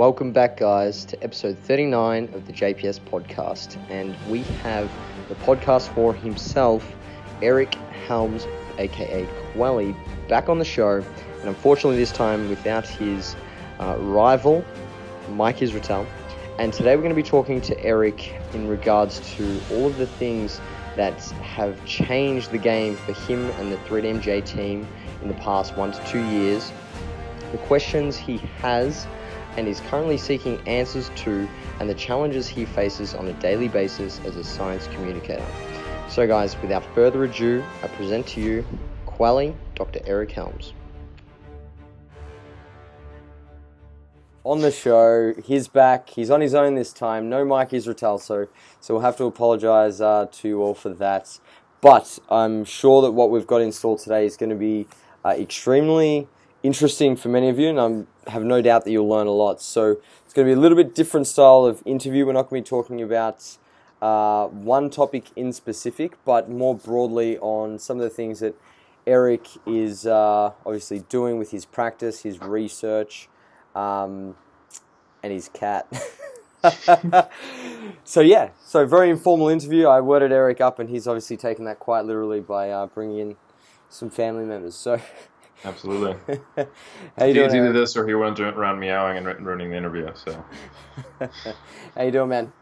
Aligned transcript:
Welcome 0.00 0.32
back, 0.32 0.56
guys, 0.56 1.04
to 1.04 1.22
episode 1.22 1.58
39 1.58 2.30
of 2.32 2.46
the 2.46 2.54
JPS 2.54 3.00
podcast. 3.00 3.76
And 3.90 4.16
we 4.30 4.44
have 4.62 4.90
the 5.28 5.34
podcast 5.34 5.92
for 5.94 6.14
himself, 6.14 6.96
Eric 7.42 7.74
Helms, 8.06 8.46
aka 8.78 9.28
Quelly, 9.52 9.94
back 10.26 10.48
on 10.48 10.58
the 10.58 10.64
show. 10.64 11.04
And 11.40 11.48
unfortunately, 11.50 11.98
this 11.98 12.12
time 12.12 12.48
without 12.48 12.88
his 12.88 13.36
uh, 13.78 13.98
rival, 13.98 14.64
Mike 15.32 15.58
Israetel. 15.58 16.06
And 16.58 16.72
today 16.72 16.96
we're 16.96 17.02
going 17.02 17.14
to 17.14 17.22
be 17.22 17.22
talking 17.22 17.60
to 17.60 17.78
Eric 17.84 18.34
in 18.54 18.68
regards 18.68 19.20
to 19.34 19.60
all 19.70 19.86
of 19.86 19.98
the 19.98 20.06
things 20.06 20.62
that 20.96 21.20
have 21.42 21.84
changed 21.84 22.52
the 22.52 22.58
game 22.58 22.96
for 22.96 23.12
him 23.12 23.50
and 23.58 23.70
the 23.70 23.76
3DMJ 23.76 24.46
team 24.46 24.88
in 25.20 25.28
the 25.28 25.34
past 25.34 25.76
one 25.76 25.92
to 25.92 26.02
two 26.06 26.24
years, 26.30 26.72
the 27.52 27.58
questions 27.58 28.16
he 28.16 28.38
has 28.62 29.06
and 29.60 29.68
is 29.68 29.80
currently 29.90 30.16
seeking 30.16 30.58
answers 30.66 31.10
to, 31.16 31.46
and 31.80 31.88
the 31.88 31.94
challenges 31.94 32.48
he 32.48 32.64
faces 32.64 33.14
on 33.14 33.28
a 33.28 33.32
daily 33.34 33.68
basis 33.68 34.18
as 34.24 34.34
a 34.36 34.42
science 34.42 34.86
communicator. 34.94 35.44
So, 36.08 36.26
guys, 36.26 36.56
without 36.62 36.82
further 36.94 37.24
ado, 37.24 37.62
I 37.82 37.88
present 37.88 38.26
to 38.28 38.40
you 38.40 38.64
Quelly, 39.04 39.54
Dr. 39.74 40.00
Eric 40.06 40.32
Helms. 40.32 40.72
on 44.42 44.62
the 44.62 44.70
show. 44.70 45.34
He's 45.44 45.68
back. 45.68 46.08
He's 46.08 46.30
on 46.30 46.40
his 46.40 46.54
own 46.54 46.74
this 46.74 46.94
time. 46.94 47.28
No 47.28 47.44
Mike 47.44 47.70
Israetel, 47.70 48.18
so 48.18 48.48
so 48.80 48.94
we'll 48.94 49.02
have 49.02 49.18
to 49.18 49.24
apologise 49.24 50.00
uh, 50.00 50.28
to 50.32 50.48
you 50.48 50.62
all 50.62 50.72
for 50.72 50.88
that. 50.94 51.38
But 51.82 52.18
I'm 52.30 52.64
sure 52.64 53.02
that 53.02 53.10
what 53.10 53.30
we've 53.30 53.46
got 53.46 53.60
installed 53.60 53.98
today 53.98 54.24
is 54.24 54.38
going 54.38 54.48
to 54.48 54.56
be 54.56 54.86
uh, 55.26 55.34
extremely 55.38 56.26
interesting 56.62 57.16
for 57.16 57.28
many 57.28 57.50
of 57.50 57.58
you, 57.58 57.68
and 57.68 57.78
I 57.80 58.04
have 58.30 58.44
no 58.44 58.62
doubt 58.62 58.84
that 58.84 58.90
you'll 58.90 59.08
learn 59.08 59.26
a 59.26 59.32
lot. 59.32 59.60
So 59.60 59.98
it's 60.24 60.32
going 60.32 60.46
to 60.46 60.54
be 60.54 60.58
a 60.58 60.60
little 60.60 60.76
bit 60.76 60.94
different 60.94 61.26
style 61.26 61.64
of 61.64 61.82
interview. 61.84 62.26
We're 62.26 62.32
not 62.32 62.48
going 62.48 62.62
to 62.62 62.66
be 62.66 62.70
talking 62.70 63.02
about 63.02 63.58
uh, 64.00 64.46
one 64.46 64.90
topic 64.90 65.26
in 65.36 65.52
specific, 65.52 66.16
but 66.24 66.48
more 66.48 66.74
broadly 66.74 67.38
on 67.38 67.78
some 67.78 67.98
of 67.98 68.02
the 68.02 68.10
things 68.10 68.40
that 68.40 68.54
Eric 69.06 69.46
is 69.66 70.06
uh, 70.06 70.52
obviously 70.64 71.00
doing 71.08 71.38
with 71.38 71.50
his 71.50 71.64
practice, 71.64 72.22
his 72.22 72.40
research, 72.40 73.28
um, 73.74 74.36
and 75.22 75.32
his 75.32 75.48
cat. 75.48 75.86
so 78.04 78.20
yeah, 78.20 78.50
so 78.64 78.86
very 78.86 79.10
informal 79.10 79.48
interview. 79.48 79.86
I 79.86 80.00
worded 80.00 80.32
Eric 80.32 80.60
up, 80.60 80.78
and 80.78 80.88
he's 80.88 81.06
obviously 81.06 81.36
taken 81.36 81.64
that 81.64 81.78
quite 81.78 82.04
literally 82.04 82.40
by 82.40 82.70
uh, 82.70 82.86
bringing 82.86 83.18
in 83.18 83.36
some 83.88 84.10
family 84.10 84.44
members. 84.44 84.74
So 84.74 85.00
absolutely, 85.64 86.16
how 87.18 87.24
you 87.24 87.34
doing? 87.34 87.46
It's 87.46 87.54
either 87.54 87.72
this 87.72 87.96
or 87.96 88.06
he 88.06 88.14
went 88.14 88.40
around 88.40 88.78
meowing 88.78 89.16
and 89.16 89.46
ruining 89.46 89.70
the 89.70 89.76
interview. 89.76 90.10
So 90.14 90.44
how 91.96 92.02
you 92.02 92.10
doing, 92.10 92.28
man? 92.28 92.52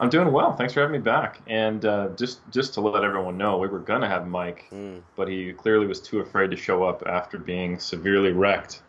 I'm 0.00 0.08
doing 0.08 0.32
well. 0.32 0.56
Thanks 0.56 0.72
for 0.72 0.80
having 0.80 0.92
me 0.92 0.98
back. 0.98 1.40
And 1.46 1.84
uh, 1.84 2.08
just 2.16 2.40
just 2.50 2.74
to 2.74 2.80
let 2.80 3.04
everyone 3.04 3.38
know, 3.38 3.58
we 3.58 3.68
were 3.68 3.78
gonna 3.78 4.08
have 4.08 4.26
Mike, 4.26 4.66
mm. 4.72 5.00
but 5.16 5.28
he 5.28 5.52
clearly 5.52 5.86
was 5.86 6.00
too 6.00 6.20
afraid 6.20 6.50
to 6.50 6.56
show 6.56 6.84
up 6.84 7.04
after 7.06 7.38
being 7.38 7.78
severely 7.78 8.32
wrecked 8.32 8.82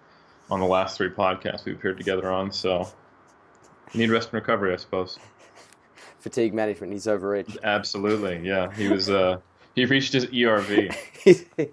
on 0.49 0.59
the 0.59 0.65
last 0.65 0.97
three 0.97 1.09
podcasts 1.09 1.65
we 1.65 1.73
appeared 1.73 1.97
together 1.97 2.31
on. 2.31 2.51
So 2.51 2.87
you 3.93 3.99
need 3.99 4.09
rest 4.09 4.29
and 4.29 4.35
recovery, 4.35 4.73
I 4.73 4.77
suppose. 4.77 5.19
Fatigue 6.19 6.53
management. 6.53 6.91
He's 6.91 7.07
overreached. 7.07 7.57
Absolutely, 7.63 8.39
yeah. 8.47 8.71
He 8.73 8.87
was. 8.87 9.09
Uh, 9.09 9.39
he 9.75 9.85
reached 9.85 10.13
his 10.13 10.25
MRV. 10.27 11.71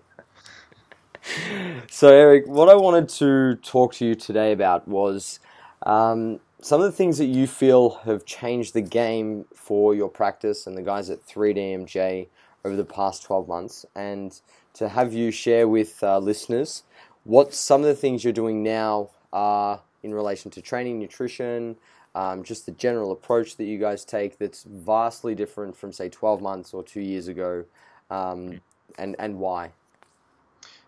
So 1.88 2.08
Eric, 2.08 2.46
what 2.46 2.68
I 2.68 2.74
wanted 2.74 3.08
to 3.10 3.56
talk 3.56 3.94
to 3.94 4.04
you 4.06 4.14
today 4.14 4.52
about 4.52 4.86
was 4.88 5.40
um, 5.84 6.40
some 6.60 6.80
of 6.80 6.86
the 6.86 6.92
things 6.92 7.18
that 7.18 7.26
you 7.26 7.46
feel 7.46 7.90
have 8.04 8.24
changed 8.24 8.74
the 8.74 8.80
game 8.80 9.46
for 9.54 9.94
your 9.94 10.08
practice 10.08 10.66
and 10.66 10.76
the 10.76 10.82
guys 10.82 11.10
at 11.10 11.26
3DMJ 11.26 12.28
over 12.64 12.76
the 12.76 12.84
past 12.84 13.22
12 13.24 13.48
months, 13.48 13.84
and 13.94 14.40
to 14.74 14.88
have 14.88 15.12
you 15.12 15.30
share 15.30 15.66
with 15.66 16.02
uh, 16.02 16.18
listeners 16.18 16.84
what 17.24 17.52
some 17.54 17.80
of 17.80 17.86
the 17.86 17.94
things 17.94 18.24
you're 18.24 18.32
doing 18.32 18.62
now 18.62 19.10
are 19.32 19.80
in 20.02 20.14
relation 20.14 20.50
to 20.52 20.62
training, 20.62 20.98
nutrition, 20.98 21.76
um, 22.14 22.42
just 22.42 22.66
the 22.66 22.72
general 22.72 23.10
approach 23.10 23.56
that 23.56 23.64
you 23.64 23.78
guys 23.78 24.04
take 24.04 24.38
that's 24.38 24.64
vastly 24.64 25.34
different 25.34 25.76
from, 25.76 25.92
say, 25.92 26.08
12 26.08 26.42
months 26.42 26.74
or 26.74 26.82
two 26.82 27.00
years 27.00 27.28
ago, 27.28 27.64
um, 28.10 28.60
and, 28.98 29.16
and 29.18 29.38
why? 29.38 29.70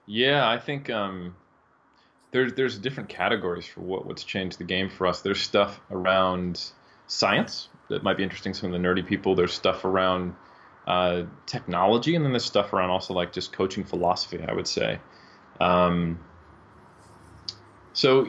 Yeah, 0.07 0.49
I 0.49 0.59
think 0.59 0.91
um, 0.91 1.35
there's, 2.31 2.53
there's 2.55 2.79
different 2.79 3.09
categories 3.09 3.67
for 3.67 3.81
what, 3.81 4.07
what's 4.07 4.25
changed 4.25 4.59
the 4.59 4.65
game 4.65 4.91
for 4.91 5.07
us. 5.07 5.23
There's 5.23 5.41
stuff 5.41 5.81
around 5.91 6.63
science 7.07 7.69
that 7.89 8.03
might 8.03 8.17
be 8.17 8.23
interesting 8.23 8.53
to 8.53 8.59
some 8.59 8.73
of 8.73 8.81
the 8.81 8.87
nerdy 8.87 9.07
people. 9.07 9.35
There's 9.35 9.53
stuff 9.53 9.85
around 9.85 10.35
uh, 10.87 11.23
technology, 11.47 12.15
and 12.17 12.25
then 12.25 12.33
there's 12.33 12.45
stuff 12.45 12.73
around 12.73 12.91
also 12.91 13.15
like 13.15 13.33
just 13.33 13.53
coaching 13.53 13.85
philosophy, 13.85 14.45
I 14.47 14.53
would 14.53 14.69
say. 14.69 14.99
Um, 15.61 16.19
so, 17.93 18.27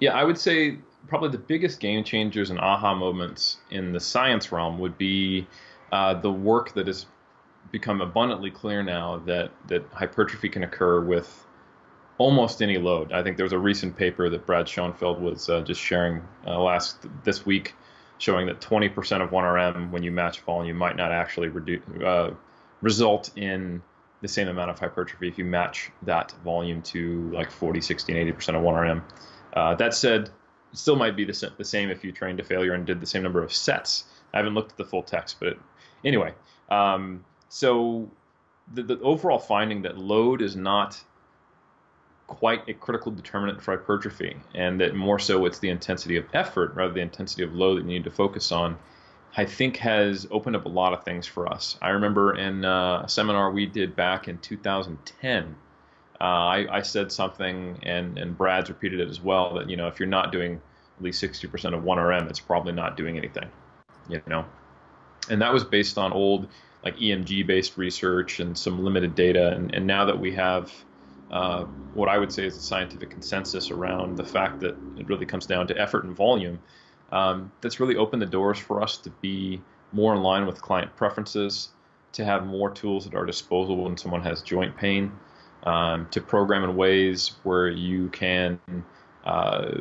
yeah, 0.00 0.14
I 0.14 0.24
would 0.24 0.38
say 0.38 0.78
probably 1.06 1.30
the 1.30 1.38
biggest 1.38 1.80
game 1.80 2.02
changers 2.04 2.50
and 2.50 2.58
aha 2.58 2.94
moments 2.94 3.58
in 3.70 3.92
the 3.92 4.00
science 4.00 4.50
realm 4.50 4.78
would 4.78 4.96
be 4.98 5.46
uh, 5.92 6.14
the 6.14 6.30
work 6.30 6.72
that 6.74 6.86
has 6.86 7.06
become 7.70 8.00
abundantly 8.00 8.50
clear 8.50 8.82
now 8.82 9.18
that 9.26 9.50
that 9.68 9.84
hypertrophy 9.92 10.48
can 10.48 10.64
occur 10.64 11.00
with 11.00 11.46
almost 12.18 12.60
any 12.60 12.76
load. 12.76 13.12
I 13.12 13.22
think 13.22 13.38
there 13.38 13.44
was 13.44 13.54
a 13.54 13.58
recent 13.58 13.96
paper 13.96 14.28
that 14.28 14.44
Brad 14.44 14.68
Schoenfeld 14.68 15.22
was 15.22 15.48
uh, 15.48 15.62
just 15.62 15.80
sharing 15.80 16.22
uh, 16.46 16.60
last 16.60 16.98
this 17.24 17.46
week, 17.46 17.74
showing 18.18 18.46
that 18.46 18.60
20% 18.60 19.22
of 19.22 19.30
1RM 19.30 19.90
when 19.90 20.02
you 20.02 20.12
match 20.12 20.40
volume 20.40 20.76
might 20.76 20.96
not 20.96 21.12
actually 21.12 21.48
reduce, 21.48 21.82
uh, 22.04 22.34
result 22.82 23.30
in 23.36 23.82
the 24.20 24.28
same 24.28 24.48
amount 24.48 24.70
of 24.70 24.78
hypertrophy 24.78 25.28
if 25.28 25.38
you 25.38 25.46
match 25.46 25.90
that 26.02 26.34
volume 26.44 26.82
to 26.82 27.30
like 27.32 27.50
40, 27.50 27.80
60, 27.80 28.18
and 28.18 28.36
80% 28.36 28.48
of 28.54 28.62
1RM. 28.62 29.02
Uh, 29.54 29.74
that 29.76 29.94
said, 29.94 30.28
still 30.74 30.96
might 30.96 31.16
be 31.16 31.24
the, 31.24 31.52
the 31.56 31.64
same 31.64 31.88
if 31.88 32.04
you 32.04 32.12
trained 32.12 32.36
to 32.36 32.44
failure 32.44 32.74
and 32.74 32.86
did 32.86 33.00
the 33.00 33.06
same 33.06 33.22
number 33.22 33.42
of 33.42 33.50
sets. 33.50 34.04
I 34.34 34.36
haven't 34.36 34.54
looked 34.54 34.72
at 34.72 34.76
the 34.76 34.84
full 34.84 35.02
text, 35.02 35.36
but 35.40 35.48
it, 35.48 35.58
anyway. 36.04 36.34
Um, 36.68 37.24
so 37.50 38.08
the, 38.72 38.82
the 38.82 38.98
overall 39.00 39.38
finding 39.38 39.82
that 39.82 39.98
load 39.98 40.40
is 40.40 40.56
not 40.56 40.98
quite 42.26 42.66
a 42.68 42.72
critical 42.72 43.12
determinant 43.12 43.60
for 43.60 43.76
hypertrophy, 43.76 44.36
and 44.54 44.80
that 44.80 44.94
more 44.94 45.18
so 45.18 45.44
it's 45.44 45.58
the 45.58 45.68
intensity 45.68 46.16
of 46.16 46.24
effort 46.32 46.74
rather 46.74 46.88
than 46.88 46.94
the 46.94 47.02
intensity 47.02 47.42
of 47.42 47.54
load 47.54 47.76
that 47.76 47.82
you 47.82 47.88
need 47.88 48.04
to 48.04 48.10
focus 48.10 48.50
on 48.50 48.78
I 49.36 49.44
think 49.44 49.76
has 49.76 50.26
opened 50.30 50.56
up 50.56 50.64
a 50.64 50.68
lot 50.68 50.92
of 50.92 51.04
things 51.04 51.26
for 51.26 51.46
us. 51.46 51.78
I 51.80 51.90
remember 51.90 52.36
in 52.36 52.64
uh, 52.64 53.02
a 53.04 53.08
seminar 53.08 53.50
we 53.50 53.66
did 53.66 53.94
back 53.94 54.26
in 54.26 54.38
2010, 54.38 55.54
uh, 56.20 56.24
I, 56.24 56.78
I, 56.78 56.82
said 56.82 57.10
something, 57.12 57.78
and, 57.84 58.18
and 58.18 58.36
Brad's 58.36 58.68
repeated 58.68 59.00
it 59.00 59.08
as 59.08 59.20
well, 59.20 59.54
that 59.54 59.70
you 59.70 59.76
know 59.76 59.86
if 59.86 59.98
you're 59.98 60.08
not 60.08 60.32
doing 60.32 60.60
at 60.98 61.02
least 61.02 61.22
60% 61.22 61.74
of 61.74 61.82
1RM, 61.82 62.28
it's 62.28 62.40
probably 62.40 62.72
not 62.72 62.96
doing 62.96 63.16
anything, 63.16 63.48
you 64.08 64.20
know. 64.26 64.44
And 65.30 65.40
that 65.40 65.52
was 65.52 65.64
based 65.64 65.96
on 65.96 66.12
old 66.12 66.48
like 66.84 66.96
EMG-based 66.96 67.76
research 67.76 68.40
and 68.40 68.56
some 68.56 68.82
limited 68.82 69.14
data, 69.14 69.52
and, 69.52 69.74
and 69.74 69.86
now 69.86 70.04
that 70.04 70.18
we 70.18 70.32
have 70.34 70.72
uh, 71.30 71.64
what 71.94 72.08
I 72.08 72.18
would 72.18 72.32
say 72.32 72.44
is 72.44 72.56
a 72.56 72.60
scientific 72.60 73.10
consensus 73.10 73.70
around 73.70 74.16
the 74.16 74.24
fact 74.24 74.60
that 74.60 74.76
it 74.96 75.08
really 75.08 75.26
comes 75.26 75.46
down 75.46 75.66
to 75.68 75.78
effort 75.78 76.04
and 76.04 76.16
volume 76.16 76.58
um, 77.12 77.52
that's 77.60 77.80
really 77.80 77.96
opened 77.96 78.22
the 78.22 78.26
doors 78.26 78.58
for 78.58 78.82
us 78.82 78.96
to 78.98 79.10
be 79.20 79.60
more 79.92 80.14
in 80.14 80.22
line 80.22 80.46
with 80.46 80.60
client 80.60 80.94
preferences, 80.96 81.70
to 82.12 82.24
have 82.24 82.46
more 82.46 82.70
tools 82.70 83.06
at 83.06 83.14
our 83.14 83.26
disposal 83.26 83.84
when 83.84 83.96
someone 83.96 84.22
has 84.22 84.42
joint 84.42 84.76
pain, 84.76 85.12
um, 85.64 86.08
to 86.10 86.20
program 86.20 86.64
in 86.64 86.76
ways 86.76 87.32
where 87.42 87.68
you 87.68 88.08
can 88.08 88.60
uh, 89.24 89.78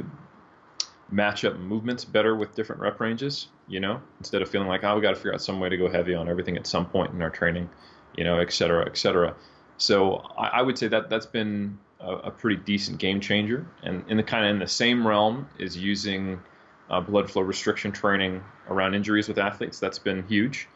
match 1.12 1.44
up 1.46 1.58
movements 1.58 2.06
better 2.06 2.36
with 2.36 2.56
different 2.56 2.82
rep 2.82 3.00
ranges, 3.00 3.48
you 3.68 3.80
know, 3.80 4.02
instead 4.20 4.42
of 4.42 4.50
feeling 4.50 4.68
like, 4.68 4.84
oh, 4.84 4.96
we 4.96 5.02
got 5.02 5.12
to 5.12 5.16
figure 5.16 5.34
out 5.34 5.42
some 5.42 5.60
way 5.60 5.70
to 5.70 5.78
go 5.78 5.90
heavy 5.90 6.14
on 6.14 6.30
everything 6.30 6.58
at 6.58 6.68
some 6.68 6.86
point 6.86 7.14
in 7.14 7.22
our 7.22 7.30
training, 7.30 7.70
you 8.16 8.24
know, 8.24 8.40
et 8.40 8.52
cetera, 8.52 8.86
et 8.86 8.98
cetera. 8.98 9.36
So 9.78 10.18
I, 10.38 10.48
I 10.48 10.62
would 10.62 10.78
say 10.78 10.88
that 10.88 11.10
that's 11.10 11.26
been 11.26 11.80
a, 12.00 12.14
a, 12.14 12.32
pretty 12.32 12.58
decent 12.58 13.00
game 13.00 13.20
changer. 13.20 13.66
And 13.84 14.04
in 14.08 14.18
the 14.18 14.24
kind 14.24 14.46
of 14.46 14.52
in 14.52 14.60
the 14.60 14.68
same 14.68 15.08
realm 15.08 15.48
is 15.58 15.78
using 15.78 16.42
uh, 16.90 17.02
blood 17.02 17.30
flow 17.30 17.44
restriction 17.44 17.92
training 17.92 18.44
around 18.68 18.94
injuries 18.94 19.28
with 19.28 19.38
athletes. 19.38 19.80
That's 19.80 20.00
been 20.00 20.24
huge. 20.28 20.68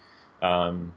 Um, 0.41 0.93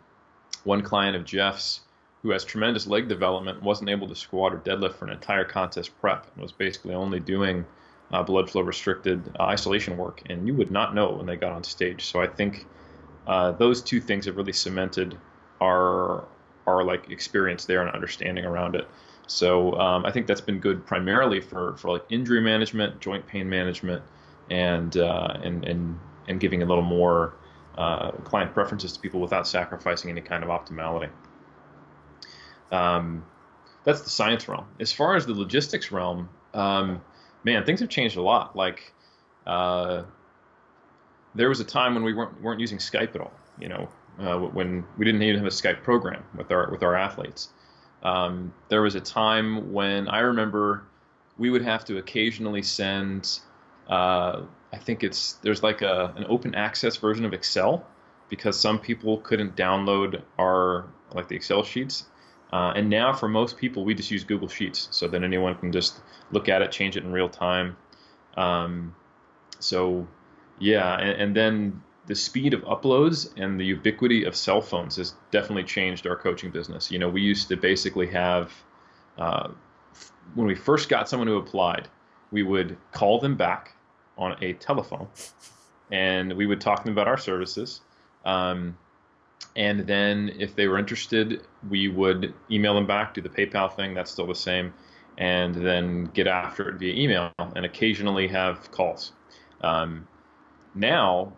one 0.65 0.83
client 0.83 1.17
of 1.17 1.25
Jeff's 1.25 1.81
who 2.23 2.31
has 2.31 2.45
tremendous 2.45 2.87
leg 2.87 3.09
development 3.09 3.63
wasn't 3.63 3.89
able 3.89 4.09
to 4.09 4.17
squat 4.17 4.53
or 4.53 4.59
deadlift 4.59 4.95
for 4.95 5.05
an 5.05 5.13
entire 5.13 5.45
contest 5.45 5.93
prep 6.01 6.27
and 6.35 6.43
was 6.43 6.51
basically 6.51 6.93
only 6.93 7.21
doing 7.21 7.65
uh, 8.13 8.23
blood 8.23 8.51
flow 8.51 8.63
restricted 8.63 9.35
uh, 9.39 9.45
isolation 9.45 9.97
work. 9.97 10.23
And 10.27 10.47
you 10.47 10.55
would 10.55 10.71
not 10.71 10.95
know 10.95 11.13
when 11.13 11.27
they 11.27 11.37
got 11.37 11.53
on 11.53 11.65
stage. 11.65 12.05
So 12.07 12.21
I 12.21 12.27
think 12.27 12.67
uh, 13.27 13.53
those 13.53 13.83
two 13.83 14.01
things 14.01 14.27
have 14.27 14.37
really 14.37 14.53
cemented 14.53 15.19
our 15.61 16.25
our 16.67 16.83
like 16.83 17.11
experience 17.11 17.65
there 17.65 17.81
and 17.81 17.91
understanding 17.91 18.45
around 18.45 18.75
it. 18.75 18.89
So 19.27 19.73
um, 19.79 20.05
I 20.05 20.13
think 20.13 20.27
that's 20.27 20.41
been 20.41 20.59
good 20.59 20.87
primarily 20.87 21.41
for 21.41 21.77
for 21.77 21.91
like 21.93 22.05
injury 22.11 22.41
management, 22.41 23.01
joint 23.01 23.27
pain 23.27 23.49
management, 23.49 24.03
and 24.51 24.97
uh, 24.97 25.39
and 25.43 25.65
and 25.65 25.99
and 26.29 26.41
giving 26.41 26.63
a 26.63 26.67
little 26.67 26.85
more 26.85 27.35
uh, 27.77 28.13
client 28.25 28.53
preferences 28.55 28.93
to 28.93 29.01
people 29.01 29.21
without 29.21 29.47
sacrificing 29.47 30.11
any 30.11 30.21
kind 30.21 30.45
of 30.45 30.51
optimality. 30.51 31.09
Um, 32.71 33.25
that's 33.85 34.03
the 34.03 34.11
science 34.11 34.49
realm. 34.49 34.67
As 34.81 34.93
far 34.93 35.15
as 35.15 35.27
the 35.27 35.35
logistics 35.35 35.93
realm, 35.93 36.29
um, 36.55 37.01
man, 37.45 37.65
things 37.65 37.81
have 37.81 37.89
changed 37.89 38.17
a 38.17 38.23
lot. 38.23 38.57
Like 38.57 38.93
uh, 39.47 40.03
there 41.35 41.49
was 41.49 41.61
a 41.61 41.65
time 41.65 41.95
when 41.95 42.05
we 42.05 42.15
weren't 42.15 42.41
weren't 42.43 42.61
using 42.61 42.79
Skype 42.79 43.15
at 43.15 43.21
all. 43.21 43.33
You 43.59 43.69
know, 43.69 43.89
uh, 44.19 44.39
when 44.39 44.85
we 44.97 45.05
didn't 45.05 45.23
even 45.23 45.37
have 45.37 45.47
a 45.47 45.51
Skype 45.51 45.83
program 45.83 46.25
with 46.37 46.51
our 46.51 46.71
with 46.71 46.83
our 46.83 46.95
athletes. 46.95 47.51
Um, 48.03 48.53
there 48.69 48.83
was 48.83 48.95
a 48.95 49.01
time 49.01 49.73
when 49.73 50.09
I 50.09 50.21
remember 50.21 50.85
we 51.39 51.51
would 51.51 51.63
have 51.63 51.85
to 51.87 51.99
occasionally 51.99 52.63
send. 52.63 53.41
Uh, 53.89 54.43
I 54.73 54.79
think 54.79 55.05
it's 55.05 55.35
there's 55.35 55.63
like 55.63 55.83
a 55.83 56.13
an 56.17 56.25
open 56.29 56.55
access 56.55 56.97
version 56.97 57.25
of 57.25 57.33
Excel 57.33 57.87
because 58.29 58.59
some 58.59 58.79
people 58.79 59.19
couldn't 59.19 59.57
download 59.57 60.23
our 60.39 60.87
like 61.15 61.29
the 61.29 61.37
Excel 61.37 61.63
sheets. 61.63 62.05
Uh, 62.53 62.73
and 62.77 62.89
now 62.89 63.13
for 63.13 63.29
most 63.29 63.57
people, 63.57 63.85
we 63.85 63.95
just 63.95 64.11
use 64.11 64.25
Google 64.25 64.49
Sheets 64.49 64.89
so 64.91 65.09
that 65.09 65.23
anyone 65.23 65.57
can 65.57 65.73
just 65.73 66.01
look 66.31 66.49
at 66.49 66.63
it, 66.63 66.71
change 66.71 66.97
it 66.97 67.05
in 67.05 67.13
real 67.13 67.29
time. 67.29 67.77
Um, 68.37 68.95
so 69.59 70.07
yeah, 70.59 70.97
and, 70.99 71.21
and, 71.21 71.37
then 71.37 71.83
the 72.07 72.15
speed 72.15 72.55
of 72.55 72.61
uploads 72.63 73.33
and 73.37 73.59
the 73.59 73.65
ubiquity 73.65 74.25
of 74.25 74.37
cell 74.37 74.61
phones 74.61 74.97
has 74.97 75.15
definitely 75.31 75.65
changed 75.65 76.07
our 76.07 76.17
coaching 76.17 76.51
business. 76.51 76.91
You 76.91 76.99
know, 76.99 77.09
we 77.09 77.23
used 77.23 77.49
to 77.49 77.57
basically 77.57 78.07
have, 78.09 78.53
uh, 79.19 79.49
when 80.35 80.47
we 80.47 80.55
first 80.55 80.89
got 80.89 81.09
someone 81.09 81.27
who 81.27 81.37
applied, 81.37 81.89
we 82.31 82.43
would 82.43 82.77
call 82.93 83.19
them 83.19 83.37
back 83.37 83.75
on 84.19 84.37
a 84.43 84.53
telephone 84.55 85.09
and 85.91 86.33
we 86.33 86.47
would 86.47 86.61
talk 86.61 86.81
to 86.81 86.85
them 86.85 86.93
about 86.93 87.09
our 87.09 87.19
services. 87.19 87.81
Um, 88.25 88.77
and 89.57 89.87
then 89.87 90.33
if 90.39 90.55
they 90.55 90.69
were 90.69 90.79
interested, 90.79 91.43
we 91.69 91.89
would 91.89 92.35
email 92.51 92.75
them 92.75 92.87
back, 92.87 93.15
do 93.15 93.23
the 93.23 93.29
PayPal 93.29 93.75
thing, 93.75 93.95
that's 93.95 94.11
still 94.11 94.27
the 94.27 94.35
same, 94.35 94.75
and 95.19 95.55
then 95.55 96.05
get 96.05 96.27
after 96.27 96.69
it 96.69 96.77
via 96.77 96.95
email 96.95 97.33
and 97.39 97.65
occasionally 97.65 98.29
have 98.29 98.71
calls. 98.71 99.13
Um, 99.63 100.07
now, 100.75 101.33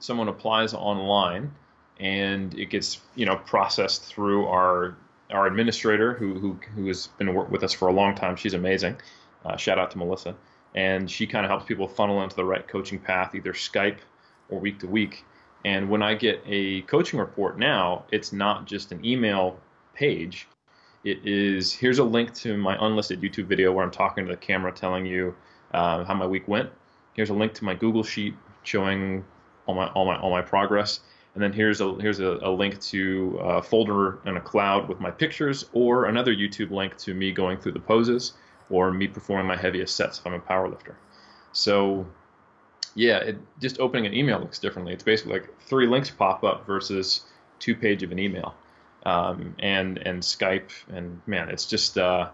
someone 0.00 0.28
applies 0.28 0.74
online 0.74 1.52
and 2.00 2.58
it 2.58 2.66
gets 2.66 3.00
you 3.14 3.24
know 3.24 3.36
processed 3.36 4.04
through 4.04 4.46
our 4.46 4.96
our 5.30 5.46
administrator 5.46 6.14
who 6.14 6.34
who, 6.34 6.58
who 6.74 6.86
has 6.88 7.06
been 7.18 7.32
with 7.50 7.62
us 7.62 7.72
for 7.72 7.88
a 7.88 7.92
long 7.92 8.14
time. 8.14 8.34
She's 8.36 8.54
amazing. 8.54 8.96
Uh, 9.44 9.56
shout 9.56 9.78
out 9.78 9.90
to 9.92 9.98
Melissa. 9.98 10.34
And 10.74 11.10
she 11.10 11.26
kind 11.26 11.44
of 11.44 11.50
helps 11.50 11.66
people 11.66 11.86
funnel 11.86 12.22
into 12.22 12.34
the 12.34 12.44
right 12.44 12.66
coaching 12.66 12.98
path, 12.98 13.34
either 13.34 13.52
Skype 13.52 13.98
or 14.48 14.58
week 14.58 14.80
to 14.80 14.86
week. 14.86 15.24
And 15.64 15.88
when 15.88 16.02
I 16.02 16.14
get 16.14 16.42
a 16.46 16.82
coaching 16.82 17.18
report 17.18 17.58
now, 17.58 18.04
it's 18.10 18.32
not 18.32 18.66
just 18.66 18.92
an 18.92 19.04
email 19.04 19.58
page. 19.94 20.48
It 21.04 21.26
is 21.26 21.72
here's 21.72 21.98
a 21.98 22.04
link 22.04 22.32
to 22.34 22.56
my 22.56 22.76
unlisted 22.84 23.20
YouTube 23.20 23.46
video 23.46 23.72
where 23.72 23.84
I'm 23.84 23.90
talking 23.90 24.24
to 24.24 24.30
the 24.30 24.36
camera 24.36 24.72
telling 24.72 25.06
you 25.06 25.34
uh, 25.72 26.04
how 26.04 26.14
my 26.14 26.26
week 26.26 26.46
went. 26.48 26.70
Here's 27.14 27.30
a 27.30 27.34
link 27.34 27.54
to 27.54 27.64
my 27.64 27.74
Google 27.74 28.02
Sheet 28.02 28.34
showing 28.62 29.24
all 29.66 29.74
my 29.74 29.88
all 29.88 30.06
my 30.06 30.16
all 30.18 30.30
my 30.30 30.42
progress. 30.42 31.00
And 31.34 31.42
then 31.42 31.52
here's 31.52 31.80
a 31.80 31.94
here's 31.94 32.20
a, 32.20 32.38
a 32.42 32.50
link 32.50 32.80
to 32.82 33.38
a 33.42 33.62
folder 33.62 34.18
in 34.26 34.36
a 34.36 34.40
cloud 34.40 34.88
with 34.88 35.00
my 35.00 35.10
pictures, 35.10 35.64
or 35.72 36.06
another 36.06 36.34
YouTube 36.34 36.70
link 36.70 36.96
to 36.98 37.14
me 37.14 37.32
going 37.32 37.58
through 37.58 37.72
the 37.72 37.80
poses, 37.80 38.34
or 38.70 38.92
me 38.92 39.08
performing 39.08 39.46
my 39.46 39.56
heaviest 39.56 39.96
sets 39.96 40.18
if 40.18 40.26
I'm 40.26 40.34
a 40.34 40.40
powerlifter. 40.40 40.94
So 41.52 42.06
yeah, 42.94 43.18
it, 43.18 43.36
just 43.60 43.80
opening 43.80 44.06
an 44.06 44.14
email 44.14 44.38
looks 44.38 44.58
differently. 44.58 44.92
It's 44.92 45.02
basically 45.02 45.34
like 45.34 45.60
three 45.60 45.86
links 45.86 46.10
pop 46.10 46.44
up 46.44 46.66
versus 46.66 47.22
two 47.58 47.74
page 47.74 48.02
of 48.02 48.12
an 48.12 48.18
email, 48.18 48.54
um, 49.04 49.54
and 49.58 49.98
and 49.98 50.22
Skype 50.22 50.70
and 50.88 51.20
man, 51.26 51.48
it's 51.48 51.66
just 51.66 51.98
uh, 51.98 52.30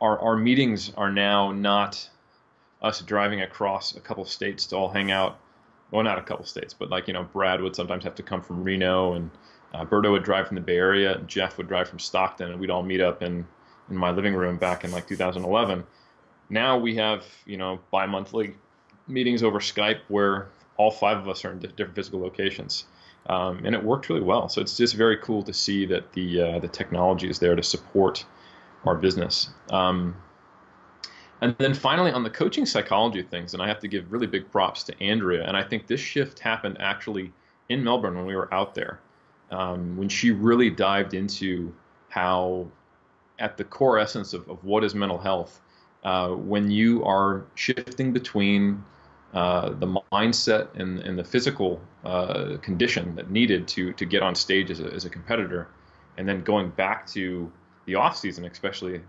our 0.00 0.18
our 0.18 0.36
meetings 0.36 0.92
are 0.96 1.10
now 1.10 1.52
not 1.52 2.08
us 2.80 3.00
driving 3.02 3.42
across 3.42 3.94
a 3.96 4.00
couple 4.00 4.24
states 4.24 4.66
to 4.66 4.76
all 4.76 4.88
hang 4.88 5.10
out 5.10 5.38
well, 5.92 6.02
not 6.02 6.18
a 6.18 6.22
couple 6.22 6.44
states, 6.46 6.74
but 6.74 6.90
like 6.90 7.06
you 7.06 7.14
know, 7.14 7.22
Brad 7.22 7.60
would 7.60 7.76
sometimes 7.76 8.02
have 8.04 8.14
to 8.16 8.22
come 8.22 8.42
from 8.42 8.64
Reno, 8.64 9.12
and 9.12 9.30
uh, 9.74 9.84
Berto 9.84 10.10
would 10.10 10.24
drive 10.24 10.48
from 10.48 10.54
the 10.56 10.62
Bay 10.62 10.76
Area, 10.76 11.14
and 11.14 11.28
Jeff 11.28 11.58
would 11.58 11.68
drive 11.68 11.88
from 11.88 11.98
Stockton, 11.98 12.50
and 12.50 12.58
we'd 12.58 12.70
all 12.70 12.82
meet 12.82 13.00
up 13.00 13.22
in 13.22 13.46
in 13.90 13.96
my 13.96 14.10
living 14.10 14.34
room 14.34 14.56
back 14.56 14.84
in 14.84 14.90
like 14.90 15.06
2011. 15.06 15.84
Now 16.48 16.78
we 16.78 16.96
have 16.96 17.24
you 17.44 17.58
know 17.58 17.78
bi-monthly 17.90 18.54
meetings 19.12 19.42
over 19.42 19.60
Skype 19.60 20.00
where 20.08 20.48
all 20.76 20.90
five 20.90 21.18
of 21.18 21.28
us 21.28 21.44
are 21.44 21.52
in 21.52 21.58
different 21.58 21.94
physical 21.94 22.20
locations, 22.20 22.86
um, 23.26 23.64
and 23.64 23.74
it 23.74 23.82
worked 23.82 24.08
really 24.08 24.22
well. 24.22 24.48
So 24.48 24.60
it's 24.60 24.76
just 24.76 24.94
very 24.94 25.16
cool 25.18 25.42
to 25.42 25.52
see 25.52 25.86
that 25.86 26.12
the 26.12 26.40
uh, 26.40 26.58
the 26.58 26.68
technology 26.68 27.28
is 27.28 27.38
there 27.38 27.54
to 27.54 27.62
support 27.62 28.24
our 28.84 28.96
business. 28.96 29.50
Um, 29.70 30.16
and 31.42 31.56
then 31.58 31.74
finally, 31.74 32.12
on 32.12 32.22
the 32.22 32.30
coaching 32.30 32.64
psychology 32.66 33.22
things, 33.22 33.52
and 33.52 33.62
I 33.62 33.66
have 33.66 33.80
to 33.80 33.88
give 33.88 34.12
really 34.12 34.28
big 34.28 34.50
props 34.50 34.84
to 34.84 35.02
Andrea. 35.02 35.44
And 35.44 35.56
I 35.56 35.64
think 35.64 35.88
this 35.88 36.00
shift 36.00 36.38
happened 36.38 36.76
actually 36.80 37.32
in 37.68 37.82
Melbourne 37.82 38.14
when 38.14 38.26
we 38.26 38.36
were 38.36 38.52
out 38.54 38.74
there, 38.76 39.00
um, 39.50 39.96
when 39.96 40.08
she 40.08 40.30
really 40.30 40.70
dived 40.70 41.14
into 41.14 41.74
how, 42.10 42.68
at 43.40 43.56
the 43.56 43.64
core 43.64 43.98
essence 43.98 44.32
of, 44.34 44.48
of 44.48 44.62
what 44.62 44.84
is 44.84 44.94
mental 44.94 45.18
health, 45.18 45.60
uh, 46.04 46.28
when 46.28 46.70
you 46.70 47.04
are 47.04 47.44
shifting 47.56 48.12
between 48.12 48.84
uh, 49.32 49.70
the 49.70 49.86
mindset 50.12 50.68
and, 50.74 51.00
and 51.00 51.18
the 51.18 51.24
physical 51.24 51.80
uh, 52.04 52.56
condition 52.60 53.14
that 53.14 53.30
needed 53.30 53.66
to 53.66 53.92
to 53.94 54.04
get 54.04 54.22
on 54.22 54.34
stage 54.34 54.70
as 54.70 54.80
a, 54.80 54.92
as 54.92 55.04
a 55.04 55.10
competitor, 55.10 55.68
and 56.18 56.28
then 56.28 56.42
going 56.42 56.70
back 56.70 57.06
to 57.06 57.50
the 57.86 57.94
off 57.94 58.16
season, 58.16 58.44
especially 58.44 59.00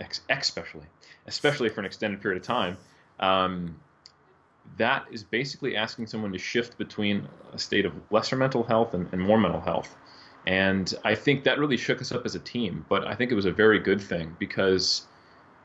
especially 0.00 0.86
especially 1.26 1.68
for 1.68 1.80
an 1.80 1.86
extended 1.86 2.20
period 2.22 2.40
of 2.40 2.46
time, 2.46 2.76
um, 3.20 3.76
that 4.76 5.04
is 5.10 5.22
basically 5.22 5.76
asking 5.76 6.06
someone 6.06 6.32
to 6.32 6.38
shift 6.38 6.78
between 6.78 7.28
a 7.52 7.58
state 7.58 7.84
of 7.84 7.92
lesser 8.10 8.36
mental 8.36 8.62
health 8.62 8.94
and, 8.94 9.08
and, 9.12 9.20
more 9.20 9.38
mental 9.38 9.60
health. 9.60 9.94
And 10.46 10.92
I 11.04 11.14
think 11.14 11.44
that 11.44 11.58
really 11.58 11.76
shook 11.76 12.00
us 12.00 12.12
up 12.12 12.24
as 12.24 12.34
a 12.34 12.38
team, 12.38 12.86
but 12.88 13.06
I 13.06 13.14
think 13.14 13.30
it 13.30 13.34
was 13.34 13.44
a 13.44 13.52
very 13.52 13.78
good 13.78 14.00
thing 14.00 14.34
because 14.38 15.06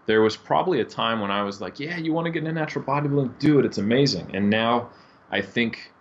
there 0.05 0.22
was 0.22 0.36
probably 0.36 0.81
a 0.81 0.86
time 0.86 1.19
when 1.22 1.31
I 1.31 1.43
was 1.43 1.62
like, 1.62 1.79
yeah, 1.79 1.98
you 1.98 2.13
want 2.13 2.25
to 2.25 2.31
get 2.31 2.39
into 2.39 2.53
natural 2.53 2.83
bodybuilding, 2.83 3.39
do 3.39 3.60
it, 3.60 3.65
it's 3.65 3.77
amazing. 3.77 4.36
And 4.36 4.50
now 4.50 4.89
I 5.31 5.41
think 5.41 5.91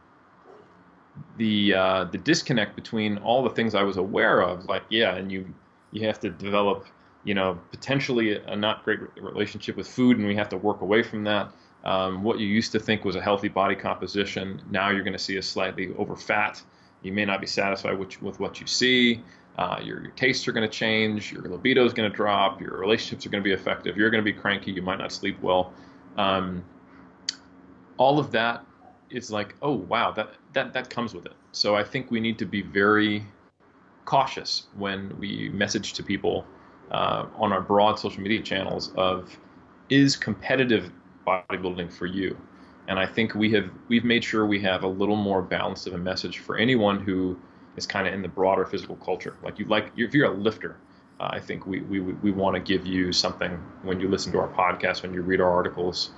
the 1.36 1.74
uh, 1.74 2.04
the 2.04 2.18
disconnect 2.18 2.74
between 2.74 3.18
all 3.18 3.42
the 3.42 3.50
things 3.50 3.74
I 3.74 3.82
was 3.82 3.96
aware 3.96 4.40
of, 4.40 4.66
like, 4.66 4.82
yeah, 4.88 5.14
and 5.14 5.30
you 5.30 5.52
you 5.92 6.06
have 6.06 6.20
to 6.20 6.30
develop 6.30 6.86
you 7.24 7.34
know, 7.34 7.58
potentially 7.70 8.36
a 8.36 8.56
not 8.56 8.84
great 8.84 9.00
relationship 9.20 9.76
with 9.76 9.88
food, 9.88 10.18
and 10.18 10.26
we 10.26 10.34
have 10.34 10.48
to 10.48 10.56
work 10.56 10.80
away 10.80 11.02
from 11.02 11.24
that. 11.24 11.52
Um, 11.84 12.22
what 12.22 12.38
you 12.38 12.46
used 12.46 12.72
to 12.72 12.80
think 12.80 13.04
was 13.04 13.16
a 13.16 13.20
healthy 13.20 13.48
body 13.48 13.74
composition, 13.74 14.62
now 14.70 14.90
you're 14.90 15.02
going 15.02 15.12
to 15.12 15.18
see 15.18 15.36
a 15.36 15.42
slightly 15.42 15.92
over 15.98 16.16
fat. 16.16 16.62
You 17.02 17.12
may 17.12 17.24
not 17.24 17.40
be 17.40 17.46
satisfied 17.46 17.98
with, 17.98 18.20
with 18.22 18.38
what 18.38 18.60
you 18.60 18.66
see. 18.66 19.22
Uh, 19.58 19.78
your, 19.82 20.02
your 20.02 20.12
tastes 20.12 20.48
are 20.48 20.52
going 20.52 20.68
to 20.68 20.74
change. 20.74 21.32
Your 21.32 21.42
libido 21.42 21.84
is 21.84 21.92
going 21.92 22.10
to 22.10 22.16
drop. 22.16 22.60
Your 22.60 22.78
relationships 22.78 23.26
are 23.26 23.28
going 23.28 23.42
to 23.42 23.48
be 23.48 23.52
effective. 23.52 23.96
You're 23.96 24.10
going 24.10 24.24
to 24.24 24.32
be 24.32 24.36
cranky. 24.36 24.72
You 24.72 24.82
might 24.82 24.98
not 24.98 25.12
sleep 25.12 25.40
well. 25.42 25.72
Um, 26.16 26.64
all 27.98 28.18
of 28.18 28.30
that 28.32 28.64
is 29.10 29.30
like, 29.30 29.54
oh 29.60 29.72
wow, 29.74 30.10
that 30.12 30.30
that 30.54 30.72
that 30.72 30.88
comes 30.88 31.14
with 31.14 31.26
it. 31.26 31.34
So 31.52 31.76
I 31.76 31.84
think 31.84 32.10
we 32.10 32.18
need 32.18 32.38
to 32.38 32.46
be 32.46 32.62
very 32.62 33.24
cautious 34.04 34.66
when 34.76 35.16
we 35.18 35.50
message 35.50 35.92
to 35.94 36.02
people 36.02 36.46
uh, 36.90 37.26
on 37.36 37.52
our 37.52 37.60
broad 37.60 37.98
social 37.98 38.22
media 38.22 38.42
channels 38.42 38.92
of 38.96 39.36
is 39.88 40.16
competitive 40.16 40.90
bodybuilding 41.26 41.92
for 41.92 42.06
you? 42.06 42.36
And 42.88 42.98
I 42.98 43.06
think 43.06 43.34
we 43.34 43.50
have 43.52 43.70
we've 43.88 44.04
made 44.04 44.24
sure 44.24 44.46
we 44.46 44.60
have 44.60 44.82
a 44.82 44.88
little 44.88 45.16
more 45.16 45.42
balance 45.42 45.86
of 45.86 45.94
a 45.94 45.98
message 45.98 46.38
for 46.38 46.56
anyone 46.56 47.00
who 47.00 47.38
is 47.76 47.86
kind 47.86 48.06
of 48.06 48.14
in 48.14 48.22
the 48.22 48.28
broader 48.28 48.64
physical 48.64 48.96
culture. 48.96 49.36
Like 49.42 49.58
you 49.58 49.64
like 49.66 49.92
if 49.96 50.14
you're 50.14 50.32
a 50.32 50.34
lifter, 50.34 50.76
uh, 51.20 51.28
I 51.32 51.40
think 51.40 51.66
we 51.66 51.80
we 51.80 52.00
we 52.00 52.30
want 52.30 52.54
to 52.54 52.60
give 52.60 52.86
you 52.86 53.12
something 53.12 53.52
when 53.82 54.00
you 54.00 54.08
listen 54.08 54.32
to 54.32 54.38
our 54.38 54.48
podcast, 54.48 55.02
when 55.02 55.14
you 55.14 55.22
read 55.22 55.40
our 55.40 55.50
articles, 55.50 56.10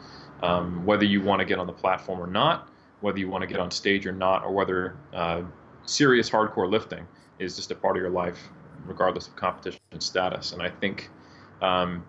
um, 0.42 0.84
whether 0.84 1.04
you 1.04 1.22
want 1.22 1.40
to 1.40 1.44
get 1.44 1.58
on 1.58 1.66
the 1.66 1.72
platform 1.72 2.20
or 2.20 2.26
not, 2.26 2.68
whether 3.00 3.18
you 3.18 3.28
want 3.28 3.42
to 3.42 3.46
get 3.48 3.60
on 3.60 3.70
stage 3.70 4.06
or 4.06 4.12
not, 4.12 4.44
or 4.44 4.52
whether 4.52 4.96
uh, 5.12 5.42
serious 5.84 6.28
hardcore 6.30 6.70
lifting 6.70 7.06
is 7.38 7.56
just 7.56 7.70
a 7.70 7.74
part 7.74 7.96
of 7.96 8.02
your 8.02 8.10
life 8.10 8.48
regardless 8.86 9.26
of 9.28 9.36
competition 9.36 9.80
status. 9.98 10.52
And 10.52 10.62
I 10.62 10.68
think 10.68 11.10
um, 11.62 12.04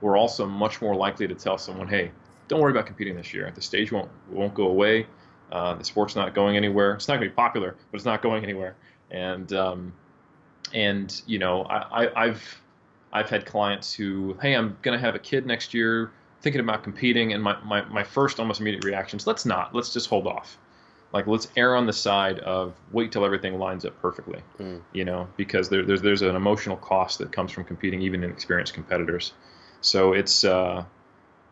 we're 0.00 0.16
also 0.16 0.46
much 0.46 0.80
more 0.80 0.94
likely 0.94 1.26
to 1.26 1.34
tell 1.34 1.58
someone, 1.58 1.88
hey, 1.88 2.10
don't 2.48 2.60
worry 2.60 2.70
about 2.70 2.86
competing 2.86 3.16
this 3.16 3.34
year. 3.34 3.50
The 3.54 3.60
stage 3.60 3.92
won't 3.92 4.10
won't 4.30 4.54
go 4.54 4.68
away. 4.68 5.06
Uh, 5.50 5.74
the 5.74 5.84
sport's 5.84 6.14
not 6.14 6.34
going 6.34 6.56
anywhere. 6.56 6.94
It's 6.94 7.08
not 7.08 7.14
going 7.16 7.28
to 7.28 7.30
be 7.30 7.34
popular, 7.34 7.74
but 7.90 7.96
it's 7.96 8.04
not 8.04 8.22
going 8.22 8.44
anywhere. 8.44 8.76
And 9.10 9.52
um, 9.52 9.92
and 10.74 11.22
you 11.26 11.38
know, 11.38 11.62
I, 11.62 12.04
I, 12.04 12.24
I've 12.24 12.62
I've 13.12 13.30
had 13.30 13.46
clients 13.46 13.92
who, 13.94 14.36
hey, 14.42 14.54
I'm 14.54 14.76
going 14.82 14.98
to 14.98 15.04
have 15.04 15.14
a 15.14 15.18
kid 15.18 15.46
next 15.46 15.72
year. 15.72 16.10
thinking 16.40 16.60
about 16.60 16.82
competing, 16.82 17.32
and 17.32 17.42
my, 17.42 17.58
my, 17.64 17.82
my 17.86 18.04
first 18.04 18.38
almost 18.38 18.60
immediate 18.60 18.84
reaction 18.84 19.18
is 19.18 19.26
let's 19.26 19.44
not. 19.44 19.74
Let's 19.74 19.92
just 19.92 20.08
hold 20.08 20.26
off. 20.26 20.56
Like 21.12 21.26
let's 21.26 21.48
err 21.56 21.74
on 21.74 21.86
the 21.86 21.92
side 21.92 22.38
of 22.40 22.74
wait 22.92 23.12
till 23.12 23.24
everything 23.24 23.58
lines 23.58 23.84
up 23.86 23.98
perfectly. 24.00 24.42
Mm. 24.58 24.82
You 24.92 25.04
know, 25.06 25.28
because 25.36 25.70
there, 25.70 25.82
there's 25.84 26.02
there's 26.02 26.22
an 26.22 26.36
emotional 26.36 26.76
cost 26.76 27.18
that 27.18 27.32
comes 27.32 27.50
from 27.50 27.64
competing, 27.64 28.02
even 28.02 28.22
in 28.22 28.30
experienced 28.30 28.74
competitors. 28.74 29.32
So 29.80 30.12
it's 30.12 30.44
uh, 30.44 30.84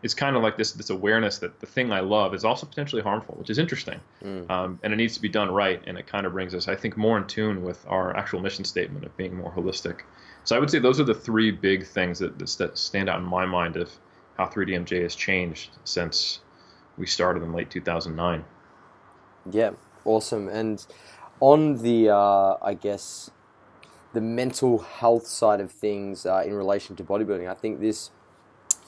it's 0.03 0.15
kind 0.15 0.37
of 0.37 0.43
like 0.43 0.57
this 0.57 0.73
this 0.73 0.91
awareness 0.91 1.39
that 1.39 1.59
the 1.61 1.67
thing 1.67 1.93
I 1.93 2.01
love 2.01 2.35
is 2.35 2.45
also 2.45 2.67
potentially 2.67 3.03
harmful, 3.03 3.35
which 3.37 3.51
is 3.51 3.59
interesting, 3.59 4.01
mm. 4.23 4.49
um, 4.51 4.79
and 4.83 4.93
it 4.93 4.97
needs 4.97 5.15
to 5.15 5.23
be 5.23 5.29
done 5.29 5.51
right. 5.51 5.83
And 5.87 5.99
it 5.99 6.07
kind 6.07 6.27
of 6.27 6.33
brings 6.33 6.55
us, 6.55 6.69
I 6.69 6.77
think, 6.77 6.97
more 6.97 7.17
in 7.19 7.27
tune 7.27 7.63
with 7.63 7.85
our 7.89 8.17
actual 8.17 8.41
mission 8.41 8.65
statement 8.65 9.05
of 9.05 9.17
being 9.17 9.35
more 9.35 9.51
holistic. 9.51 10.01
So 10.45 10.55
I 10.55 10.59
would 10.59 10.71
say 10.71 10.79
those 10.79 11.01
are 11.01 11.05
the 11.05 11.15
three 11.15 11.51
big 11.51 11.87
things 11.87 12.19
that, 12.21 12.39
that 12.39 12.79
stand 12.79 13.09
out 13.09 13.19
in 13.19 13.25
my 13.25 13.47
mind 13.47 13.77
of 13.77 13.91
how 14.37 14.47
3DMJ 14.47 15.03
has 15.03 15.15
changed 15.17 15.71
since 15.85 16.41
we 16.97 17.07
started 17.07 17.43
in 17.43 17.53
late 17.53 17.71
2009. 17.71 18.45
Yeah, 19.51 19.71
awesome. 20.05 20.49
And 20.49 20.87
on 21.41 21.83
the, 21.83 22.11
uh, 22.11 22.57
I 22.63 22.75
guess, 22.75 23.31
the 24.13 24.21
mental 24.21 24.79
health 24.79 25.27
side 25.27 25.61
of 25.61 25.71
things 25.71 26.27
uh, 26.27 26.43
in 26.47 26.55
relation 26.55 26.97
to 26.97 27.05
bodybuilding, 27.05 27.51
I 27.51 27.55
think 27.55 27.81
this 27.81 28.11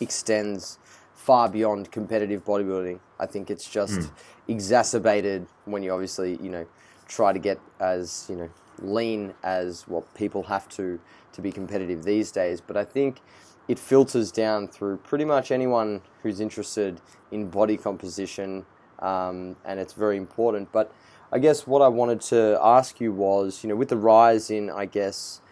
extends 0.00 0.78
far 1.28 1.46
beyond 1.46 1.92
competitive 1.92 2.42
bodybuilding. 2.42 2.98
I 3.20 3.26
think 3.26 3.50
it's 3.50 3.68
just 3.68 4.00
mm. 4.00 4.10
exacerbated 4.48 5.46
when 5.66 5.82
you 5.82 5.92
obviously, 5.92 6.38
you 6.42 6.48
know, 6.48 6.64
try 7.06 7.34
to 7.34 7.38
get 7.38 7.60
as, 7.80 8.24
you 8.30 8.36
know, 8.36 8.48
lean 8.78 9.34
as 9.42 9.86
what 9.86 10.14
people 10.14 10.42
have 10.44 10.66
to 10.70 10.98
to 11.34 11.42
be 11.42 11.52
competitive 11.52 12.02
these 12.02 12.32
days. 12.32 12.62
But 12.62 12.78
I 12.78 12.84
think 12.84 13.20
it 13.68 13.78
filters 13.78 14.32
down 14.32 14.68
through 14.68 14.96
pretty 15.10 15.26
much 15.26 15.50
anyone 15.50 16.00
who's 16.22 16.40
interested 16.40 16.98
in 17.30 17.50
body 17.50 17.76
composition, 17.76 18.64
um, 19.00 19.54
and 19.66 19.78
it's 19.78 19.92
very 19.92 20.16
important. 20.16 20.72
But 20.72 20.90
I 21.30 21.40
guess 21.40 21.66
what 21.66 21.82
I 21.82 21.88
wanted 21.88 22.22
to 22.32 22.58
ask 22.62 23.02
you 23.02 23.12
was, 23.12 23.62
you 23.62 23.68
know, 23.68 23.76
with 23.76 23.90
the 23.90 23.98
rise 23.98 24.50
in, 24.50 24.70
I 24.70 24.86
guess, 24.86 25.42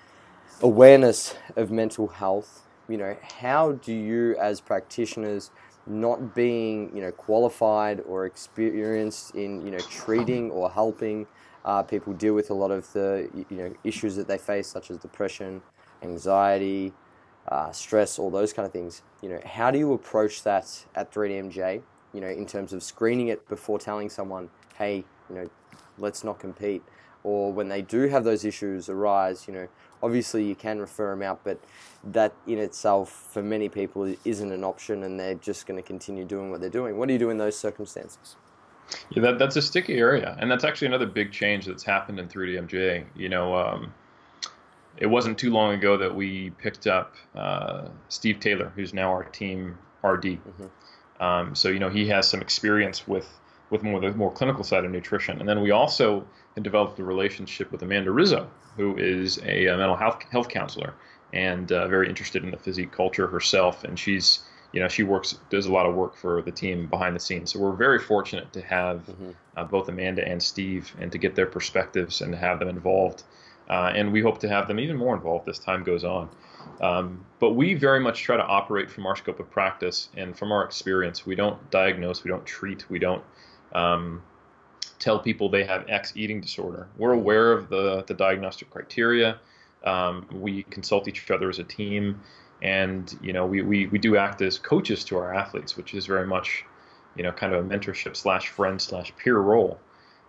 awareness 0.62 1.34
of 1.54 1.70
mental 1.70 2.08
health, 2.08 2.62
you 2.88 2.96
know, 2.96 3.16
how 3.40 3.72
do 3.72 3.92
you 3.92 4.36
as 4.36 4.60
practitioners, 4.60 5.50
not 5.86 6.34
being, 6.34 6.94
you 6.94 7.00
know, 7.00 7.12
qualified 7.12 8.00
or 8.06 8.26
experienced 8.26 9.34
in, 9.34 9.64
you 9.64 9.70
know, 9.70 9.78
treating 9.78 10.50
or 10.50 10.70
helping 10.70 11.26
uh, 11.64 11.82
people 11.82 12.12
deal 12.12 12.34
with 12.34 12.50
a 12.50 12.54
lot 12.54 12.70
of 12.70 12.92
the, 12.92 13.28
you 13.50 13.56
know, 13.56 13.72
issues 13.84 14.16
that 14.16 14.28
they 14.28 14.38
face, 14.38 14.66
such 14.66 14.90
as 14.90 14.98
depression, 14.98 15.62
anxiety, 16.02 16.92
uh, 17.48 17.70
stress, 17.72 18.18
all 18.18 18.30
those 18.30 18.52
kind 18.52 18.66
of 18.66 18.72
things. 18.72 19.02
You 19.22 19.30
know, 19.30 19.40
how 19.44 19.70
do 19.70 19.78
you 19.78 19.92
approach 19.92 20.42
that 20.44 20.84
at 20.94 21.12
3DMJ? 21.12 21.82
You 22.12 22.20
know, 22.20 22.28
in 22.28 22.46
terms 22.46 22.72
of 22.72 22.82
screening 22.82 23.28
it 23.28 23.48
before 23.48 23.78
telling 23.78 24.08
someone, 24.08 24.50
hey, 24.78 25.04
you 25.28 25.36
know, 25.36 25.50
let's 25.98 26.24
not 26.24 26.38
compete. 26.38 26.82
Or 27.26 27.52
when 27.52 27.68
they 27.68 27.82
do 27.82 28.06
have 28.06 28.22
those 28.22 28.44
issues 28.44 28.88
arise, 28.88 29.48
you 29.48 29.52
know, 29.52 29.66
obviously 30.00 30.44
you 30.44 30.54
can 30.54 30.78
refer 30.78 31.10
them 31.10 31.22
out, 31.22 31.40
but 31.42 31.58
that 32.04 32.32
in 32.46 32.58
itself 32.58 33.10
for 33.10 33.42
many 33.42 33.68
people 33.68 34.14
isn't 34.24 34.52
an 34.52 34.62
option, 34.62 35.02
and 35.02 35.18
they're 35.18 35.34
just 35.34 35.66
going 35.66 35.76
to 35.76 35.82
continue 35.82 36.24
doing 36.24 36.52
what 36.52 36.60
they're 36.60 36.70
doing. 36.70 36.96
What 36.96 37.08
do 37.08 37.14
you 37.14 37.18
do 37.18 37.30
in 37.30 37.36
those 37.36 37.58
circumstances? 37.58 38.36
Yeah, 39.10 39.22
that, 39.22 39.40
that's 39.40 39.56
a 39.56 39.62
sticky 39.62 39.94
area, 39.94 40.36
and 40.38 40.48
that's 40.48 40.62
actually 40.62 40.86
another 40.86 41.06
big 41.06 41.32
change 41.32 41.66
that's 41.66 41.82
happened 41.82 42.20
in 42.20 42.28
3DMJ. 42.28 43.06
You 43.16 43.28
know, 43.28 43.56
um, 43.56 43.92
it 44.96 45.06
wasn't 45.06 45.36
too 45.36 45.50
long 45.50 45.74
ago 45.74 45.96
that 45.96 46.14
we 46.14 46.50
picked 46.50 46.86
up 46.86 47.16
uh, 47.34 47.88
Steve 48.08 48.38
Taylor, 48.38 48.72
who's 48.76 48.94
now 48.94 49.10
our 49.10 49.24
team 49.24 49.76
RD. 50.04 50.24
Mm-hmm. 50.24 51.22
Um, 51.24 51.56
so 51.56 51.70
you 51.70 51.80
know 51.80 51.88
he 51.88 52.06
has 52.06 52.28
some 52.28 52.40
experience 52.40 53.08
with 53.08 53.28
with 53.70 53.82
more 53.82 54.00
the 54.00 54.12
more 54.12 54.30
clinical 54.30 54.64
side 54.64 54.84
of 54.84 54.90
nutrition, 54.90 55.40
and 55.40 55.48
then 55.48 55.60
we 55.60 55.70
also 55.70 56.26
developed 56.60 56.98
a 56.98 57.04
relationship 57.04 57.70
with 57.72 57.82
Amanda 57.82 58.10
Rizzo, 58.10 58.48
who 58.76 58.96
is 58.96 59.38
a, 59.38 59.66
a 59.66 59.76
mental 59.76 59.96
health 59.96 60.22
health 60.30 60.48
counselor 60.48 60.94
and 61.32 61.72
uh, 61.72 61.88
very 61.88 62.08
interested 62.08 62.44
in 62.44 62.50
the 62.50 62.56
physique 62.56 62.92
culture 62.92 63.26
herself, 63.26 63.84
and 63.84 63.98
she's 63.98 64.40
you 64.72 64.80
know 64.80 64.88
she 64.88 65.02
works 65.02 65.38
does 65.50 65.66
a 65.66 65.72
lot 65.72 65.86
of 65.86 65.94
work 65.94 66.16
for 66.16 66.42
the 66.42 66.52
team 66.52 66.86
behind 66.86 67.16
the 67.16 67.20
scenes. 67.20 67.52
So 67.52 67.58
we're 67.58 67.72
very 67.72 67.98
fortunate 67.98 68.52
to 68.52 68.60
have 68.62 69.06
mm-hmm. 69.06 69.30
uh, 69.56 69.64
both 69.64 69.88
Amanda 69.88 70.26
and 70.26 70.42
Steve, 70.42 70.94
and 71.00 71.10
to 71.12 71.18
get 71.18 71.34
their 71.34 71.46
perspectives 71.46 72.20
and 72.20 72.32
to 72.32 72.38
have 72.38 72.58
them 72.58 72.68
involved 72.68 73.24
uh, 73.68 73.92
and 73.94 74.12
we 74.12 74.20
hope 74.20 74.38
to 74.38 74.48
have 74.48 74.68
them 74.68 74.78
even 74.78 74.96
more 74.96 75.14
involved 75.14 75.48
as 75.48 75.58
time 75.58 75.82
goes 75.82 76.04
on. 76.04 76.28
Um, 76.80 77.24
but 77.38 77.52
we 77.52 77.74
very 77.74 78.00
much 78.00 78.22
try 78.22 78.36
to 78.36 78.44
operate 78.44 78.90
from 78.90 79.06
our 79.06 79.16
scope 79.16 79.40
of 79.40 79.50
practice 79.50 80.08
and 80.16 80.36
from 80.36 80.52
our 80.52 80.64
experience. 80.64 81.24
We 81.24 81.34
don't 81.34 81.70
diagnose, 81.70 82.22
we 82.22 82.30
don't 82.30 82.44
treat, 82.44 82.88
we 82.90 82.98
don't 82.98 83.24
um, 83.76 84.22
tell 84.98 85.18
people 85.18 85.48
they 85.48 85.64
have 85.64 85.84
X 85.88 86.12
eating 86.16 86.40
disorder. 86.40 86.88
We're 86.96 87.12
aware 87.12 87.52
of 87.52 87.68
the, 87.68 88.02
the 88.06 88.14
diagnostic 88.14 88.70
criteria. 88.70 89.38
Um, 89.84 90.26
we 90.32 90.62
consult 90.64 91.06
each 91.06 91.30
other 91.30 91.48
as 91.48 91.58
a 91.58 91.64
team, 91.64 92.20
and 92.62 93.16
you 93.22 93.32
know 93.32 93.46
we, 93.46 93.62
we, 93.62 93.86
we 93.86 93.98
do 93.98 94.16
act 94.16 94.40
as 94.42 94.58
coaches 94.58 95.04
to 95.04 95.18
our 95.18 95.34
athletes, 95.34 95.76
which 95.76 95.94
is 95.94 96.06
very 96.06 96.26
much 96.26 96.64
you 97.16 97.22
know 97.22 97.32
kind 97.32 97.54
of 97.54 97.64
a 97.64 97.68
mentorship 97.68 98.16
slash 98.16 98.48
friend 98.48 98.80
slash 98.80 99.12
peer 99.16 99.38
role. 99.38 99.78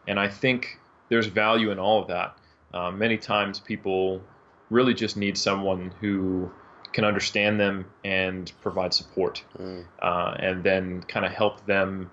And 0.08 0.20
I 0.20 0.28
think 0.28 0.80
there's 1.10 1.28
value 1.28 1.72
in 1.72 1.80
all 1.80 2.02
of 2.02 2.08
that. 2.10 2.38
Uh, 2.74 2.92
many 2.92 3.18
times 3.18 3.60
people 3.60 4.22
really 4.70 4.94
just 4.94 5.16
need 5.18 5.38
someone 5.38 5.94
who 6.02 6.52
can 6.92 7.06
understand 7.06 7.60
them 7.60 7.86
and 8.04 8.52
provide 8.62 8.94
support, 8.94 9.44
mm. 9.58 9.86
uh, 10.02 10.36
and 10.40 10.64
then 10.64 11.02
kind 11.04 11.26
of 11.26 11.32
help 11.32 11.66
them, 11.66 12.12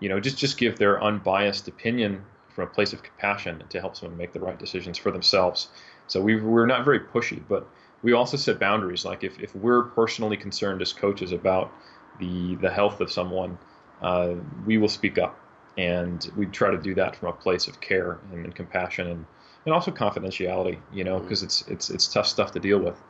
you 0.00 0.08
know, 0.08 0.18
just 0.18 0.38
just 0.38 0.58
give 0.58 0.78
their 0.78 1.02
unbiased 1.02 1.68
opinion 1.68 2.24
from 2.48 2.64
a 2.64 2.66
place 2.66 2.92
of 2.92 3.02
compassion 3.02 3.62
to 3.68 3.80
help 3.80 3.96
someone 3.96 4.18
make 4.18 4.32
the 4.32 4.40
right 4.40 4.58
decisions 4.58 4.98
for 4.98 5.10
themselves. 5.10 5.68
So 6.08 6.20
we 6.20 6.36
we're 6.36 6.66
not 6.66 6.84
very 6.84 7.00
pushy, 7.00 7.42
but 7.48 7.66
we 8.02 8.12
also 8.12 8.36
set 8.36 8.58
boundaries. 8.58 9.04
Like 9.04 9.22
if, 9.24 9.38
if 9.40 9.54
we're 9.54 9.84
personally 9.84 10.36
concerned 10.36 10.82
as 10.82 10.92
coaches 10.92 11.32
about 11.32 11.72
the 12.18 12.56
the 12.56 12.70
health 12.70 13.00
of 13.00 13.12
someone, 13.12 13.58
uh, 14.02 14.34
we 14.66 14.78
will 14.78 14.88
speak 14.88 15.18
up, 15.18 15.38
and 15.78 16.30
we 16.36 16.46
try 16.46 16.70
to 16.70 16.78
do 16.78 16.94
that 16.94 17.16
from 17.16 17.28
a 17.28 17.32
place 17.32 17.68
of 17.68 17.80
care 17.80 18.18
and, 18.32 18.44
and 18.44 18.54
compassion 18.54 19.06
and 19.06 19.26
and 19.66 19.74
also 19.74 19.90
confidentiality, 19.90 20.78
you 20.92 21.04
know, 21.04 21.20
because 21.20 21.40
mm-hmm. 21.40 21.46
it's 21.46 21.68
it's 21.68 21.90
it's 21.90 22.08
tough 22.08 22.26
stuff 22.26 22.52
to 22.52 22.60
deal 22.60 22.78
with. 22.78 23.00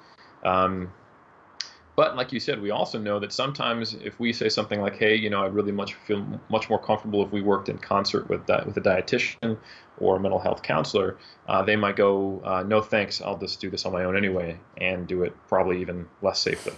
Um, 0.44 0.92
but 2.00 2.16
like 2.16 2.33
you 2.33 2.40
said, 2.40 2.62
we 2.62 2.71
also 2.71 2.99
know 2.99 3.21
that 3.21 3.30
sometimes 3.30 3.92
if 3.92 4.19
we 4.19 4.33
say 4.33 4.49
something 4.49 4.80
like, 4.80 4.97
"Hey, 4.97 5.14
you 5.16 5.28
know, 5.28 5.45
I'd 5.45 5.52
really 5.52 5.71
much 5.71 5.92
feel 5.92 6.25
much 6.49 6.71
more 6.71 6.78
comfortable 6.78 7.23
if 7.23 7.30
we 7.30 7.42
worked 7.42 7.69
in 7.69 7.76
concert 7.76 8.26
with 8.30 8.47
that 8.47 8.64
with 8.64 8.75
a 8.78 8.80
dietitian 8.80 9.59
or 9.99 10.16
a 10.16 10.19
mental 10.19 10.38
health 10.40 10.62
counselor," 10.62 11.19
uh, 11.47 11.62
they 11.62 11.76
might 11.76 11.97
go, 11.97 12.40
uh, 12.42 12.62
"No, 12.62 12.80
thanks. 12.80 13.21
I'll 13.21 13.37
just 13.37 13.61
do 13.61 13.69
this 13.69 13.85
on 13.85 13.92
my 13.92 14.04
own 14.04 14.16
anyway, 14.16 14.59
and 14.78 15.07
do 15.07 15.25
it 15.25 15.35
probably 15.47 15.83
even 15.83 16.09
less 16.23 16.38
safely." 16.38 16.73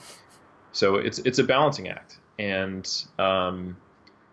So 0.72 0.96
it's 0.96 1.20
it's 1.20 1.38
a 1.38 1.44
balancing 1.44 1.86
act, 1.86 2.18
and 2.40 2.84
um, 3.20 3.76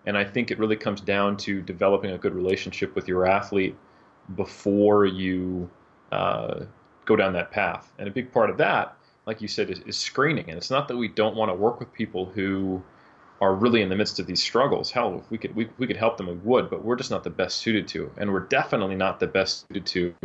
and 0.07 0.17
I 0.17 0.23
think 0.23 0.49
it 0.49 0.57
really 0.57 0.75
comes 0.75 1.01
down 1.01 1.37
to 1.45 1.61
developing 1.61 2.13
a 2.13 2.17
good 2.17 2.33
relationship 2.33 2.95
with 2.95 3.07
your 3.07 3.27
athlete 3.27 3.75
before 4.35 5.05
you 5.05 5.69
uh, 6.11 6.61
go 7.05 7.15
down 7.15 7.33
that 7.33 7.51
path. 7.51 7.91
And 7.99 8.07
a 8.07 8.11
big 8.11 8.31
part 8.31 8.49
of 8.49 8.57
that, 8.57 8.95
like 9.29 9.43
you 9.43 9.47
said, 9.47 9.69
is, 9.69 9.79
is 9.85 9.95
screening. 9.95 10.49
And 10.49 10.57
it's 10.57 10.71
not 10.71 10.87
that 10.87 10.97
we 10.97 11.07
don't 11.07 11.35
want 11.35 11.51
to 11.51 11.53
work 11.53 11.79
with 11.79 11.93
people 11.93 12.25
who 12.25 12.81
are 13.39 13.53
really 13.53 13.83
in 13.83 13.89
the 13.89 13.95
midst 13.95 14.19
of 14.19 14.25
these 14.25 14.41
struggles. 14.41 14.89
Hell, 14.89 15.19
if 15.23 15.29
we 15.29 15.37
could 15.37 15.55
we, 15.55 15.69
we 15.77 15.85
could 15.85 15.97
help 15.97 16.17
them, 16.17 16.25
we 16.25 16.33
would. 16.33 16.67
But 16.67 16.83
we're 16.83 16.95
just 16.95 17.11
not 17.11 17.23
the 17.23 17.29
best 17.29 17.57
suited 17.57 17.87
to, 17.89 18.11
and 18.17 18.33
we're 18.33 18.47
definitely 18.47 18.95
not 18.95 19.19
the 19.19 19.27
best 19.27 19.67
suited 19.67 19.85
to 19.85 20.15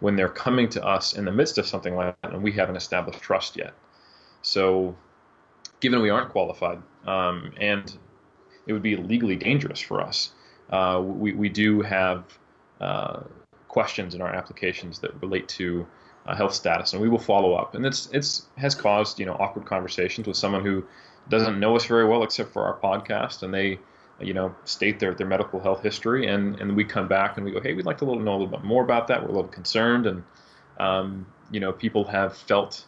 when 0.00 0.16
they're 0.16 0.28
coming 0.28 0.68
to 0.70 0.84
us 0.84 1.12
in 1.12 1.24
the 1.24 1.30
midst 1.30 1.56
of 1.56 1.68
something 1.68 1.94
like 1.94 2.20
that, 2.20 2.32
and 2.32 2.42
we 2.42 2.50
haven't 2.50 2.74
established 2.74 3.20
trust 3.20 3.56
yet. 3.56 3.74
So, 4.42 4.96
given 5.78 6.02
we 6.02 6.10
aren't 6.10 6.30
qualified, 6.30 6.82
um, 7.06 7.52
and 7.60 7.96
it 8.66 8.72
would 8.72 8.82
be 8.82 8.96
legally 8.96 9.36
dangerous 9.36 9.78
for 9.78 10.00
us, 10.00 10.32
uh, 10.70 11.00
we 11.00 11.32
we 11.32 11.48
do 11.48 11.80
have 11.80 12.24
uh, 12.80 13.20
questions 13.68 14.16
in 14.16 14.20
our 14.20 14.34
applications 14.34 14.98
that 14.98 15.12
relate 15.22 15.46
to 15.60 15.86
uh, 16.26 16.36
health 16.36 16.54
status, 16.54 16.92
and 16.92 17.02
we 17.02 17.08
will 17.08 17.18
follow 17.18 17.54
up. 17.54 17.74
And 17.74 17.84
it's 17.84 18.08
it's 18.12 18.46
has 18.56 18.74
caused 18.74 19.18
you 19.18 19.26
know 19.26 19.34
awkward 19.34 19.66
conversations 19.66 20.26
with 20.26 20.36
someone 20.36 20.64
who 20.64 20.84
doesn't 21.28 21.58
know 21.58 21.76
us 21.76 21.84
very 21.84 22.06
well 22.06 22.22
except 22.22 22.52
for 22.52 22.64
our 22.64 22.78
podcast, 22.78 23.42
and 23.42 23.52
they 23.52 23.78
you 24.20 24.34
know 24.34 24.54
state 24.64 25.00
their, 25.00 25.14
their 25.14 25.26
medical 25.26 25.60
health 25.60 25.82
history, 25.82 26.26
and 26.26 26.60
and 26.60 26.76
we 26.76 26.84
come 26.84 27.08
back 27.08 27.36
and 27.36 27.44
we 27.44 27.52
go, 27.52 27.60
hey, 27.60 27.74
we'd 27.74 27.86
like 27.86 27.98
to 27.98 28.04
know 28.04 28.12
a 28.12 28.14
little 28.14 28.46
bit 28.46 28.62
more 28.62 28.82
about 28.84 29.08
that. 29.08 29.22
We're 29.22 29.30
a 29.30 29.34
little 29.34 29.50
concerned, 29.50 30.06
and 30.06 30.22
um, 30.78 31.26
you 31.50 31.60
know 31.60 31.72
people 31.72 32.04
have 32.04 32.36
felt 32.36 32.84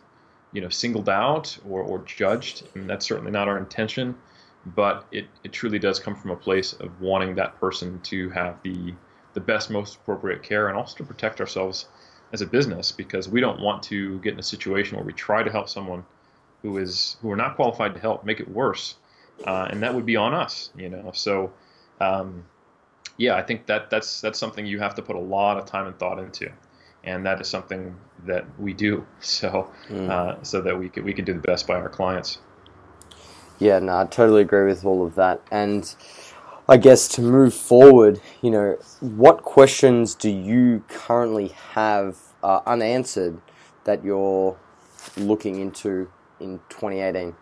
you 0.52 0.60
know 0.60 0.68
singled 0.68 1.08
out 1.08 1.58
or, 1.68 1.82
or 1.82 1.98
judged, 2.00 2.68
and 2.74 2.88
that's 2.88 3.06
certainly 3.06 3.32
not 3.32 3.48
our 3.48 3.58
intention. 3.58 4.16
But 4.66 5.04
it, 5.12 5.26
it 5.42 5.52
truly 5.52 5.78
does 5.78 5.98
come 5.98 6.14
from 6.14 6.30
a 6.30 6.36
place 6.36 6.72
of 6.72 6.98
wanting 6.98 7.34
that 7.34 7.60
person 7.60 8.00
to 8.04 8.30
have 8.30 8.62
the 8.62 8.94
the 9.34 9.40
best, 9.40 9.68
most 9.70 9.96
appropriate 9.96 10.42
care, 10.42 10.68
and 10.68 10.76
also 10.76 10.96
to 10.98 11.04
protect 11.04 11.40
ourselves 11.40 11.86
as 12.32 12.40
a 12.40 12.46
business 12.46 12.92
because 12.92 13.28
we 13.28 13.40
don't 13.40 13.60
want 13.60 13.82
to 13.84 14.18
get 14.20 14.32
in 14.32 14.38
a 14.38 14.42
situation 14.42 14.96
where 14.96 15.04
we 15.04 15.12
try 15.12 15.42
to 15.42 15.50
help 15.50 15.68
someone 15.68 16.04
who 16.62 16.78
is 16.78 17.16
who 17.20 17.30
are 17.30 17.36
not 17.36 17.56
qualified 17.56 17.94
to 17.94 18.00
help 18.00 18.24
make 18.24 18.40
it 18.40 18.48
worse, 18.48 18.96
uh, 19.46 19.68
and 19.70 19.82
that 19.82 19.94
would 19.94 20.06
be 20.06 20.16
on 20.16 20.34
us, 20.34 20.70
you 20.76 20.88
know. 20.88 21.12
So, 21.12 21.52
um, 22.00 22.44
yeah, 23.18 23.36
I 23.36 23.42
think 23.42 23.66
that 23.66 23.90
that's 23.90 24.20
that's 24.20 24.38
something 24.38 24.66
you 24.66 24.80
have 24.80 24.94
to 24.96 25.02
put 25.02 25.14
a 25.14 25.20
lot 25.20 25.58
of 25.58 25.66
time 25.66 25.86
and 25.86 25.98
thought 25.98 26.18
into, 26.18 26.50
and 27.04 27.24
that 27.26 27.40
is 27.40 27.48
something 27.48 27.94
that 28.26 28.44
we 28.58 28.72
do. 28.72 29.06
So, 29.20 29.70
mm. 29.88 30.08
uh, 30.08 30.42
so 30.42 30.60
that 30.62 30.78
we 30.78 30.88
can 30.88 31.04
we 31.04 31.12
can 31.12 31.24
do 31.24 31.34
the 31.34 31.40
best 31.40 31.66
by 31.66 31.74
our 31.74 31.88
clients. 31.88 32.38
Yeah, 33.58 33.78
no, 33.78 33.98
I 33.98 34.06
totally 34.06 34.42
agree 34.42 34.66
with 34.66 34.84
all 34.84 35.06
of 35.06 35.14
that, 35.16 35.40
and. 35.50 35.94
I 36.66 36.78
guess 36.78 37.08
to 37.08 37.20
move 37.20 37.52
forward, 37.52 38.20
you 38.40 38.50
know, 38.50 38.78
what 39.00 39.42
questions 39.42 40.14
do 40.14 40.30
you 40.30 40.82
currently 40.88 41.48
have 41.72 42.16
uh, 42.42 42.60
unanswered 42.66 43.38
that 43.84 44.02
you're 44.02 44.56
looking 45.18 45.60
into 45.60 46.10
in 46.40 46.60
2018? 46.70 47.34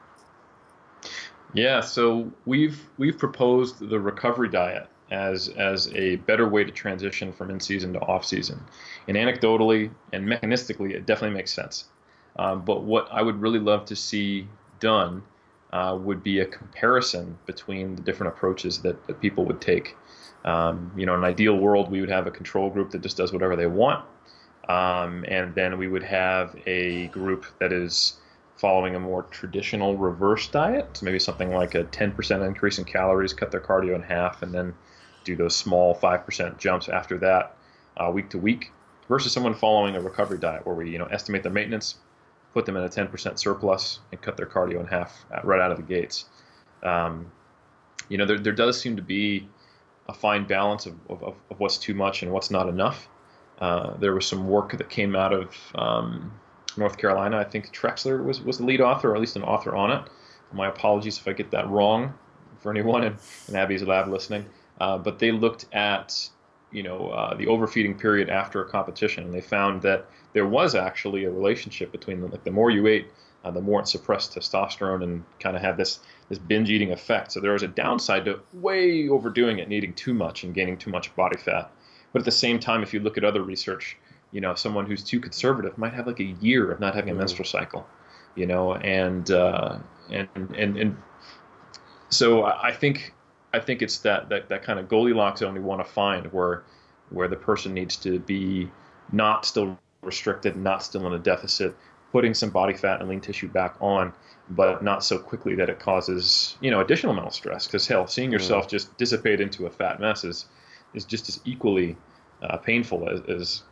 Yeah, 1.55 1.81
so 1.81 2.33
we've 2.47 2.88
we've 2.99 3.19
proposed 3.19 3.79
the 3.79 4.00
recovery 4.00 4.49
diet 4.49 4.88
as 5.12 5.49
as 5.50 5.93
a 5.95 6.17
better 6.17 6.49
way 6.49 6.64
to 6.64 6.73
transition 6.73 7.33
from 7.33 7.50
in 7.50 7.61
season 7.61 7.93
to 7.93 8.00
off 8.00 8.25
season. 8.25 8.61
And 9.07 9.17
anecdotally 9.17 9.91
and 10.12 10.26
mechanistically, 10.26 10.95
it 10.95 11.07
definitely 11.07 11.37
makes 11.37 11.52
sense. 11.52 11.85
Um, 12.37 12.64
but 12.64 12.83
what 12.83 13.07
I 13.12 13.23
would 13.23 13.41
really 13.41 13.59
love 13.59 13.85
to 13.87 13.97
see 13.97 14.49
done 14.81 15.23
uh, 15.73 15.97
would 16.00 16.23
be 16.23 16.41
a 16.41 16.47
comparison 16.47 17.38
between 17.47 17.97
the 17.97 18.02
different 18.02 18.33
approaches 18.35 18.83
that, 18.83 19.07
that 19.07 19.21
people 19.21 19.45
would 19.45 19.61
take. 19.61 19.97
Um, 20.45 20.93
you 20.97 21.07
know, 21.07 21.14
in 21.14 21.21
an 21.21 21.25
ideal 21.25 21.57
world, 21.57 21.91
we 21.91 22.00
would 22.00 22.11
have 22.11 22.26
a 22.26 22.31
control 22.31 22.69
group 22.69 22.91
that 22.91 23.00
just 23.00 23.17
does 23.17 23.33
whatever 23.33 23.57
they 23.57 23.67
want, 23.67 24.05
um, 24.69 25.25
and 25.29 25.55
then 25.55 25.79
we 25.79 25.88
would 25.88 26.02
have 26.02 26.57
a 26.67 27.07
group 27.09 27.47
that 27.59 27.73
is 27.73 28.19
following 28.57 28.95
a 28.95 29.00
more 29.00 29.25
traditional 29.25 29.97
reverse 29.97 30.49
diet, 30.49 30.88
so 30.97 31.05
maybe 31.05 31.19
something 31.19 31.50
like 31.50 31.75
a 31.75 31.85
10% 31.85 32.47
increase 32.47 32.79
in 32.79 32.85
calories, 32.85 33.33
cut 33.33 33.50
their 33.50 33.61
cardio 33.61 33.95
in 33.95 34.02
half, 34.02 34.43
and 34.43 34.52
then 34.52 34.75
do 35.25 35.37
those 35.37 35.57
small 35.57 35.95
5% 35.97 36.59
jumps 36.59 36.88
after 36.88 37.19
that, 37.19 37.57
uh, 37.97 38.11
week 38.11 38.31
to 38.31 38.38
week, 38.38 38.71
versus 39.09 39.33
someone 39.33 39.55
following 39.55 39.97
a 39.97 40.00
recovery 40.00 40.38
diet 40.38 40.64
where 40.67 40.75
we, 40.75 40.91
you 40.91 40.99
know, 40.99 41.07
estimate 41.07 41.43
their 41.43 41.52
maintenance, 41.52 41.97
put 42.52 42.66
them 42.66 42.76
in 42.76 42.85
a 42.85 42.88
10% 42.88 43.38
surplus, 43.38 44.00
and 44.11 44.21
cut 44.21 44.37
their 44.37 44.47
cardio 44.47 44.80
in 44.80 44.87
half 44.87 45.25
right 45.44 45.61
out 45.61 45.71
of 45.71 45.76
the 45.76 45.82
gates. 45.82 46.26
Um, 46.82 47.30
you 48.09 48.18
know, 48.18 48.26
there, 48.26 48.38
there 48.38 48.52
does 48.52 48.80
seem 48.80 48.97
to 48.97 49.02
be 49.02 49.49
a 50.09 50.12
fine 50.12 50.47
balance 50.47 50.87
of, 50.87 50.94
of, 51.09 51.23
of 51.23 51.35
what's 51.59 51.78
too 51.78 51.94
much 51.94 52.23
and 52.23 52.32
what's 52.32 52.50
not 52.50 52.68
enough. 52.68 53.09
Uh, 53.59 53.97
there 53.99 54.12
was 54.12 54.26
some 54.26 54.49
work 54.49 54.76
that 54.76 54.90
came 54.90 55.14
out 55.14 55.32
of 55.32 55.56
um, 55.76 56.32
North 56.76 56.99
Carolina. 56.99 57.38
I 57.38 57.44
think 57.44 57.73
Trexler 57.73 58.25
was, 58.25 58.40
was 58.40 58.59
the 58.59 58.64
lead 58.64 58.80
author, 58.80 59.11
or 59.11 59.14
at 59.14 59.21
least 59.21 59.37
an 59.37 59.42
author 59.42 59.76
on 59.76 59.90
it. 59.92 60.11
My 60.52 60.68
apologies 60.68 61.18
if 61.18 61.26
I 61.28 61.32
get 61.32 61.50
that 61.52 61.68
wrong 61.68 62.12
for 62.59 62.71
anyone 62.71 63.04
in, 63.04 63.16
in 63.49 63.56
Abbie's 63.56 63.82
lab 63.82 64.09
listening. 64.09 64.47
Uh, 64.80 64.99
but 64.99 65.18
they 65.18 65.32
looked 65.32 65.66
at 65.73 66.28
you 66.73 66.83
know 66.83 67.09
uh, 67.09 67.35
the 67.35 67.47
overfeeding 67.47 67.97
period 67.97 68.29
after 68.29 68.62
a 68.62 68.69
competition, 68.69 69.25
and 69.25 69.33
they 69.33 69.41
found 69.41 69.83
that 69.83 70.07
there 70.33 70.47
was 70.47 70.75
actually 70.75 71.25
a 71.25 71.31
relationship 71.31 71.93
between 71.93 72.21
them. 72.21 72.31
Like 72.31 72.45
the 72.45 72.50
more 72.50 72.71
you 72.71 72.87
ate, 72.87 73.09
uh, 73.45 73.50
the 73.50 73.61
more 73.61 73.81
it 73.81 73.88
suppressed 73.88 74.35
testosterone 74.35 75.02
and 75.02 75.25
kind 75.41 75.57
of 75.57 75.62
had 75.62 75.76
this 75.76 76.00
this 76.29 76.38
binge 76.38 76.71
eating 76.71 76.93
effect. 76.93 77.33
So 77.33 77.41
there 77.41 77.52
was 77.52 77.62
a 77.62 77.69
downside 77.69 78.25
to 78.25 78.41
way 78.55 79.09
overdoing 79.09 79.59
it 79.59 79.62
and 79.62 79.73
eating 79.73 79.95
too 79.95 80.14
much 80.14 80.45
and 80.45 80.55
gaining 80.55 80.76
too 80.76 80.91
much 80.91 81.14
body 81.14 81.37
fat. 81.37 81.71
But 82.12 82.21
at 82.21 82.25
the 82.25 82.31
same 82.31 82.59
time, 82.59 82.83
if 82.83 82.93
you 82.93 83.00
look 83.00 83.17
at 83.17 83.25
other 83.25 83.43
research, 83.43 83.97
you 84.33 84.41
know, 84.41 84.55
someone 84.55 84.87
who's 84.87 85.02
too 85.02 85.21
conservative 85.21 85.76
might 85.79 85.95
have 85.95 86.07
like 86.07 86.21
a 86.21 86.25
year 86.25 86.71
of 86.71 86.81
not 86.81 86.95
having 86.95 87.11
a 87.11 87.14
mm. 87.14 87.19
menstrual 87.19 87.47
cycle, 87.47 87.87
you 88.35 88.46
know, 88.46 88.75
and 88.75 89.31
uh, 89.31 89.79
and 90.11 90.29
and 90.57 90.77
and 90.77 90.96
so 92.09 92.44
I 92.44 92.73
think 92.73 93.14
I 93.53 93.61
think 93.61 93.83
it's 93.83 93.99
that 93.99 94.29
that, 94.29 94.49
that 94.49 94.62
kind 94.62 94.79
of 94.79 94.88
Goldilocks 94.88 95.41
zone 95.41 95.55
we 95.55 95.61
want 95.61 95.85
to 95.85 95.93
find 95.93 96.27
where 96.33 96.62
where 97.11 97.29
the 97.29 97.37
person 97.37 97.75
needs 97.75 97.97
to 97.97 98.19
be 98.21 98.71
not 99.12 99.45
still 99.45 99.79
restricted, 100.01 100.57
not 100.57 100.83
still 100.83 101.07
in 101.07 101.12
a 101.12 101.19
deficit, 101.19 101.77
putting 102.11 102.35
some 102.35 102.51
body 102.51 102.75
fat 102.75 103.01
and 103.01 103.09
lean 103.09 103.21
tissue 103.21 103.49
back 103.49 103.77
on, 103.81 104.12
but 104.51 104.83
not 104.83 105.05
so 105.05 105.19
quickly 105.19 105.55
that 105.55 105.69
it 105.69 105.79
causes 105.79 106.57
you 106.61 106.71
know 106.71 106.81
additional 106.81 107.12
mental 107.12 107.31
stress. 107.31 107.67
Because 107.67 107.87
hell, 107.87 108.07
seeing 108.07 108.31
mm. 108.31 108.35
yourself 108.35 108.69
just 108.69 108.97
dissipate 108.97 109.41
into 109.41 109.67
a 109.67 109.71
fat 109.71 110.01
mess 110.01 110.25
is 110.25 110.47
is 110.95 111.05
just 111.05 111.29
as 111.29 111.41
equally 111.45 111.97
uh, 112.43 112.57
painful 112.57 113.09
as, 113.09 113.21
as 113.29 113.62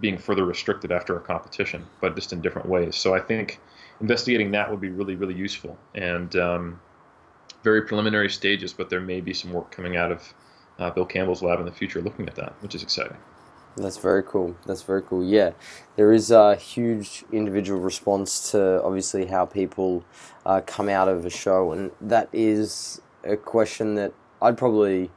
being 0.00 0.18
further 0.18 0.44
restricted 0.44 0.92
after 0.92 1.16
a 1.16 1.20
competition, 1.20 1.84
but 2.00 2.14
just 2.14 2.32
in 2.32 2.40
different 2.40 2.68
ways. 2.68 2.96
So 2.96 3.14
I 3.14 3.20
think 3.20 3.60
investigating 4.00 4.50
that 4.52 4.70
would 4.70 4.80
be 4.80 4.90
really, 4.90 5.16
really 5.16 5.34
useful 5.34 5.76
and 5.94 6.34
um, 6.36 6.80
very 7.62 7.82
preliminary 7.82 8.30
stages, 8.30 8.72
but 8.72 8.90
there 8.90 9.00
may 9.00 9.20
be 9.20 9.34
some 9.34 9.52
work 9.52 9.70
coming 9.70 9.96
out 9.96 10.12
of 10.12 10.34
uh, 10.78 10.90
Bill 10.90 11.04
Campbell's 11.04 11.42
lab 11.42 11.58
in 11.60 11.66
the 11.66 11.72
future 11.72 12.00
looking 12.00 12.28
at 12.28 12.34
that, 12.36 12.54
which 12.60 12.74
is 12.74 12.82
exciting. 12.82 13.16
That's 13.76 13.96
very 13.96 14.22
cool. 14.22 14.56
That's 14.66 14.82
very 14.82 15.02
cool. 15.02 15.24
Yeah, 15.24 15.52
there 15.96 16.12
is 16.12 16.30
a 16.30 16.56
huge 16.56 17.24
individual 17.32 17.80
response 17.80 18.50
to 18.50 18.82
obviously 18.82 19.26
how 19.26 19.46
people 19.46 20.04
uh, 20.44 20.62
come 20.66 20.88
out 20.88 21.08
of 21.08 21.24
a 21.24 21.30
show, 21.30 21.72
and 21.72 21.92
that 22.00 22.28
is 22.32 23.00
a 23.24 23.36
question 23.36 23.94
that 23.96 24.12
I'd 24.42 24.56
probably, 24.56 25.10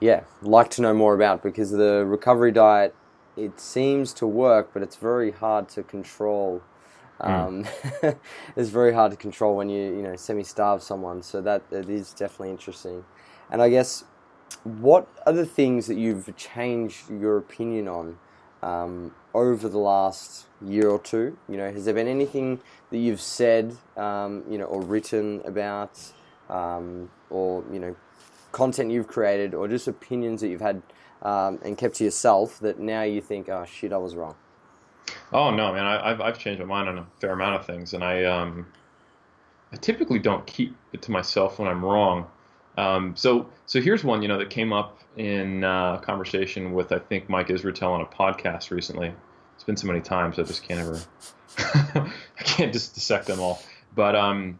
yeah, 0.00 0.24
like 0.42 0.70
to 0.70 0.82
know 0.82 0.94
more 0.94 1.14
about 1.14 1.42
because 1.42 1.70
the 1.70 2.04
recovery 2.04 2.52
diet 2.52 2.94
it 3.36 3.60
seems 3.60 4.12
to 4.14 4.26
work, 4.26 4.70
but 4.72 4.82
it's 4.82 4.96
very 4.96 5.30
hard 5.30 5.68
to 5.70 5.82
control. 5.82 6.62
Hmm. 7.20 7.30
Um, 7.30 7.64
mm. 7.64 8.16
it's 8.56 8.70
very 8.70 8.92
hard 8.92 9.10
to 9.12 9.16
control 9.16 9.56
when 9.56 9.68
you 9.68 9.82
you 9.96 10.02
know 10.02 10.16
semi-starve 10.16 10.82
someone. 10.82 11.22
So 11.22 11.40
that 11.42 11.62
it 11.70 11.88
is 11.88 12.12
definitely 12.12 12.50
interesting. 12.50 13.04
And 13.50 13.60
I 13.60 13.68
guess 13.68 14.04
what 14.64 15.08
are 15.26 15.32
the 15.32 15.46
things 15.46 15.86
that 15.86 15.96
you've 15.96 16.34
changed 16.36 17.10
your 17.10 17.36
opinion 17.38 17.88
on 17.88 18.18
um, 18.62 19.14
over 19.34 19.68
the 19.68 19.78
last 19.78 20.46
year 20.64 20.88
or 20.88 20.98
two? 20.98 21.36
You 21.48 21.56
know, 21.56 21.70
has 21.72 21.84
there 21.84 21.94
been 21.94 22.08
anything 22.08 22.60
that 22.90 22.98
you've 22.98 23.20
said, 23.20 23.76
um, 23.96 24.44
you 24.48 24.58
know, 24.58 24.66
or 24.66 24.82
written 24.82 25.42
about, 25.44 25.98
um, 26.48 27.10
or 27.30 27.64
you 27.72 27.78
know, 27.78 27.96
content 28.52 28.90
you've 28.90 29.08
created, 29.08 29.54
or 29.54 29.68
just 29.68 29.88
opinions 29.88 30.40
that 30.40 30.48
you've 30.48 30.60
had 30.60 30.82
um, 31.22 31.58
and 31.62 31.76
kept 31.76 31.96
to 31.96 32.04
yourself 32.04 32.58
that 32.60 32.78
now 32.78 33.02
you 33.02 33.20
think, 33.20 33.48
oh 33.48 33.64
shit, 33.64 33.92
I 33.92 33.98
was 33.98 34.14
wrong? 34.16 34.34
Oh 35.32 35.50
no, 35.50 35.72
man, 35.72 35.84
I, 35.84 36.08
have 36.08 36.20
I've 36.20 36.38
changed 36.38 36.60
my 36.60 36.66
mind 36.66 36.88
on 36.88 36.98
a 36.98 37.06
fair 37.20 37.32
amount 37.32 37.56
of 37.56 37.66
things, 37.66 37.94
and 37.94 38.02
I 38.02 38.24
um, 38.24 38.66
I 39.72 39.76
typically 39.76 40.18
don't 40.18 40.46
keep 40.46 40.76
it 40.92 41.02
to 41.02 41.10
myself 41.10 41.58
when 41.58 41.68
I'm 41.68 41.84
wrong. 41.84 42.26
Um, 42.76 43.14
so 43.16 43.48
so 43.66 43.80
here's 43.80 44.02
one, 44.02 44.22
you 44.22 44.28
know, 44.28 44.38
that 44.38 44.50
came 44.50 44.72
up 44.72 45.00
in 45.16 45.64
uh, 45.64 45.98
conversation 45.98 46.72
with 46.72 46.92
I 46.92 46.98
think 46.98 47.28
Mike 47.28 47.48
Israetel 47.48 47.90
on 47.90 48.00
a 48.00 48.06
podcast 48.06 48.70
recently. 48.70 49.12
It's 49.54 49.64
been 49.64 49.76
so 49.76 49.86
many 49.86 50.00
times 50.00 50.38
I 50.38 50.42
just 50.42 50.66
can't 50.66 50.80
ever 50.80 51.00
I 51.58 52.42
can't 52.42 52.72
just 52.72 52.94
dissect 52.94 53.26
them 53.26 53.40
all. 53.40 53.62
But 53.94 54.16
um, 54.16 54.58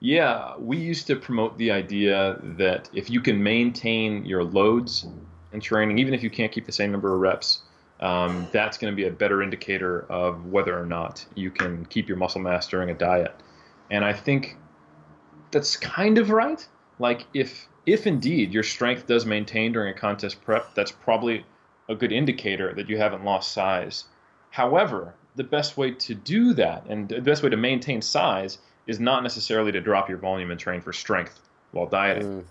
yeah, 0.00 0.56
we 0.58 0.76
used 0.76 1.06
to 1.08 1.16
promote 1.16 1.56
the 1.58 1.70
idea 1.70 2.38
that 2.42 2.90
if 2.92 3.08
you 3.10 3.20
can 3.20 3.42
maintain 3.42 4.24
your 4.24 4.44
loads 4.44 5.06
in 5.52 5.60
training, 5.60 5.98
even 5.98 6.14
if 6.14 6.22
you 6.22 6.30
can't 6.30 6.52
keep 6.52 6.66
the 6.66 6.72
same 6.72 6.90
number 6.90 7.14
of 7.14 7.20
reps, 7.20 7.62
um, 8.02 8.48
that's 8.50 8.76
going 8.76 8.92
to 8.92 8.96
be 8.96 9.06
a 9.06 9.10
better 9.10 9.42
indicator 9.42 10.04
of 10.10 10.46
whether 10.46 10.78
or 10.78 10.84
not 10.84 11.24
you 11.36 11.50
can 11.50 11.86
keep 11.86 12.08
your 12.08 12.16
muscle 12.16 12.40
mass 12.40 12.66
during 12.66 12.90
a 12.90 12.94
diet. 12.94 13.34
And 13.90 14.04
I 14.04 14.12
think 14.12 14.56
that's 15.52 15.76
kind 15.76 16.18
of 16.18 16.30
right. 16.30 16.66
Like 16.98 17.26
if 17.32 17.68
if 17.86 18.06
indeed 18.06 18.52
your 18.52 18.64
strength 18.64 19.06
does 19.06 19.24
maintain 19.24 19.72
during 19.72 19.94
a 19.94 19.98
contest 19.98 20.42
prep, 20.42 20.74
that's 20.74 20.92
probably 20.92 21.46
a 21.88 21.94
good 21.94 22.12
indicator 22.12 22.74
that 22.74 22.88
you 22.88 22.98
haven't 22.98 23.24
lost 23.24 23.52
size. 23.52 24.04
However, 24.50 25.14
the 25.36 25.44
best 25.44 25.76
way 25.76 25.92
to 25.92 26.14
do 26.14 26.52
that 26.54 26.84
and 26.88 27.08
the 27.08 27.20
best 27.20 27.42
way 27.42 27.50
to 27.50 27.56
maintain 27.56 28.02
size 28.02 28.58
is 28.86 28.98
not 28.98 29.22
necessarily 29.22 29.72
to 29.72 29.80
drop 29.80 30.08
your 30.08 30.18
volume 30.18 30.50
and 30.50 30.58
train 30.58 30.80
for 30.80 30.92
strength 30.92 31.40
while 31.70 31.86
dieting. 31.86 32.42
Mm. 32.42 32.44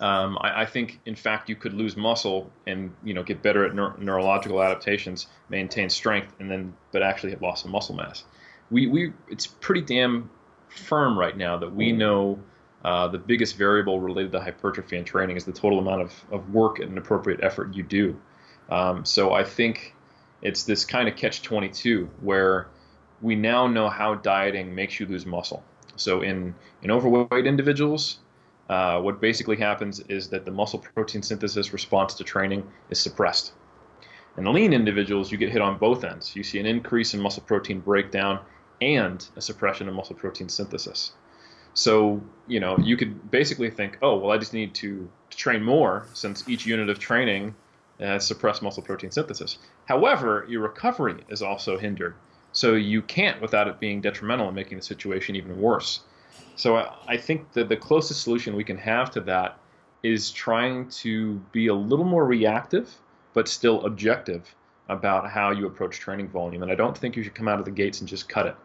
Um, 0.00 0.38
I, 0.40 0.62
I, 0.62 0.66
think, 0.66 1.00
in 1.06 1.14
fact, 1.14 1.48
you 1.48 1.56
could 1.56 1.74
lose 1.74 1.96
muscle 1.96 2.50
and 2.66 2.92
you 3.02 3.14
know 3.14 3.22
get 3.22 3.42
better 3.42 3.64
at 3.64 3.72
neur- 3.72 3.98
neurological 3.98 4.62
adaptations, 4.62 5.26
maintain 5.48 5.90
strength, 5.90 6.34
and 6.38 6.50
then 6.50 6.74
but 6.92 7.02
actually 7.02 7.30
have 7.30 7.42
lost 7.42 7.62
some 7.62 7.72
muscle 7.72 7.94
mass. 7.94 8.24
We, 8.70 8.86
we 8.86 9.12
it's 9.28 9.46
pretty 9.46 9.82
damn 9.82 10.30
firm 10.68 11.18
right 11.18 11.36
now 11.36 11.58
that 11.58 11.74
we 11.74 11.92
know 11.92 12.38
uh, 12.84 13.08
the 13.08 13.18
biggest 13.18 13.56
variable 13.56 14.00
related 14.00 14.32
to 14.32 14.40
hypertrophy 14.40 14.96
and 14.96 15.06
training 15.06 15.36
is 15.36 15.44
the 15.44 15.52
total 15.52 15.78
amount 15.78 16.02
of, 16.02 16.24
of 16.30 16.52
work 16.52 16.80
and 16.80 16.98
appropriate 16.98 17.40
effort 17.42 17.74
you 17.74 17.82
do. 17.82 18.20
Um, 18.70 19.04
so 19.04 19.32
I 19.32 19.44
think 19.44 19.94
it's 20.42 20.64
this 20.64 20.84
kind 20.84 21.08
of 21.08 21.16
catch 21.16 21.42
22 21.42 22.08
where 22.20 22.68
we 23.22 23.34
now 23.36 23.66
know 23.66 23.88
how 23.88 24.14
dieting 24.16 24.74
makes 24.74 25.00
you 25.00 25.06
lose 25.06 25.24
muscle. 25.24 25.64
So 25.96 26.22
in 26.22 26.54
in 26.82 26.90
overweight 26.90 27.46
individuals, 27.46 28.18
uh, 28.68 29.00
what 29.00 29.20
basically 29.20 29.56
happens 29.56 30.00
is 30.00 30.28
that 30.30 30.44
the 30.44 30.50
muscle 30.50 30.78
protein 30.78 31.22
synthesis 31.22 31.72
response 31.72 32.14
to 32.14 32.24
training 32.24 32.66
is 32.90 32.98
suppressed. 32.98 33.52
In 34.36 34.52
lean 34.52 34.72
individuals, 34.72 35.30
you 35.30 35.38
get 35.38 35.50
hit 35.50 35.62
on 35.62 35.78
both 35.78 36.02
ends. 36.02 36.34
You 36.34 36.42
see 36.42 36.58
an 36.58 36.66
increase 36.66 37.14
in 37.14 37.20
muscle 37.20 37.42
protein 37.42 37.80
breakdown 37.80 38.40
and 38.80 39.26
a 39.36 39.40
suppression 39.40 39.88
of 39.88 39.94
muscle 39.94 40.16
protein 40.16 40.48
synthesis. 40.48 41.12
So 41.74 42.22
you 42.46 42.60
know 42.60 42.78
you 42.78 42.96
could 42.96 43.30
basically 43.30 43.70
think, 43.70 43.98
oh 44.02 44.16
well, 44.16 44.30
I 44.30 44.38
just 44.38 44.54
need 44.54 44.74
to, 44.76 45.08
to 45.30 45.36
train 45.36 45.62
more 45.62 46.06
since 46.12 46.48
each 46.48 46.66
unit 46.66 46.88
of 46.88 46.98
training 46.98 47.54
has 48.00 48.26
suppressed 48.26 48.62
muscle 48.62 48.82
protein 48.82 49.10
synthesis. 49.10 49.58
However, 49.86 50.46
your 50.48 50.62
recovery 50.62 51.22
is 51.28 51.42
also 51.42 51.78
hindered. 51.78 52.14
So 52.52 52.74
you 52.74 53.02
can't 53.02 53.40
without 53.40 53.68
it 53.68 53.80
being 53.80 54.00
detrimental 54.00 54.46
and 54.46 54.54
making 54.54 54.78
the 54.78 54.84
situation 54.84 55.36
even 55.36 55.60
worse. 55.60 56.00
So 56.56 56.76
I, 56.76 56.94
I 57.06 57.16
think 57.16 57.52
that 57.52 57.68
the 57.68 57.76
closest 57.76 58.22
solution 58.22 58.54
we 58.54 58.64
can 58.64 58.78
have 58.78 59.10
to 59.12 59.20
that 59.22 59.58
is 60.02 60.30
trying 60.30 60.88
to 60.88 61.40
be 61.52 61.68
a 61.68 61.74
little 61.74 62.04
more 62.04 62.26
reactive, 62.26 62.94
but 63.32 63.48
still 63.48 63.84
objective 63.86 64.54
about 64.88 65.30
how 65.30 65.50
you 65.50 65.66
approach 65.66 65.98
training 65.98 66.28
volume. 66.28 66.62
And 66.62 66.70
I 66.70 66.74
don't 66.74 66.96
think 66.96 67.16
you 67.16 67.22
should 67.22 67.34
come 67.34 67.48
out 67.48 67.58
of 67.58 67.64
the 67.64 67.70
gates 67.70 68.00
and 68.00 68.08
just 68.08 68.28
cut 68.28 68.46
it. 68.46 68.56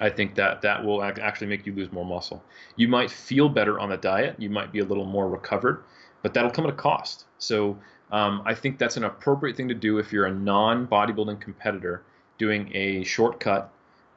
I 0.00 0.08
think 0.08 0.34
that 0.36 0.62
that 0.62 0.84
will 0.84 1.02
actually 1.02 1.46
make 1.46 1.66
you 1.66 1.74
lose 1.74 1.92
more 1.92 2.04
muscle. 2.04 2.42
You 2.76 2.88
might 2.88 3.10
feel 3.10 3.48
better 3.48 3.78
on 3.78 3.90
the 3.90 3.96
diet. 3.96 4.36
You 4.38 4.48
might 4.48 4.72
be 4.72 4.78
a 4.78 4.84
little 4.84 5.04
more 5.04 5.28
recovered, 5.28 5.84
but 6.22 6.32
that'll 6.32 6.50
come 6.50 6.64
at 6.64 6.72
a 6.72 6.76
cost. 6.76 7.24
So 7.38 7.78
um, 8.10 8.42
I 8.44 8.54
think 8.54 8.78
that's 8.78 8.96
an 8.96 9.04
appropriate 9.04 9.56
thing 9.56 9.68
to 9.68 9.74
do 9.74 9.98
if 9.98 10.12
you're 10.12 10.26
a 10.26 10.34
non-bodybuilding 10.34 11.40
competitor 11.40 12.02
doing 12.38 12.70
a 12.74 13.04
shortcut. 13.04 13.70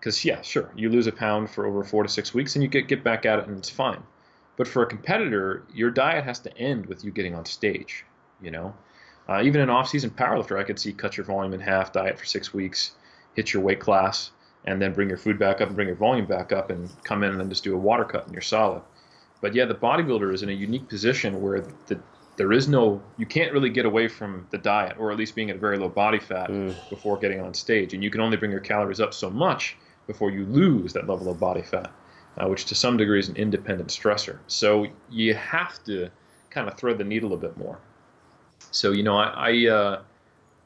Because 0.03 0.25
yeah, 0.25 0.41
sure, 0.41 0.69
you 0.75 0.89
lose 0.89 1.07
a 1.07 1.13
pound 1.13 1.49
for 1.49 1.65
over 1.65 1.81
four 1.81 2.03
to 2.03 2.09
six 2.09 2.33
weeks, 2.33 2.57
and 2.57 2.63
you 2.63 2.67
get 2.67 2.89
get 2.89 3.05
back 3.05 3.25
at 3.25 3.39
it, 3.39 3.47
and 3.47 3.57
it's 3.57 3.69
fine. 3.69 4.03
But 4.57 4.67
for 4.67 4.83
a 4.83 4.85
competitor, 4.85 5.63
your 5.73 5.91
diet 5.91 6.25
has 6.25 6.39
to 6.39 6.57
end 6.57 6.87
with 6.87 7.05
you 7.05 7.11
getting 7.11 7.33
on 7.33 7.45
stage. 7.45 8.03
You 8.41 8.51
know, 8.51 8.75
uh, 9.29 9.41
even 9.43 9.61
an 9.61 9.69
off-season 9.69 10.09
powerlifter, 10.09 10.59
I 10.59 10.63
could 10.63 10.77
see 10.77 10.91
cut 10.91 11.15
your 11.15 11.25
volume 11.25 11.53
in 11.53 11.61
half, 11.61 11.93
diet 11.93 12.19
for 12.19 12.25
six 12.25 12.53
weeks, 12.53 12.91
hit 13.33 13.53
your 13.53 13.63
weight 13.63 13.79
class, 13.79 14.31
and 14.65 14.81
then 14.81 14.91
bring 14.91 15.07
your 15.07 15.17
food 15.17 15.39
back 15.39 15.61
up 15.61 15.67
and 15.67 15.75
bring 15.77 15.87
your 15.87 15.95
volume 15.95 16.25
back 16.25 16.51
up, 16.51 16.69
and 16.69 16.89
come 17.05 17.23
in 17.23 17.31
and 17.31 17.39
then 17.39 17.47
just 17.47 17.63
do 17.63 17.73
a 17.73 17.79
water 17.79 18.03
cut, 18.03 18.25
and 18.25 18.33
you're 18.33 18.41
solid. 18.41 18.81
But 19.39 19.55
yeah, 19.55 19.63
the 19.63 19.73
bodybuilder 19.73 20.33
is 20.33 20.43
in 20.43 20.49
a 20.49 20.51
unique 20.67 20.89
position 20.89 21.41
where 21.41 21.61
the, 21.87 21.97
there 22.35 22.51
is 22.51 22.67
no, 22.67 23.01
you 23.17 23.25
can't 23.25 23.53
really 23.53 23.69
get 23.69 23.85
away 23.85 24.09
from 24.09 24.47
the 24.49 24.57
diet, 24.57 24.97
or 24.99 25.13
at 25.13 25.17
least 25.17 25.33
being 25.33 25.49
at 25.49 25.55
a 25.55 25.59
very 25.59 25.77
low 25.77 25.87
body 25.87 26.19
fat 26.19 26.49
mm. 26.49 26.75
before 26.89 27.17
getting 27.17 27.39
on 27.39 27.53
stage, 27.53 27.93
and 27.93 28.03
you 28.03 28.09
can 28.09 28.19
only 28.19 28.35
bring 28.35 28.51
your 28.51 28.59
calories 28.59 28.99
up 28.99 29.13
so 29.13 29.29
much 29.29 29.77
before 30.07 30.31
you 30.31 30.45
lose 30.45 30.93
that 30.93 31.07
level 31.07 31.29
of 31.29 31.39
body 31.39 31.61
fat 31.61 31.91
uh, 32.37 32.47
which 32.47 32.65
to 32.65 32.75
some 32.75 32.97
degree 32.97 33.19
is 33.19 33.29
an 33.29 33.35
independent 33.35 33.89
stressor. 33.89 34.39
So 34.47 34.87
you 35.09 35.35
have 35.35 35.83
to 35.85 36.09
kind 36.49 36.67
of 36.67 36.77
thread 36.77 36.97
the 36.97 37.03
needle 37.03 37.33
a 37.33 37.37
bit 37.37 37.57
more. 37.57 37.79
So 38.71 38.91
you 38.91 39.03
know, 39.03 39.17
I, 39.17 39.51
I 39.51 39.67
uh, 39.69 40.01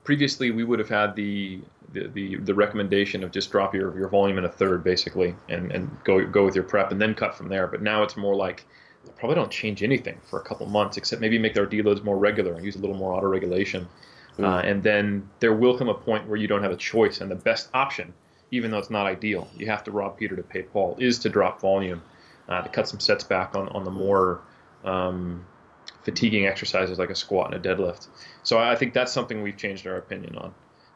previously 0.04 0.52
we 0.52 0.64
would 0.64 0.80
have 0.80 0.90
had 0.90 1.16
the, 1.16 1.60
the, 1.92 2.08
the 2.08 2.36
the 2.38 2.54
recommendation 2.54 3.24
of 3.24 3.32
just 3.32 3.52
drop 3.52 3.76
your, 3.76 3.98
your 3.98 4.08
volume 4.08 4.38
in 4.38 4.46
a 4.46 4.50
third 4.50 4.84
basically, 4.84 5.36
and 5.50 5.72
and 5.72 5.90
go 6.04 6.26
go 6.26 6.46
with 6.46 6.56
your 6.56 6.64
prep 6.64 6.92
and 6.92 7.02
then 7.02 7.14
cut 7.14 7.36
from 7.36 7.50
there. 7.50 7.68
But 7.68 7.82
now 7.82 8.04
it's 8.04 8.16
more 8.16 8.36
like 8.36 8.66
probably 9.18 9.36
don't 9.36 9.52
change 9.52 9.84
anything 9.84 10.20
for 10.24 10.40
a 10.40 10.44
couple 10.44 10.66
months, 10.68 10.98
except 10.98 11.22
maybe 11.22 11.40
make 11.40 11.54
their 11.54 11.68
deloads 11.68 12.04
more 12.04 12.18
regular 12.18 12.54
and 12.54 12.64
use 12.64 12.76
a 12.76 12.80
little 12.80 12.96
more 12.96 13.14
auto 13.14 13.28
regulation. 13.28 13.88
Mm. 14.38 14.44
Uh, 14.44 14.68
and 14.68 14.84
then 14.84 15.28
there 15.40 15.54
will 15.54 15.78
come 15.78 15.90
a 15.90 15.94
point 15.94 16.28
where 16.28 16.38
you 16.38 16.48
don't 16.48 16.62
have 16.62 16.72
a 16.72 16.78
choice, 16.78 17.22
and 17.22 17.32
the 17.32 17.36
best 17.36 17.70
option 17.74 18.14
even 18.52 18.72
though 18.72 18.78
it's 18.78 18.90
not 18.90 19.06
ideal. 19.06 19.48
You 19.58 19.68
have 19.68 19.84
to 19.86 19.92
rob 19.92 20.18
Peter 20.18 20.36
to 20.36 20.44
pay 20.44 20.64
Paul, 20.64 20.96
is 21.00 21.20
to 21.20 21.30
drop 21.30 21.62
volume, 21.62 22.02
uh, 22.48 22.62
to 22.62 22.70
cut 22.70 22.88
some 22.88 23.00
sets 23.00 23.24
back 23.24 23.56
on, 23.56 23.68
on 23.70 23.84
the 23.84 23.92
more 23.92 24.42
um, 24.84 25.46
fatiguing 26.04 26.46
exercises 26.46 26.98
like 26.98 27.10
a 27.10 27.16
squat 27.16 27.54
and 27.54 27.66
a 27.66 27.76
deadlift. 27.76 28.08
So 28.44 28.58
I 28.58 28.76
think 28.76 28.94
that's 28.94 29.12
something 29.12 29.42
we've 29.42 29.58
changed 29.58 29.86
our 29.88 29.98
opinion 29.98 30.38
on. 30.38 30.54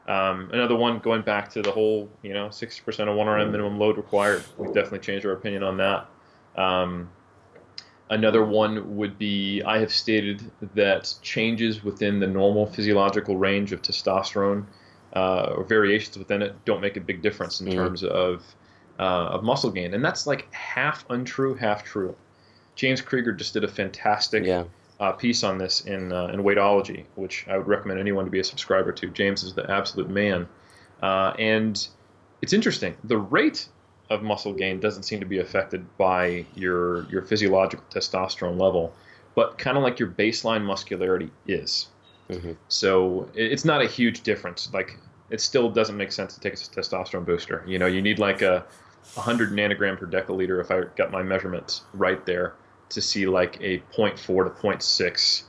Um, 0.08 0.50
another 0.52 0.76
one, 0.76 1.00
going 1.00 1.22
back 1.22 1.52
to 1.52 1.62
the 1.62 1.72
whole, 1.72 2.10
you 2.22 2.34
know, 2.34 2.48
60% 2.48 2.88
of 2.88 3.08
1RM 3.08 3.52
minimum 3.52 3.78
load 3.78 3.98
required, 3.98 4.44
we've 4.58 4.74
definitely 4.74 5.00
changed 5.00 5.26
our 5.26 5.34
opinion 5.34 5.64
on 5.64 5.78
that. 5.78 6.08
Um, 6.56 7.10
another 8.10 8.44
one 8.44 8.98
would 8.98 9.18
be 9.18 9.62
I 9.64 9.80
have 9.80 9.92
stated 9.92 10.52
that 10.76 11.14
changes 11.22 11.84
within 11.84 12.20
the 12.20 12.28
normal 12.28 12.66
physiological 12.66 13.38
range 13.38 13.72
of 13.72 13.82
testosterone 13.82 14.66
uh, 15.14 15.54
or 15.56 15.64
variations 15.64 16.18
within 16.18 16.42
it 16.42 16.56
don't 16.66 16.82
make 16.82 16.98
a 16.98 17.02
big 17.02 17.22
difference 17.22 17.62
in 17.62 17.68
mm 17.68 17.74
terms 17.74 18.04
of 18.04 18.44
uh, 19.00 19.30
of 19.34 19.44
muscle 19.44 19.72
gain, 19.72 19.94
and 19.94 20.06
that's 20.06 20.28
like 20.28 20.52
half 20.54 21.06
untrue, 21.10 21.56
half 21.56 21.84
true. 21.84 22.16
James 22.76 23.02
Krieger 23.02 23.32
just 23.32 23.54
did 23.54 23.64
a 23.64 23.68
fantastic 23.68 24.46
yeah. 24.46 24.64
uh, 25.00 25.12
piece 25.12 25.44
on 25.44 25.58
this 25.58 25.82
in 25.82 26.12
uh, 26.12 26.28
in 26.28 26.44
Weightology, 26.44 27.06
which 27.16 27.46
I 27.48 27.58
would 27.58 27.68
recommend 27.68 28.00
anyone 28.00 28.26
to 28.26 28.32
be 28.32 28.40
a 28.40 28.44
subscriber 28.44 28.92
to. 28.92 29.10
James 29.10 29.44
is 29.44 29.54
the 29.54 29.70
absolute 29.70 30.10
man, 30.10 30.48
uh, 31.02 31.34
and 31.40 31.88
it's 32.42 32.54
interesting. 32.54 32.96
The 33.04 33.18
rate 33.18 33.68
of 34.10 34.22
muscle 34.22 34.54
gain 34.54 34.80
doesn't 34.80 35.04
seem 35.04 35.20
to 35.22 35.26
be 35.26 35.40
affected 35.40 35.86
by 35.98 36.46
your 36.54 37.10
your 37.10 37.24
physiological 37.24 37.86
testosterone 37.90 38.60
level, 38.60 38.94
but 39.36 39.58
kind 39.58 39.78
of 39.78 39.84
like 39.84 40.00
your 40.00 40.10
baseline 40.10 40.64
muscularity 40.64 41.32
is. 41.48 41.88
Mm-hmm. 42.32 42.54
So 42.70 43.30
it's 43.34 43.66
not 43.66 43.82
a 43.82 43.88
huge 43.88 44.22
difference. 44.22 44.70
Like 44.74 44.98
it 45.30 45.42
still 45.42 45.70
doesn't 45.70 45.98
make 45.98 46.12
sense 46.12 46.34
to 46.36 46.40
take 46.40 46.54
a 46.54 46.58
testosterone 46.58 47.26
booster. 47.26 47.64
You 47.68 47.78
know, 47.78 47.88
you 47.88 48.02
need 48.02 48.20
like 48.20 48.42
a 48.42 48.66
100 49.16 49.52
nanogram 49.52 50.00
per 50.00 50.08
deciliter 50.08 50.62
if 50.62 50.72
I 50.72 50.84
got 50.96 51.12
my 51.12 51.24
measurements 51.24 51.82
right 51.94 52.26
there 52.26 52.56
to 52.90 53.02
see 53.02 53.26
like 53.26 53.58
a 53.62 53.80
0.4 53.96 54.16
to 54.16 54.62
0.6 54.62 55.44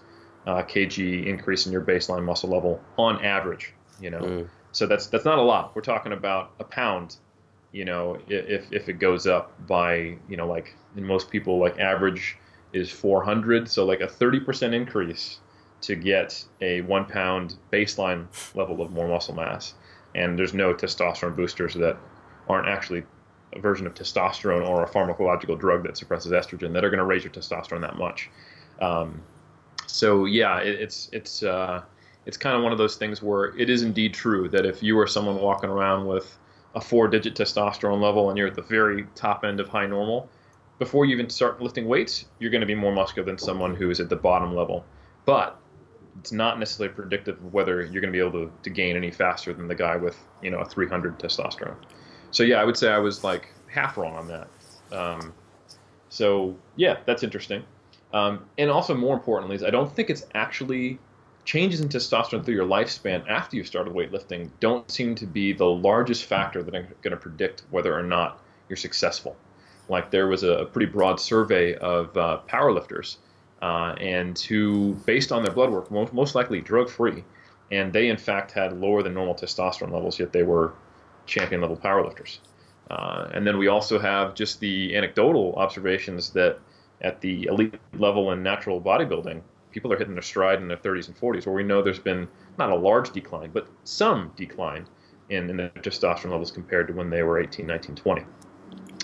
uh, 0.46 0.62
kg 0.62 1.26
increase 1.26 1.66
in 1.66 1.72
your 1.72 1.82
baseline 1.82 2.24
muscle 2.24 2.50
level 2.50 2.80
on 2.98 3.24
average. 3.24 3.72
You 4.00 4.10
know, 4.10 4.20
mm. 4.20 4.48
so 4.72 4.86
that's 4.86 5.06
that's 5.06 5.24
not 5.24 5.38
a 5.38 5.42
lot. 5.42 5.76
We're 5.76 5.82
talking 5.82 6.12
about 6.12 6.52
a 6.58 6.64
pound. 6.64 7.16
You 7.70 7.84
know, 7.84 8.18
if 8.28 8.72
if 8.72 8.88
it 8.88 8.94
goes 8.94 9.26
up 9.26 9.52
by 9.66 10.16
you 10.28 10.36
know 10.36 10.46
like 10.46 10.74
in 10.96 11.04
most 11.04 11.30
people 11.30 11.58
like 11.58 11.78
average 11.78 12.36
is 12.72 12.90
400, 12.90 13.68
so 13.68 13.84
like 13.84 14.00
a 14.00 14.06
30% 14.06 14.72
increase 14.72 15.40
to 15.82 15.96
get 15.96 16.44
a 16.60 16.80
one 16.82 17.04
pound 17.04 17.56
baseline 17.72 18.26
level 18.54 18.80
of 18.80 18.90
more 18.92 19.08
muscle 19.08 19.34
mass. 19.34 19.74
And 20.14 20.38
there's 20.38 20.54
no 20.54 20.74
testosterone 20.74 21.36
boosters 21.36 21.74
that 21.74 21.96
aren't 22.48 22.68
actually 22.68 23.04
a 23.54 23.60
version 23.60 23.86
of 23.86 23.94
testosterone 23.94 24.66
or 24.66 24.84
a 24.84 24.88
pharmacological 24.88 25.58
drug 25.58 25.82
that 25.84 25.96
suppresses 25.96 26.32
estrogen 26.32 26.72
that 26.72 26.84
are 26.84 26.90
going 26.90 26.98
to 26.98 27.04
raise 27.04 27.24
your 27.24 27.32
testosterone 27.32 27.82
that 27.82 27.96
much. 27.96 28.30
Um, 28.80 29.22
so 29.86 30.24
yeah, 30.24 30.58
it, 30.60 30.80
it's 30.80 31.08
it's 31.12 31.42
uh, 31.42 31.82
it's 32.26 32.36
kind 32.36 32.56
of 32.56 32.62
one 32.62 32.72
of 32.72 32.78
those 32.78 32.96
things 32.96 33.22
where 33.22 33.56
it 33.58 33.68
is 33.68 33.82
indeed 33.82 34.14
true 34.14 34.48
that 34.50 34.64
if 34.64 34.82
you 34.82 34.98
are 34.98 35.06
someone 35.06 35.36
walking 35.40 35.68
around 35.68 36.06
with 36.06 36.38
a 36.74 36.80
four-digit 36.80 37.34
testosterone 37.34 38.00
level 38.00 38.30
and 38.30 38.38
you're 38.38 38.46
at 38.46 38.54
the 38.54 38.62
very 38.62 39.06
top 39.14 39.44
end 39.44 39.60
of 39.60 39.68
high 39.68 39.86
normal, 39.86 40.28
before 40.78 41.04
you 41.04 41.12
even 41.12 41.28
start 41.28 41.60
lifting 41.60 41.86
weights, 41.86 42.26
you're 42.38 42.50
going 42.50 42.62
to 42.62 42.66
be 42.66 42.74
more 42.74 42.92
muscular 42.92 43.26
than 43.26 43.36
someone 43.36 43.74
who 43.74 43.90
is 43.90 44.00
at 44.00 44.08
the 44.08 44.16
bottom 44.16 44.54
level. 44.54 44.84
But 45.26 45.60
it's 46.18 46.32
not 46.32 46.58
necessarily 46.58 46.94
predictive 46.94 47.36
of 47.38 47.52
whether 47.52 47.82
you're 47.82 48.00
going 48.00 48.12
to 48.12 48.18
be 48.18 48.18
able 48.18 48.46
to, 48.46 48.52
to 48.62 48.70
gain 48.70 48.96
any 48.96 49.10
faster 49.10 49.52
than 49.52 49.68
the 49.68 49.74
guy 49.74 49.96
with 49.96 50.16
you 50.42 50.50
know 50.50 50.58
a 50.58 50.64
300 50.64 51.18
testosterone. 51.18 51.76
So 52.30 52.42
yeah, 52.42 52.60
I 52.60 52.64
would 52.64 52.76
say 52.76 52.90
I 52.90 52.98
was 52.98 53.24
like 53.24 53.52
half 53.66 53.96
wrong 53.96 54.16
on 54.16 54.28
that. 54.28 54.48
Um, 54.96 55.32
so 56.08 56.56
yeah, 56.76 56.98
that's 57.06 57.22
interesting. 57.22 57.64
Um, 58.12 58.44
and 58.58 58.70
also 58.70 58.94
more 58.94 59.14
importantly 59.14 59.56
is 59.56 59.62
I 59.62 59.70
don't 59.70 59.94
think 59.94 60.10
it's 60.10 60.26
actually 60.34 60.98
changes 61.44 61.80
in 61.80 61.88
testosterone 61.88 62.44
through 62.44 62.54
your 62.54 62.66
lifespan 62.66 63.26
after 63.28 63.56
you've 63.56 63.66
started 63.66 63.92
weightlifting 63.92 64.50
don't 64.60 64.88
seem 64.90 65.14
to 65.16 65.26
be 65.26 65.52
the 65.52 65.66
largest 65.66 66.24
factor 66.24 66.62
that 66.62 66.74
are 66.74 66.82
going 67.02 67.10
to 67.10 67.16
predict 67.16 67.64
whether 67.70 67.96
or 67.96 68.02
not 68.02 68.40
you're 68.68 68.76
successful. 68.76 69.36
Like 69.88 70.10
there 70.10 70.28
was 70.28 70.42
a 70.44 70.66
pretty 70.72 70.90
broad 70.90 71.18
survey 71.18 71.74
of 71.76 72.16
uh, 72.16 72.40
powerlifters 72.48 73.16
uh, 73.62 73.94
and 74.00 74.38
who, 74.40 74.94
based 75.06 75.32
on 75.32 75.42
their 75.42 75.52
blood 75.52 75.70
work, 75.70 75.90
most, 75.90 76.12
most 76.12 76.34
likely 76.34 76.60
drug 76.60 76.90
free, 76.90 77.24
and 77.70 77.92
they 77.92 78.08
in 78.08 78.16
fact 78.16 78.50
had 78.50 78.78
lower 78.78 79.02
than 79.02 79.14
normal 79.14 79.34
testosterone 79.34 79.92
levels, 79.92 80.18
yet 80.18 80.32
they 80.32 80.42
were 80.42 80.74
champion 81.26 81.60
level 81.60 81.76
powerlifters. 81.76 82.38
Uh, 82.90 83.28
and 83.32 83.46
then 83.46 83.56
we 83.56 83.68
also 83.68 83.98
have 83.98 84.34
just 84.34 84.60
the 84.60 84.94
anecdotal 84.96 85.54
observations 85.54 86.30
that 86.30 86.58
at 87.00 87.20
the 87.20 87.44
elite 87.44 87.74
level 87.94 88.32
in 88.32 88.42
natural 88.42 88.80
bodybuilding, 88.80 89.40
people 89.70 89.92
are 89.92 89.96
hitting 89.96 90.14
their 90.14 90.22
stride 90.22 90.60
in 90.60 90.68
their 90.68 90.76
30s 90.76 91.06
and 91.06 91.16
40s, 91.16 91.46
where 91.46 91.54
we 91.54 91.62
know 91.62 91.82
there's 91.82 91.98
been 91.98 92.28
not 92.58 92.70
a 92.70 92.76
large 92.76 93.12
decline, 93.12 93.50
but 93.52 93.68
some 93.84 94.32
decline 94.36 94.86
in, 95.30 95.48
in 95.48 95.56
their 95.56 95.70
testosterone 95.70 96.30
levels 96.30 96.50
compared 96.50 96.88
to 96.88 96.92
when 96.92 97.08
they 97.08 97.22
were 97.22 97.40
18, 97.40 97.66
19, 97.66 97.94
20. 97.94 98.24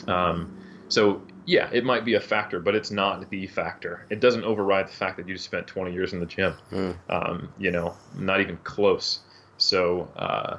Um, 0.09 0.59
so 0.88 1.22
yeah, 1.46 1.70
it 1.72 1.85
might 1.85 2.05
be 2.05 2.14
a 2.14 2.20
factor, 2.20 2.61
but 2.61 2.74
it's 2.74 2.90
not 2.90 3.29
the 3.31 3.46
factor. 3.46 4.05
It 4.11 4.20
doesn't 4.20 4.44
override 4.44 4.88
the 4.88 4.92
fact 4.92 5.16
that 5.16 5.29
you 5.29 5.38
spent 5.38 5.66
20 5.66 5.92
years 5.92 6.12
in 6.12 6.20
the 6.20 6.27
gym. 6.27 6.55
Mm. 6.70 6.96
Um, 7.09 7.48
you 7.59 7.70
know, 7.70 7.94
not 8.16 8.40
even 8.40 8.59
close. 8.59 9.20
So, 9.57 10.09
uh, 10.16 10.59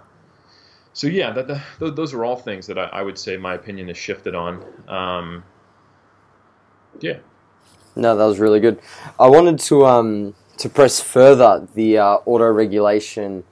so 0.94 1.08
yeah, 1.08 1.32
that, 1.32 1.48
that, 1.48 1.96
those 1.96 2.14
are 2.14 2.26
all 2.26 2.36
things 2.36 2.66
that 2.68 2.78
I, 2.78 2.86
I, 2.86 3.02
would 3.02 3.18
say 3.18 3.38
my 3.38 3.54
opinion 3.54 3.90
is 3.90 3.98
shifted 3.98 4.36
on. 4.36 4.66
Um, 4.88 5.44
yeah. 7.00 7.20
No, 7.96 8.16
that 8.16 8.26
was 8.26 8.40
really 8.40 8.60
good. 8.60 8.80
I 9.20 9.28
wanted 9.28 9.60
to 9.60 9.86
um, 9.86 10.34
to 10.58 10.70
press 10.70 11.00
further 11.00 11.68
the 11.76 11.98
uh, 11.98 12.18
auto 12.26 12.52
regulation 12.52 13.44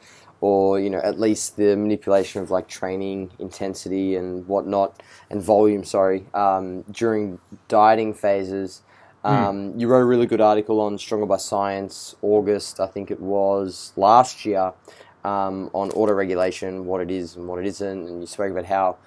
or 0.41 0.79
you 0.79 0.89
know 0.89 0.99
at 0.99 1.19
least 1.19 1.57
the 1.57 1.75
manipulation 1.75 2.41
of 2.41 2.51
like 2.51 2.67
training 2.67 3.31
intensity 3.39 4.15
and 4.15 4.47
whatnot 4.47 5.01
and 5.29 5.41
volume. 5.41 5.83
Sorry, 5.83 6.25
um, 6.33 6.83
during 6.91 7.39
dieting 7.67 8.13
phases. 8.13 8.81
Hmm. 9.23 9.29
Um, 9.29 9.73
mm. 9.73 9.79
You 9.79 9.87
wrote 9.87 10.01
a 10.01 10.05
really 10.05 10.27
good 10.27 10.41
article 10.41 10.79
on 10.79 10.97
Stronger 10.97 11.25
by 11.25 11.37
Science, 11.37 12.15
August, 12.21 12.79
I 12.79 12.87
think 12.87 13.09
it 13.09 13.19
was 13.19 13.91
last 13.97 14.45
year, 14.45 14.73
um, 15.25 15.69
on 15.73 15.89
auto-regulation, 15.91 16.85
what 16.85 17.01
it 17.01 17.09
is 17.09 17.35
and 17.35 17.47
what 17.47 17.59
it 17.59 17.65
isn't, 17.65 18.07
and 18.07 18.21
you 18.21 18.27
spoke 18.27 18.51
about 18.51 18.65
how 18.65 18.97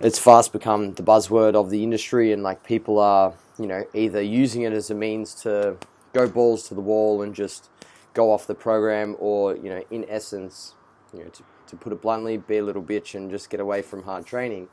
it's 0.00 0.18
fast 0.18 0.52
become 0.52 0.94
the 0.94 1.02
buzzword 1.02 1.54
of 1.54 1.70
the 1.70 1.82
industry, 1.84 2.32
and 2.32 2.42
like 2.42 2.64
people 2.64 2.98
are, 2.98 3.34
you 3.58 3.66
know, 3.66 3.84
either 3.94 4.20
using 4.20 4.62
it 4.62 4.72
as 4.72 4.90
a 4.90 4.94
means 4.94 5.34
to 5.42 5.76
go 6.12 6.26
balls 6.26 6.66
to 6.68 6.74
the 6.74 6.80
wall 6.80 7.22
and 7.22 7.34
just 7.34 7.68
go 8.14 8.32
off 8.32 8.46
the 8.46 8.54
program, 8.54 9.16
or 9.18 9.56
you 9.56 9.70
know, 9.70 9.82
in 9.90 10.04
essence, 10.08 10.74
you 11.12 11.20
know, 11.24 11.30
to, 11.30 11.42
to 11.68 11.76
put 11.76 11.92
it 11.92 12.02
bluntly, 12.02 12.36
be 12.36 12.58
a 12.58 12.64
little 12.64 12.82
bitch 12.82 13.14
and 13.14 13.30
just 13.30 13.50
get 13.50 13.60
away 13.60 13.82
from 13.82 14.02
hard 14.04 14.26
training. 14.26 14.68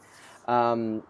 Um, 0.48 1.04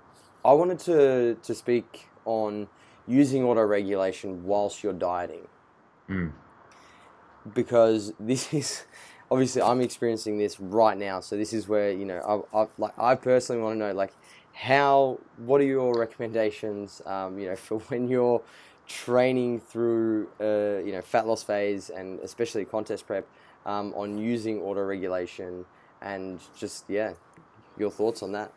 I 0.43 0.53
wanted 0.53 0.79
to 0.79 1.37
to 1.41 1.55
speak 1.55 2.07
on 2.25 2.67
using 3.07 3.43
auto 3.43 3.63
regulation 3.63 4.43
whilst 4.45 4.83
you're 4.83 4.93
dieting. 4.93 5.47
Mm. 6.09 6.31
Because 7.53 8.13
this 8.19 8.53
is 8.53 8.83
obviously 9.31 9.61
I'm 9.61 9.81
experiencing 9.81 10.37
this 10.37 10.59
right 10.59 10.97
now. 10.97 11.19
So 11.19 11.35
this 11.37 11.53
is 11.53 11.67
where 11.67 11.91
you 11.91 12.05
know 12.05 12.45
I, 12.53 12.61
I 12.61 12.67
like 12.77 12.97
I 12.97 13.15
personally 13.15 13.61
want 13.61 13.75
to 13.75 13.87
know 13.87 13.93
like 13.93 14.13
how 14.53 15.19
what 15.37 15.61
are 15.61 15.65
your 15.65 15.93
recommendations 15.93 17.01
um, 17.05 17.39
you 17.39 17.49
know 17.49 17.55
for 17.67 17.79
when 17.79 18.07
you're 18.07 18.41
training 18.89 19.61
through 19.61 20.27
uh, 20.41 20.83
you 20.83 20.91
know 20.91 21.01
fat 21.01 21.25
loss 21.25 21.43
phase 21.43 21.89
and 21.89 22.19
especially 22.19 22.65
contest 22.65 23.07
prep 23.07 23.25
um, 23.65 23.93
on 23.93 24.17
using 24.17 24.59
auto 24.61 24.83
regulation 24.83 25.63
and 26.01 26.41
just 26.57 26.85
yeah 26.89 27.13
your 27.77 27.91
thoughts 27.91 28.21
on 28.21 28.31
that 28.31 28.51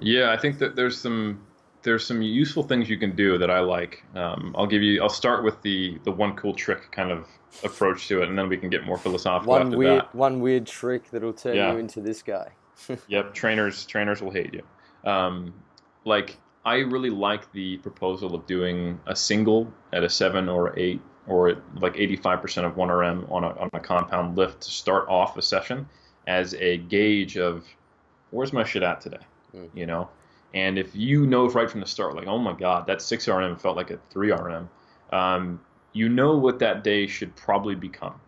yeah 0.00 0.30
i 0.30 0.36
think 0.36 0.58
that 0.58 0.76
there's 0.76 0.98
some 0.98 1.38
there's 1.86 2.04
some 2.04 2.20
useful 2.20 2.64
things 2.64 2.90
you 2.90 2.98
can 2.98 3.14
do 3.14 3.38
that 3.38 3.48
I 3.48 3.60
like. 3.60 4.02
Um, 4.16 4.52
I'll 4.58 4.66
give 4.66 4.82
you. 4.82 5.00
I'll 5.00 5.08
start 5.08 5.44
with 5.44 5.62
the 5.62 5.98
the 6.02 6.10
one 6.10 6.34
cool 6.34 6.52
trick 6.52 6.90
kind 6.90 7.12
of 7.12 7.28
approach 7.62 8.08
to 8.08 8.22
it, 8.22 8.28
and 8.28 8.36
then 8.36 8.48
we 8.48 8.56
can 8.56 8.68
get 8.68 8.84
more 8.84 8.98
philosophical. 8.98 9.52
One 9.52 9.66
after 9.68 9.78
weird 9.78 10.00
that. 10.00 10.14
one 10.14 10.40
weird 10.40 10.66
trick 10.66 11.08
that'll 11.12 11.32
turn 11.32 11.54
yeah. 11.54 11.72
you 11.72 11.78
into 11.78 12.00
this 12.00 12.22
guy. 12.22 12.50
yep, 13.08 13.32
trainers 13.34 13.86
trainers 13.86 14.20
will 14.20 14.32
hate 14.32 14.52
you. 14.52 14.62
Um, 15.08 15.54
like 16.04 16.36
I 16.66 16.78
really 16.78 17.10
like 17.10 17.50
the 17.52 17.76
proposal 17.78 18.34
of 18.34 18.44
doing 18.46 18.98
a 19.06 19.14
single 19.14 19.72
at 19.92 20.02
a 20.02 20.10
seven 20.10 20.48
or 20.48 20.76
eight 20.76 21.00
or 21.28 21.62
like 21.76 21.94
85% 21.94 22.64
of 22.64 22.74
1RM 22.74 23.30
on 23.30 23.44
a, 23.44 23.48
on 23.50 23.70
a 23.72 23.78
compound 23.78 24.36
lift 24.36 24.62
to 24.62 24.70
start 24.70 25.08
off 25.08 25.36
a 25.36 25.42
session 25.42 25.88
as 26.26 26.54
a 26.54 26.78
gauge 26.78 27.38
of 27.38 27.64
where's 28.32 28.52
my 28.52 28.64
shit 28.64 28.82
at 28.82 29.00
today, 29.00 29.24
mm. 29.54 29.68
you 29.74 29.86
know. 29.86 30.08
And 30.54 30.76
if 30.76 30.94
you 30.94 31.24
know 31.24 31.48
right 31.48 31.70
from 31.70 31.80
the 31.80 31.86
start, 31.86 32.16
like, 32.16 32.26
oh 32.26 32.38
my 32.38 32.52
God, 32.52 32.88
that 32.88 33.00
6 33.00 33.28
RM 33.28 33.56
felt 33.56 33.76
like 33.76 33.92
a 33.92 33.98
3 34.10 34.32
RM, 34.32 34.68
um, 35.12 35.60
you 35.92 36.08
know 36.08 36.36
what 36.36 36.58
that 36.58 36.82
day 36.82 37.06
should 37.06 37.34
probably 37.36 37.76
become. 37.76 38.20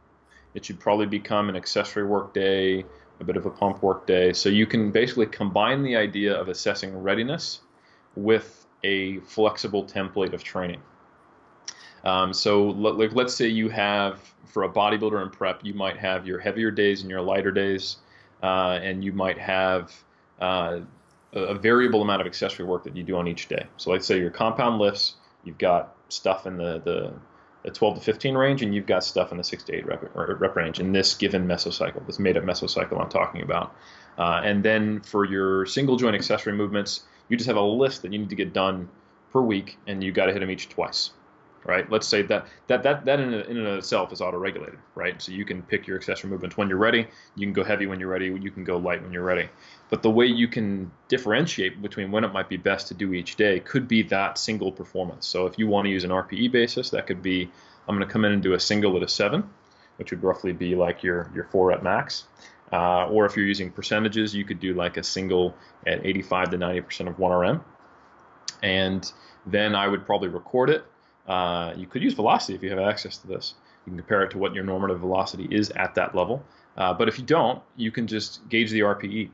It 0.55 0.65
should 0.65 0.79
probably 0.79 1.07
become 1.07 1.49
an 1.49 1.57
accessory 1.57 2.05
work 2.05 2.35
day, 2.35 2.85
a 3.19 3.25
bit 3.25 3.37
of 3.37 3.47
a 3.47 3.51
pump 3.51 3.83
work 3.83 4.07
day. 4.07 4.33
So 4.33 4.49
you 4.49 4.65
can 4.65 4.93
basically 4.93 5.27
combine 5.27 5.83
the 5.83 5.97
idea 5.97 6.41
of 6.41 6.49
assessing 6.49 6.97
readiness 6.97 7.63
with 8.17 8.67
a 8.85 9.19
flexible 9.21 9.85
template 9.85 10.33
of 10.33 10.43
training. 10.43 10.81
Um, 12.05 12.33
so 12.33 12.71
let, 12.71 13.17
us 13.17 13.37
say 13.37 13.49
you 13.49 13.69
have, 13.69 14.21
for 14.47 14.65
a 14.65 14.69
bodybuilder 14.69 15.23
in 15.23 15.31
prep, 15.31 15.65
you 15.65 15.75
might 15.75 15.97
have 15.97 16.27
your 16.27 16.39
heavier 16.39 16.71
days 16.71 17.03
and 17.03 17.11
your 17.11 17.21
lighter 17.21 17.51
days, 17.51 17.97
uh, 18.43 18.79
and 18.83 19.03
you 19.03 19.13
might 19.13 19.39
have 19.39 19.93
uh, 20.41 20.81
a 21.33 21.55
variable 21.55 22.03
amount 22.03 22.21
of 22.21 22.27
accessory 22.27 22.65
work 22.65 22.85
that 22.85 22.97
you 22.97 23.03
do 23.03 23.17
on 23.17 23.27
each 23.27 23.49
day. 23.49 23.67
So 23.77 23.91
let's 23.91 24.07
say 24.07 24.19
your 24.19 24.31
compound 24.31 24.79
lifts, 24.79 25.17
you've 25.45 25.59
got 25.59 25.97
stuff 26.09 26.47
in 26.47 26.57
the, 26.57 26.81
the, 26.85 27.13
the 27.65 27.71
12 27.71 27.97
to 27.97 28.01
15 28.01 28.35
range, 28.35 28.63
and 28.63 28.75
you've 28.75 28.87
got 28.87 29.05
stuff 29.05 29.33
in 29.33 29.39
the 29.39 29.45
6 29.45 29.63
to 29.65 29.75
8 29.75 29.87
rep, 29.87 30.11
rep 30.15 30.57
range 30.57 30.81
in 30.81 30.93
this 30.93 31.15
given 31.15 31.47
mesocycle, 31.47 32.07
this 32.07 32.19
made 32.19 32.37
up 32.37 32.45
mesocycle 32.45 33.01
I'm 33.01 33.11
talking 33.11 33.43
about. 33.43 33.75
Uh, 34.17 34.41
and 34.45 34.65
then 34.65 35.01
for 35.01 35.25
your 35.25 35.67
single 35.67 35.97
joint 35.97 36.15
accessory 36.15 36.53
movements, 36.53 37.05
you 37.29 37.37
just 37.37 37.49
have 37.49 37.57
a 37.57 37.63
list 37.63 38.03
that 38.03 38.13
you 38.13 38.19
need 38.19 38.31
to 38.31 38.37
get 38.37 38.53
done 38.53 38.89
per 39.33 39.41
week, 39.41 39.79
and 39.87 40.03
you 40.03 40.13
got 40.13 40.27
to 40.27 40.33
hit 40.33 40.41
them 40.41 40.51
each 40.51 40.69
twice 40.69 41.11
right? 41.69 41.91
Let's 41.91 42.07
say 42.07 42.23
that 42.23 42.47
that 42.67 42.83
that 42.83 43.05
that 43.05 43.21
in, 43.21 43.35
in 43.35 43.59
and 43.59 43.67
of 43.67 43.79
itself 43.79 44.13
is 44.13 44.21
auto-regulated, 44.21 44.79
right? 44.95 45.21
So 45.21 45.33
you 45.33 45.45
can 45.45 45.63
pick 45.63 45.87
your 45.87 45.97
accessory 45.97 46.31
movements 46.31 46.57
when 46.57 46.69
you're 46.69 46.79
ready. 46.79 47.07
You 47.37 47.47
can 47.47 47.53
go 47.53 47.63
heavy 47.63 47.87
when 47.87 48.01
you're 48.01 48.09
ready. 48.09 48.27
You 48.27 48.51
can 48.51 48.65
go 48.65 48.79
light 48.79 49.03
when 49.03 49.13
you're 49.13 49.23
ready. 49.23 49.49
But 49.91 50.03
the 50.03 50.11
way 50.11 50.27
you 50.27 50.49
can 50.49 50.91
differentiate 51.09 51.81
between 51.83 52.11
when 52.11 52.25
it 52.25 52.33
might 52.33 52.49
be 52.49 52.57
best 52.57 52.89
to 52.89 52.95
do 52.95 53.13
each 53.13 53.37
day 53.37 53.61
could 53.61 53.87
be 53.87 54.03
that 54.05 54.39
single 54.39 54.73
performance. 54.73 55.27
So 55.27 55.47
if 55.47 55.59
you 55.59 55.69
want 55.69 55.85
to 55.85 55.91
use 55.91 56.05
an 56.05 56.11
RPE 56.11 56.51
basis, 56.53 56.91
that 56.91 57.07
could 57.07 57.23
be 57.23 57.51
I'm 57.87 57.97
going 57.97 58.07
to 58.07 58.13
come 58.13 58.25
in 58.25 58.33
and 58.33 58.43
do 58.43 58.55
a 58.55 58.61
single 58.61 58.97
at 58.97 59.03
a 59.03 59.09
seven, 59.09 59.49
which 59.97 60.11
would 60.11 60.23
roughly 60.23 60.53
be 60.53 60.75
like 60.75 61.03
your 61.03 61.31
your 61.35 61.45
four 61.45 61.69
rep 61.69 61.83
max. 61.83 62.25
Uh, 62.73 63.07
or 63.09 63.25
if 63.25 63.37
you're 63.37 63.47
using 63.47 63.71
percentages, 63.71 64.35
you 64.35 64.45
could 64.45 64.61
do 64.61 64.75
like 64.75 64.97
a 64.97 65.03
single 65.03 65.55
at 65.87 66.05
85 66.05 66.51
to 66.51 66.59
90% 66.59 67.09
of 67.09 67.17
1RM. 67.17 67.63
And 68.63 69.11
then 69.47 69.75
I 69.75 69.89
would 69.89 70.05
probably 70.05 70.29
record 70.29 70.71
it 70.71 70.85
uh, 71.29 71.75
you 71.77 71.87
could 71.87 72.03
use 72.03 72.15
velocity 72.15 72.55
if 72.55 72.63
you 72.63 72.71
have 72.71 72.79
access 72.79 73.19
to 73.19 73.27
this. 73.27 73.55
You 73.85 73.91
can 73.91 73.99
compare 73.99 74.23
it 74.23 74.31
to 74.31 74.39
what 74.39 74.55
your 74.55 74.65
normative 74.65 75.01
velocity 75.01 75.47
is 75.51 75.71
at 75.71 75.95
that 75.95 76.15
level. 76.15 76.43
Uh, 76.77 76.95
but 76.95 77.09
if 77.09 77.19
you 77.19 77.25
don't, 77.25 77.63
you 77.77 77.91
can 77.93 78.07
just 78.07 78.49
gauge 78.49 78.71
the 78.71 78.81
RPE. 78.81 79.31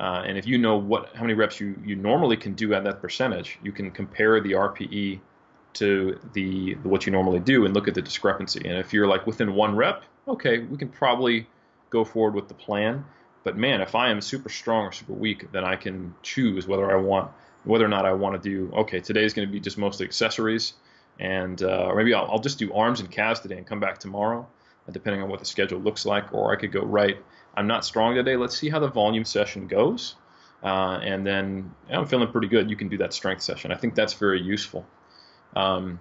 Uh, 0.00 0.24
and 0.26 0.36
if 0.36 0.46
you 0.46 0.58
know 0.58 0.76
what 0.76 1.14
how 1.14 1.22
many 1.22 1.34
reps 1.34 1.60
you, 1.60 1.76
you 1.84 1.96
normally 1.96 2.36
can 2.36 2.54
do 2.54 2.74
at 2.74 2.84
that 2.84 3.00
percentage, 3.00 3.58
you 3.62 3.72
can 3.72 3.90
compare 3.90 4.40
the 4.40 4.52
RPE 4.52 5.20
to 5.74 6.18
the 6.32 6.74
what 6.82 7.06
you 7.06 7.12
normally 7.12 7.40
do 7.40 7.64
and 7.64 7.74
look 7.74 7.88
at 7.88 7.94
the 7.94 8.02
discrepancy. 8.02 8.60
And 8.64 8.78
if 8.78 8.92
you're 8.92 9.06
like 9.06 9.26
within 9.26 9.54
one 9.54 9.76
rep, 9.76 10.04
okay, 10.26 10.58
we 10.60 10.76
can 10.76 10.88
probably 10.88 11.48
go 11.90 12.04
forward 12.04 12.34
with 12.34 12.48
the 12.48 12.54
plan. 12.54 13.04
But 13.44 13.56
man, 13.56 13.80
if 13.80 13.94
I 13.94 14.10
am 14.10 14.20
super 14.20 14.48
strong 14.48 14.86
or 14.86 14.92
super 14.92 15.12
weak, 15.12 15.50
then 15.52 15.64
I 15.64 15.76
can 15.76 16.14
choose 16.22 16.66
whether 16.66 16.90
I 16.90 16.96
want 16.96 17.30
whether 17.64 17.84
or 17.84 17.88
not 17.88 18.06
I 18.06 18.12
want 18.12 18.40
to 18.40 18.48
do. 18.48 18.72
Okay, 18.74 19.00
today 19.00 19.24
is 19.24 19.34
going 19.34 19.46
to 19.46 19.52
be 19.52 19.60
just 19.60 19.78
mostly 19.78 20.06
accessories 20.06 20.74
and 21.20 21.62
uh, 21.62 21.86
or 21.86 21.96
maybe 21.96 22.14
I'll, 22.14 22.30
I'll, 22.30 22.38
just 22.38 22.58
do 22.58 22.72
arms 22.72 23.00
and 23.00 23.10
calves 23.10 23.40
today 23.40 23.56
and 23.56 23.66
come 23.66 23.80
back 23.80 23.98
tomorrow, 23.98 24.46
uh, 24.88 24.92
depending 24.92 25.22
on 25.22 25.28
what 25.28 25.40
the 25.40 25.44
schedule 25.44 25.80
looks 25.80 26.06
like. 26.06 26.32
Or 26.32 26.52
I 26.52 26.56
could 26.56 26.72
go 26.72 26.82
right. 26.82 27.16
I'm 27.54 27.66
not 27.66 27.84
strong 27.84 28.14
today. 28.14 28.36
Let's 28.36 28.56
see 28.56 28.68
how 28.68 28.78
the 28.78 28.88
volume 28.88 29.24
session 29.24 29.66
goes, 29.66 30.14
uh, 30.62 31.00
and 31.02 31.26
then 31.26 31.74
I'm 31.90 32.06
feeling 32.06 32.30
pretty 32.30 32.48
good. 32.48 32.70
You 32.70 32.76
can 32.76 32.88
do 32.88 32.98
that 32.98 33.12
strength 33.12 33.42
session. 33.42 33.72
I 33.72 33.76
think 33.76 33.94
that's 33.94 34.14
very 34.14 34.40
useful. 34.40 34.86
Um, 35.56 36.00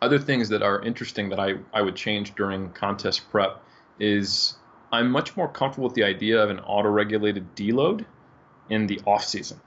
other 0.00 0.18
things 0.18 0.48
that 0.50 0.62
are 0.62 0.82
interesting 0.82 1.28
that 1.30 1.40
I, 1.40 1.54
I 1.72 1.82
would 1.82 1.96
change 1.96 2.34
during 2.34 2.70
contest 2.70 3.28
prep 3.30 3.62
is 3.98 4.54
I'm 4.92 5.10
much 5.10 5.36
more 5.36 5.48
comfortable 5.48 5.88
with 5.88 5.94
the 5.94 6.04
idea 6.04 6.42
of 6.42 6.50
an 6.50 6.60
auto-regulated 6.60 7.56
deload 7.56 8.04
in 8.68 8.86
the 8.86 9.00
off 9.06 9.24
season. 9.24 9.58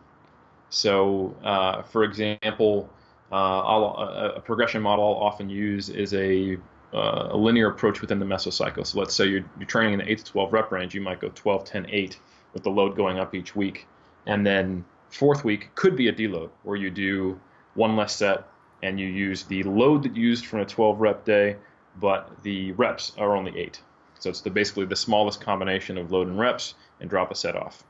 So, 0.70 1.36
uh, 1.44 1.82
for 1.82 2.04
example, 2.04 2.90
uh, 3.32 4.34
a, 4.36 4.42
progression 4.42 4.84
model 4.84 5.04
I'll 5.04 5.24
often 5.24 5.50
use 5.50 5.90
is 5.90 6.14
a, 6.14 6.58
uh, 6.94 7.30
a, 7.32 7.38
linear 7.38 7.70
approach 7.70 8.02
within 8.02 8.20
the 8.20 8.26
mesocycle. 8.26 8.86
So 8.86 9.00
let's 9.00 9.16
say 9.16 9.26
you're, 9.26 9.46
you're 9.58 9.68
training 9.68 9.94
in 9.94 10.00
the 10.00 10.12
8 10.12 10.18
to 10.20 10.26
12 10.26 10.54
rep 10.54 10.72
range, 10.72 10.94
you 10.94 11.02
might 11.02 11.20
go 11.20 11.32
12, 11.34 11.66
10, 11.66 11.88
8 11.90 12.20
with 12.54 12.64
the 12.64 12.70
load 12.70 12.96
going 12.96 13.18
up 13.18 13.34
each 13.34 13.56
week. 13.56 13.88
And 14.28 14.46
then 14.46 14.86
fourth 15.10 15.44
week 15.44 15.74
could 15.74 15.96
be 15.96 16.08
a 16.08 16.14
deload 16.14 16.50
where 16.64 16.76
you 16.76 16.92
do 16.92 17.40
one 17.74 17.96
less 17.96 18.16
set 18.16 18.48
and 18.84 19.00
you 19.00 19.08
use 19.08 19.44
the 19.44 19.64
load 19.64 20.04
that 20.04 20.16
you 20.16 20.28
used 20.28 20.46
from 20.46 20.60
a 20.60 20.66
12 20.66 21.00
rep 21.00 21.26
day, 21.26 21.56
but 22.00 22.44
the 22.44 22.74
reps 22.74 23.14
are 23.18 23.36
only 23.36 23.58
8. 23.58 23.82
So 24.20 24.30
it's 24.30 24.42
the, 24.42 24.50
basically 24.50 24.86
the 24.86 24.96
smallest 24.96 25.42
combination 25.42 25.98
of 25.98 26.12
load 26.12 26.28
and 26.28 26.40
reps 26.40 26.76
and 27.00 27.10
drop 27.10 27.32
a 27.32 27.36
set 27.36 27.56
off. 27.56 27.84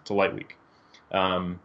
It's 0.00 0.10
a 0.10 0.14
light 0.14 0.34
week. 0.34 0.56
Um, 1.12 1.60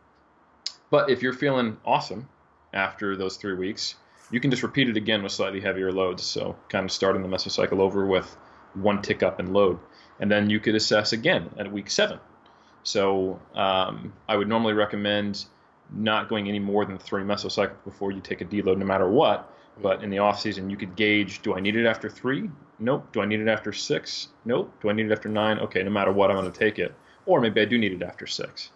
but 0.89 1.09
if 1.09 1.21
you're 1.21 1.33
feeling 1.33 1.77
awesome 1.85 2.27
after 2.73 3.15
those 3.15 3.37
three 3.37 3.55
weeks, 3.55 3.95
you 4.31 4.39
can 4.39 4.51
just 4.51 4.63
repeat 4.63 4.89
it 4.89 4.97
again 4.97 5.23
with 5.23 5.31
slightly 5.31 5.59
heavier 5.59 5.91
loads. 5.91 6.23
So 6.23 6.55
kind 6.69 6.85
of 6.85 6.91
starting 6.91 7.21
the 7.21 7.27
mesocycle 7.27 7.79
over 7.79 8.05
with 8.05 8.35
one 8.73 9.01
tick 9.01 9.23
up 9.23 9.39
in 9.39 9.53
load. 9.53 9.79
And 10.19 10.29
then 10.29 10.49
you 10.49 10.59
could 10.59 10.75
assess 10.75 11.13
again 11.13 11.49
at 11.57 11.71
week 11.71 11.89
seven. 11.89 12.19
So 12.83 13.39
um, 13.55 14.13
I 14.27 14.35
would 14.35 14.47
normally 14.47 14.73
recommend 14.73 15.45
not 15.91 16.29
going 16.29 16.47
any 16.47 16.59
more 16.59 16.85
than 16.85 16.97
three 16.97 17.23
mesocycles 17.23 17.83
before 17.83 18.11
you 18.11 18.21
take 18.21 18.41
a 18.41 18.45
deload, 18.45 18.77
no 18.77 18.85
matter 18.85 19.09
what. 19.09 19.51
But 19.81 20.03
in 20.03 20.09
the 20.09 20.19
off 20.19 20.39
season, 20.39 20.69
you 20.69 20.77
could 20.77 20.95
gauge: 20.95 21.41
Do 21.41 21.55
I 21.55 21.59
need 21.59 21.75
it 21.75 21.85
after 21.85 22.09
three? 22.09 22.49
Nope. 22.79 23.11
Do 23.11 23.21
I 23.21 23.25
need 23.25 23.39
it 23.39 23.47
after 23.47 23.73
six? 23.73 24.29
Nope. 24.45 24.73
Do 24.81 24.89
I 24.89 24.93
need 24.93 25.07
it 25.07 25.11
after 25.11 25.29
nine? 25.29 25.59
Okay, 25.59 25.83
no 25.83 25.89
matter 25.89 26.11
what, 26.11 26.31
I'm 26.31 26.37
going 26.37 26.51
to 26.51 26.57
take 26.57 26.79
it. 26.79 26.93
Or 27.25 27.41
maybe 27.41 27.61
I 27.61 27.65
do 27.65 27.77
need 27.77 27.93
it 27.93 28.01
after 28.01 28.25
six. 28.25 28.71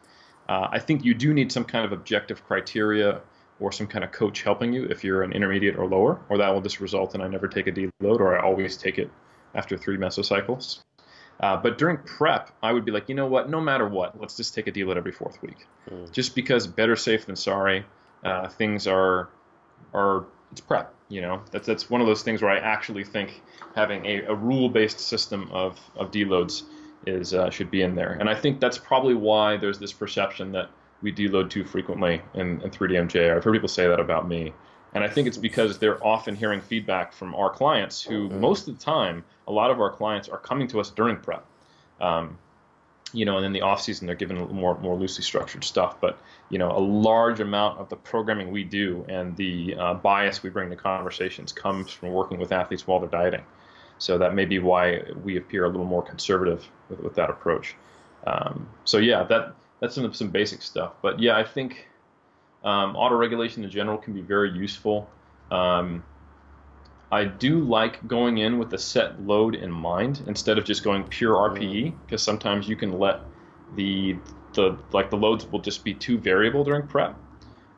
Uh, 0.47 0.67
I 0.71 0.79
think 0.79 1.05
you 1.05 1.13
do 1.13 1.33
need 1.33 1.51
some 1.51 1.63
kind 1.63 1.85
of 1.85 1.93
objective 1.93 2.43
criteria 2.43 3.21
or 3.59 3.71
some 3.71 3.87
kind 3.87 4.03
of 4.03 4.11
coach 4.11 4.43
helping 4.43 4.73
you 4.73 4.83
if 4.85 5.03
you're 5.03 5.23
an 5.23 5.31
intermediate 5.31 5.77
or 5.77 5.87
lower, 5.87 6.19
or 6.29 6.37
that 6.37 6.53
will 6.53 6.61
just 6.61 6.81
result 6.81 7.15
in 7.15 7.21
I 7.21 7.27
never 7.27 7.47
take 7.47 7.67
a 7.67 7.71
deload 7.71 8.19
or 8.19 8.37
I 8.37 8.43
always 8.43 8.75
take 8.75 8.97
it 8.97 9.09
after 9.55 9.77
three 9.77 9.97
mesocycles. 9.97 10.79
Uh, 11.39 11.57
but 11.57 11.77
during 11.77 11.97
prep, 11.97 12.51
I 12.61 12.71
would 12.71 12.85
be 12.85 12.91
like, 12.91 13.09
you 13.09 13.15
know 13.15 13.25
what? 13.25 13.49
No 13.49 13.59
matter 13.59 13.87
what, 13.87 14.19
let's 14.19 14.37
just 14.37 14.53
take 14.53 14.67
a 14.67 14.71
deload 14.71 14.97
every 14.97 15.11
fourth 15.11 15.41
week, 15.41 15.65
mm. 15.89 16.11
just 16.11 16.35
because 16.35 16.67
better 16.67 16.95
safe 16.95 17.25
than 17.25 17.35
sorry. 17.35 17.85
Uh, 18.23 18.47
things 18.47 18.87
are 18.87 19.29
are 19.93 20.25
it's 20.53 20.61
prep. 20.61 20.93
You 21.09 21.21
know, 21.21 21.41
that's 21.51 21.67
that's 21.67 21.89
one 21.89 21.99
of 21.99 22.07
those 22.07 22.23
things 22.23 22.41
where 22.41 22.51
I 22.51 22.59
actually 22.59 23.03
think 23.03 23.41
having 23.75 24.05
a, 24.05 24.21
a 24.23 24.35
rule-based 24.35 24.99
system 24.99 25.49
of 25.51 25.79
of 25.97 26.11
deloads 26.11 26.63
is 27.05 27.33
uh, 27.33 27.49
should 27.49 27.69
be 27.69 27.81
in 27.81 27.95
there, 27.95 28.13
and 28.13 28.29
I 28.29 28.35
think 28.35 28.59
that's 28.59 28.77
probably 28.77 29.15
why 29.15 29.57
there's 29.57 29.79
this 29.79 29.91
perception 29.91 30.51
that 30.53 30.69
we 31.01 31.11
deload 31.11 31.49
too 31.49 31.65
frequently 31.65 32.21
in, 32.33 32.61
in 32.61 32.69
3DMJ. 32.71 33.35
I've 33.35 33.43
heard 33.43 33.53
people 33.53 33.67
say 33.67 33.87
that 33.87 33.99
about 33.99 34.27
me. 34.27 34.53
And 34.95 35.03
I 35.03 35.09
think 35.09 35.27
it's 35.27 35.37
because 35.37 35.79
they're 35.79 36.01
often 36.05 36.35
hearing 36.35 36.61
feedback 36.61 37.13
from 37.13 37.35
our 37.35 37.49
clients 37.49 38.01
who, 38.01 38.29
mm-hmm. 38.29 38.39
most 38.39 38.67
of 38.67 38.77
the 38.77 38.83
time, 38.83 39.25
a 39.47 39.51
lot 39.51 39.69
of 39.69 39.81
our 39.81 39.89
clients 39.89 40.29
are 40.29 40.37
coming 40.37 40.67
to 40.69 40.79
us 40.79 40.91
during 40.91 41.17
prep. 41.17 41.45
Um, 41.99 42.37
you 43.13 43.25
know, 43.25 43.37
and 43.37 43.45
in 43.45 43.53
the 43.53 43.61
off 43.61 43.81
season 43.81 44.07
they're 44.07 44.15
given 44.15 44.37
more 44.53 44.77
more 44.79 44.95
loosely 44.95 45.23
structured 45.23 45.63
stuff. 45.63 46.01
But 46.01 46.17
you 46.49 46.57
know, 46.57 46.71
a 46.71 46.79
large 46.79 47.39
amount 47.39 47.79
of 47.79 47.89
the 47.89 47.95
programming 47.95 48.51
we 48.51 48.63
do 48.63 49.05
and 49.07 49.35
the 49.37 49.75
uh, 49.75 49.93
bias 49.93 50.43
we 50.43 50.49
bring 50.49 50.69
to 50.69 50.75
conversations 50.75 51.51
comes 51.51 51.91
from 51.91 52.11
working 52.11 52.39
with 52.39 52.51
athletes 52.51 52.85
while 52.87 52.99
they're 52.99 53.09
dieting. 53.09 53.45
So 53.99 54.17
that 54.17 54.33
may 54.33 54.45
be 54.45 54.59
why 54.59 55.03
we 55.23 55.37
appear 55.37 55.65
a 55.65 55.69
little 55.69 55.85
more 55.85 56.03
conservative 56.03 56.67
with, 56.89 56.99
with 56.99 57.15
that 57.15 57.29
approach. 57.29 57.75
Um, 58.25 58.67
so 58.83 58.97
yeah, 58.97 59.23
that 59.23 59.55
that's 59.79 59.95
some 59.95 60.13
some 60.13 60.29
basic 60.29 60.61
stuff. 60.61 60.93
But 61.01 61.19
yeah, 61.19 61.37
I 61.37 61.43
think 61.43 61.87
um, 62.63 62.95
auto 62.95 63.15
regulation 63.15 63.63
in 63.63 63.69
general 63.69 63.97
can 63.97 64.13
be 64.13 64.21
very 64.21 64.51
useful. 64.51 65.09
Um, 65.51 66.03
I 67.13 67.25
do 67.25 67.59
like 67.59 68.07
going 68.07 68.39
in 68.39 68.57
with 68.57 68.73
a 68.73 68.77
set 68.79 69.21
load 69.21 69.53
in 69.53 69.71
mind 69.71 70.23
instead 70.25 70.57
of 70.57 70.65
just 70.65 70.83
going 70.83 71.03
pure 71.03 71.35
RPE 71.35 71.93
because 72.03 72.23
sometimes 72.23 72.67
you 72.67 72.75
can 72.75 72.97
let 72.97 73.19
the 73.75 74.17
the 74.53 74.79
like 74.93 75.11
the 75.11 75.17
loads 75.17 75.45
will 75.45 75.59
just 75.59 75.83
be 75.83 75.93
too 75.93 76.17
variable 76.17 76.63
during 76.63 76.87
prep. 76.87 77.15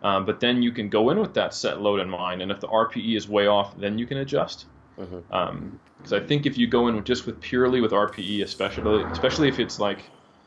Um, 0.04 0.26
but 0.26 0.40
then 0.40 0.62
you 0.62 0.72
can 0.72 0.88
go 0.88 1.10
in 1.10 1.20
with 1.20 1.34
that 1.34 1.54
set 1.54 1.82
load 1.82 2.00
in 2.00 2.10
mind, 2.10 2.42
and 2.42 2.50
if 2.50 2.62
the 2.62 2.70
RPE 2.70 3.18
is 3.18 3.28
way 3.28 3.48
off, 3.48 3.78
then 3.78 3.98
you 3.98 4.06
can 4.06 4.20
adjust. 4.20 4.68
Because 4.96 5.10
mm-hmm. 5.12 5.34
um, 5.34 5.80
I 6.14 6.22
think 6.22 6.46
if 6.46 6.58
you 6.58 6.68
go 6.68 6.88
in 6.88 6.96
with 6.96 7.04
just 7.04 7.26
with 7.26 7.42
purely 7.42 7.82
with 7.82 7.92
RPE, 7.92 8.42
especially 8.42 9.04
especially 9.12 9.50
if 9.50 9.60
it's 9.60 9.80
like, 9.80 10.00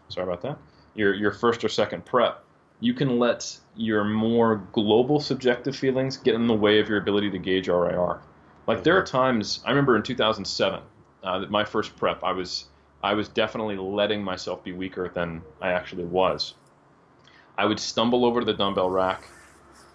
sorry 0.09 0.27
about 0.27 0.41
that, 0.43 0.57
your 0.95 1.13
your 1.13 1.33
first 1.33 1.63
or 1.63 1.69
second 1.69 2.07
prep, 2.07 2.43
you 2.81 2.95
can 2.95 3.19
let 3.19 3.59
your 3.77 4.03
more 4.05 4.67
global 4.73 5.21
subjective 5.21 5.77
feelings 5.77 6.17
get 6.17 6.35
in 6.35 6.47
the 6.47 6.55
way 6.55 6.81
of 6.81 6.89
your 6.89 6.97
ability 6.97 7.31
to 7.33 7.39
gauge 7.39 7.69
RIR. 7.69 8.23
Like 8.69 8.85
there 8.85 8.99
are 8.99 9.03
times 9.03 9.61
I 9.65 9.71
remember 9.71 9.97
in 9.97 10.03
2007, 10.03 10.81
uh, 11.25 11.47
my 11.49 11.65
first 11.65 11.97
prep, 11.97 12.23
I 12.23 12.33
was 12.33 12.67
I 13.03 13.15
was 13.15 13.29
definitely 13.29 13.77
letting 13.77 14.23
myself 14.23 14.63
be 14.63 14.73
weaker 14.73 15.09
than 15.09 15.41
I 15.63 15.73
actually 15.73 16.05
was. 16.05 16.55
I 17.57 17.65
would 17.65 17.81
stumble 17.81 18.27
over 18.27 18.41
to 18.41 18.47
the 18.47 18.53
dumbbell 18.53 18.91
rack, 18.91 19.25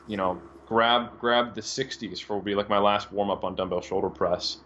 you 0.07 0.17
know, 0.17 0.41
grab 0.65 1.19
grab 1.19 1.53
the 1.53 1.61
60s 1.61 2.21
for 2.23 2.37
would 2.37 2.45
be 2.45 2.55
like 2.55 2.67
my 2.67 2.79
last 2.79 3.11
warm 3.11 3.29
up 3.29 3.43
on 3.43 3.53
dumbbell 3.53 3.81
shoulder 3.81 4.09
press, 4.09 4.57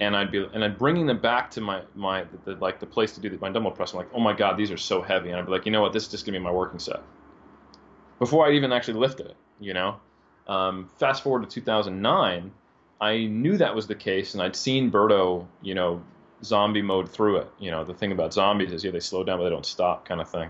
and 0.00 0.16
I'd 0.16 0.32
be 0.32 0.44
and 0.52 0.64
I'm 0.64 0.74
bringing 0.74 1.06
them 1.06 1.20
back 1.20 1.48
to 1.52 1.60
my 1.60 1.82
my 1.94 2.24
the, 2.44 2.56
like 2.56 2.80
the 2.80 2.86
place 2.86 3.12
to 3.12 3.20
do 3.20 3.30
the, 3.30 3.38
my 3.38 3.50
dumbbell 3.50 3.70
press. 3.70 3.92
I'm 3.92 3.98
like, 3.98 4.10
oh 4.12 4.20
my 4.20 4.32
god, 4.32 4.56
these 4.56 4.72
are 4.72 4.76
so 4.76 5.00
heavy, 5.00 5.30
and 5.30 5.38
I'd 5.38 5.46
be 5.46 5.52
like, 5.52 5.66
you 5.66 5.72
know 5.72 5.82
what, 5.82 5.92
this 5.92 6.02
is 6.02 6.10
just 6.10 6.26
gonna 6.26 6.38
be 6.38 6.44
my 6.44 6.50
working 6.50 6.80
set 6.80 7.00
before 8.18 8.44
I 8.44 8.54
even 8.54 8.72
actually 8.72 8.98
lifted 8.98 9.26
it. 9.26 9.36
You 9.60 9.74
know, 9.74 10.00
um, 10.48 10.90
fast 10.98 11.22
forward 11.22 11.48
to 11.48 11.48
2009, 11.48 12.50
I 13.02 13.26
knew 13.26 13.56
that 13.56 13.74
was 13.74 13.88
the 13.88 13.96
case, 13.96 14.34
and 14.34 14.42
I'd 14.42 14.54
seen 14.54 14.88
Berto, 14.88 15.44
you 15.60 15.74
know, 15.74 16.00
zombie 16.44 16.82
mode 16.82 17.08
through 17.08 17.38
it. 17.38 17.50
You 17.58 17.72
know, 17.72 17.84
the 17.84 17.92
thing 17.92 18.12
about 18.12 18.32
zombies 18.32 18.72
is 18.72 18.84
yeah, 18.84 18.92
they 18.92 19.00
slow 19.00 19.24
down 19.24 19.38
but 19.38 19.44
they 19.44 19.50
don't 19.50 19.66
stop, 19.66 20.06
kind 20.06 20.20
of 20.20 20.30
thing, 20.30 20.48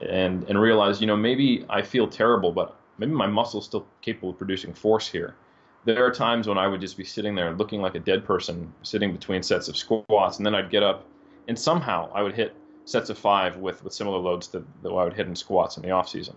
and 0.00 0.42
and 0.48 0.58
realize, 0.58 1.02
you 1.02 1.06
know, 1.06 1.16
maybe 1.16 1.66
I 1.68 1.82
feel 1.82 2.08
terrible, 2.08 2.50
but 2.50 2.74
maybe 2.96 3.12
my 3.12 3.26
muscle's 3.26 3.66
still 3.66 3.86
capable 4.00 4.30
of 4.30 4.38
producing 4.38 4.72
force 4.72 5.06
here. 5.06 5.36
There 5.84 6.02
are 6.06 6.10
times 6.10 6.48
when 6.48 6.56
I 6.56 6.66
would 6.66 6.80
just 6.80 6.96
be 6.96 7.04
sitting 7.04 7.34
there 7.34 7.52
looking 7.52 7.82
like 7.82 7.94
a 7.94 8.00
dead 8.00 8.24
person, 8.24 8.72
sitting 8.82 9.12
between 9.12 9.42
sets 9.42 9.68
of 9.68 9.76
squats, 9.76 10.38
and 10.38 10.46
then 10.46 10.54
I'd 10.54 10.70
get 10.70 10.82
up, 10.82 11.06
and 11.46 11.58
somehow 11.58 12.10
I 12.14 12.22
would 12.22 12.34
hit 12.34 12.56
sets 12.86 13.10
of 13.10 13.18
five 13.18 13.58
with, 13.58 13.84
with 13.84 13.92
similar 13.92 14.18
loads 14.18 14.46
to 14.48 14.64
that 14.82 14.88
I 14.88 15.04
would 15.04 15.12
hit 15.12 15.26
in 15.26 15.36
squats 15.36 15.76
in 15.76 15.82
the 15.82 15.90
off 15.90 16.08
season. 16.08 16.36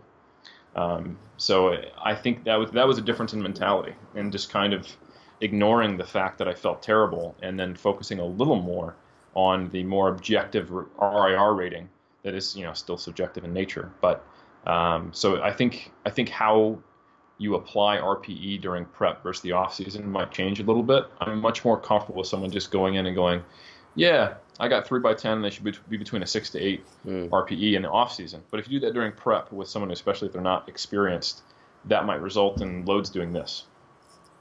Um, 0.75 1.17
so 1.37 1.77
I 2.03 2.13
think 2.13 2.43
that 2.43 2.57
was 2.57 2.71
that 2.71 2.85
was 2.85 2.97
a 2.97 3.01
difference 3.01 3.31
in 3.31 3.41
mentality 3.41 3.93
and 4.15 4.33
just 4.33 4.49
kind 4.49 4.73
of 4.73 4.85
ignoring 5.45 5.95
the 5.97 6.03
fact 6.03 6.39
that 6.39 6.47
I 6.47 6.53
felt 6.53 6.81
terrible 6.81 7.35
and 7.41 7.57
then 7.59 7.75
focusing 7.75 8.19
a 8.19 8.25
little 8.25 8.55
more 8.55 8.95
on 9.35 9.69
the 9.69 9.83
more 9.83 10.09
objective 10.09 10.71
RIR 10.71 11.53
rating 11.53 11.89
that 12.23 12.33
is 12.33 12.55
you 12.55 12.63
know 12.63 12.73
still 12.73 12.97
subjective 12.97 13.45
in 13.45 13.53
nature. 13.53 13.91
But 14.01 14.25
um, 14.65 15.11
so 15.13 15.41
I 15.41 15.53
think 15.53 15.91
I 16.05 16.09
think 16.09 16.29
how 16.29 16.79
you 17.37 17.55
apply 17.55 17.97
RPE 17.97 18.61
during 18.61 18.85
prep 18.85 19.21
versus 19.21 19.41
the 19.41 19.51
off 19.51 19.75
season 19.75 20.09
might 20.09 20.31
change 20.31 20.59
a 20.59 20.63
little 20.63 20.83
bit. 20.83 21.05
I'm 21.19 21.39
much 21.39 21.63
more 21.63 21.79
comfortable 21.79 22.19
with 22.19 22.27
someone 22.27 22.49
just 22.49 22.71
going 22.71 22.95
in 22.95 23.05
and 23.05 23.15
going, 23.15 23.43
yeah, 23.93 24.35
I 24.59 24.69
got 24.69 24.87
three 24.87 25.01
by 25.01 25.13
ten. 25.13 25.41
They 25.41 25.51
should 25.51 25.63
be 25.63 25.97
between 25.97 26.23
a 26.23 26.27
six 26.27 26.49
to 26.51 26.59
eight 26.59 26.83
mm. 27.05 27.29
RPE 27.29 27.75
in 27.75 27.83
the 27.83 27.89
off 27.89 28.13
season. 28.13 28.41
But 28.49 28.59
if 28.59 28.67
you 28.67 28.79
do 28.79 28.87
that 28.87 28.93
during 28.93 29.11
prep 29.11 29.51
with 29.51 29.67
someone, 29.67 29.91
especially 29.91 30.27
if 30.27 30.33
they're 30.33 30.41
not 30.41 30.67
experienced, 30.67 31.43
that 31.85 32.05
might 32.05 32.21
result 32.21 32.61
in 32.61 32.85
loads 32.85 33.09
doing 33.09 33.33
this. 33.33 33.65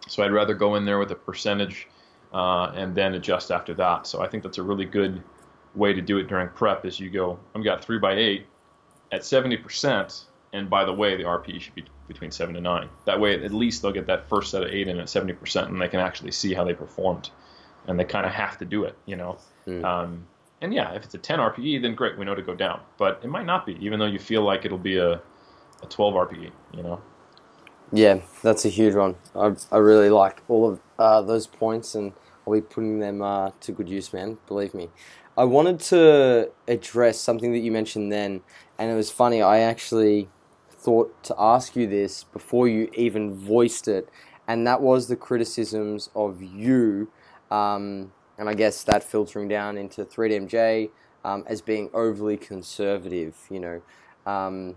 So 0.08 0.22
I'd 0.22 0.32
rather 0.32 0.54
go 0.54 0.74
in 0.74 0.84
there 0.84 0.98
with 0.98 1.10
a 1.10 1.14
percentage 1.14 1.88
uh, 2.32 2.72
and 2.74 2.94
then 2.94 3.14
adjust 3.14 3.50
after 3.50 3.74
that. 3.74 4.06
So 4.06 4.20
I 4.20 4.28
think 4.28 4.42
that's 4.42 4.58
a 4.58 4.62
really 4.62 4.84
good 4.84 5.22
way 5.74 5.92
to 5.92 6.00
do 6.00 6.18
it 6.18 6.28
during 6.28 6.48
prep. 6.48 6.84
Is 6.84 7.00
you 7.00 7.10
go, 7.10 7.38
I've 7.54 7.64
got 7.64 7.84
three 7.84 7.98
by 7.98 8.14
eight 8.14 8.46
at 9.12 9.24
seventy 9.24 9.56
percent, 9.56 10.24
and 10.52 10.68
by 10.68 10.84
the 10.84 10.92
way, 10.92 11.16
the 11.16 11.24
RPE 11.24 11.60
should 11.60 11.74
be 11.74 11.84
between 12.08 12.30
seven 12.30 12.54
to 12.54 12.60
nine. 12.60 12.88
That 13.06 13.20
way, 13.20 13.42
at 13.42 13.52
least 13.52 13.82
they'll 13.82 13.92
get 13.92 14.06
that 14.06 14.28
first 14.28 14.50
set 14.50 14.62
of 14.62 14.70
eight 14.70 14.88
in 14.88 14.98
at 14.98 15.08
seventy 15.08 15.32
percent, 15.32 15.70
and 15.70 15.80
they 15.80 15.88
can 15.88 16.00
actually 16.00 16.32
see 16.32 16.54
how 16.54 16.64
they 16.64 16.74
performed. 16.74 17.30
And 17.86 18.00
they 18.00 18.04
kind 18.04 18.24
of 18.24 18.32
have 18.32 18.56
to 18.58 18.64
do 18.64 18.84
it, 18.84 18.96
you 19.04 19.16
know. 19.16 19.36
Mm. 19.66 19.84
Um, 19.84 20.26
and 20.64 20.72
yeah, 20.72 20.94
if 20.94 21.04
it's 21.04 21.14
a 21.14 21.18
10 21.18 21.38
RPE, 21.40 21.82
then 21.82 21.94
great, 21.94 22.16
we 22.16 22.24
know 22.24 22.34
to 22.34 22.40
go 22.40 22.54
down. 22.54 22.80
But 22.96 23.20
it 23.22 23.28
might 23.28 23.44
not 23.44 23.66
be, 23.66 23.76
even 23.84 23.98
though 23.98 24.06
you 24.06 24.18
feel 24.18 24.40
like 24.40 24.64
it'll 24.64 24.78
be 24.78 24.96
a, 24.96 25.20
a 25.82 25.86
12 25.90 26.14
RPE, 26.14 26.50
you 26.72 26.82
know? 26.82 27.02
Yeah, 27.92 28.20
that's 28.42 28.64
a 28.64 28.68
huge 28.68 28.94
one. 28.94 29.16
I, 29.34 29.54
I 29.70 29.78
really 29.78 30.10
like 30.10 30.42
all 30.48 30.68
of 30.68 30.80
uh, 30.98 31.22
those 31.22 31.46
points, 31.46 31.94
and 31.94 32.12
I'll 32.46 32.52
be 32.52 32.60
putting 32.60 32.98
them 32.98 33.22
uh, 33.22 33.50
to 33.60 33.72
good 33.72 33.88
use, 33.88 34.12
man. 34.12 34.38
Believe 34.46 34.74
me. 34.74 34.90
I 35.36 35.44
wanted 35.44 35.80
to 35.80 36.50
address 36.68 37.20
something 37.20 37.52
that 37.52 37.58
you 37.58 37.72
mentioned 37.72 38.12
then, 38.12 38.42
and 38.78 38.90
it 38.90 38.94
was 38.94 39.10
funny. 39.10 39.42
I 39.42 39.58
actually 39.60 40.28
thought 40.70 41.22
to 41.24 41.34
ask 41.38 41.76
you 41.76 41.86
this 41.86 42.24
before 42.24 42.68
you 42.68 42.90
even 42.94 43.34
voiced 43.34 43.88
it, 43.88 44.08
and 44.46 44.66
that 44.66 44.80
was 44.80 45.08
the 45.08 45.16
criticisms 45.16 46.10
of 46.14 46.42
you 46.42 47.08
um, 47.50 48.12
and 48.38 48.48
I 48.48 48.54
guess 48.54 48.82
that 48.84 49.04
filtering 49.04 49.48
down 49.48 49.76
into 49.76 50.04
3DMJ 50.04 50.90
um, 51.24 51.44
as 51.46 51.62
being 51.62 51.88
overly 51.94 52.36
conservative, 52.36 53.36
you 53.50 53.60
know. 53.60 53.82
Um, 54.26 54.76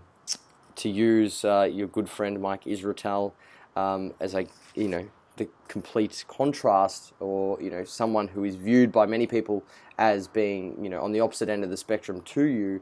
to 0.78 0.88
use 0.88 1.44
uh, 1.44 1.68
your 1.70 1.88
good 1.88 2.08
friend 2.08 2.40
Mike 2.40 2.64
Israetel 2.64 3.32
um, 3.76 4.14
as 4.20 4.34
a, 4.34 4.46
you 4.74 4.88
know, 4.88 5.08
the 5.36 5.48
complete 5.68 6.24
contrast 6.26 7.12
or, 7.20 7.60
you 7.62 7.70
know, 7.70 7.84
someone 7.84 8.28
who 8.28 8.44
is 8.44 8.56
viewed 8.56 8.90
by 8.90 9.06
many 9.06 9.26
people 9.26 9.62
as 9.98 10.26
being, 10.26 10.82
you 10.82 10.90
know, 10.90 11.00
on 11.00 11.12
the 11.12 11.20
opposite 11.20 11.48
end 11.48 11.62
of 11.62 11.70
the 11.70 11.76
spectrum 11.76 12.20
to 12.22 12.42
you, 12.42 12.80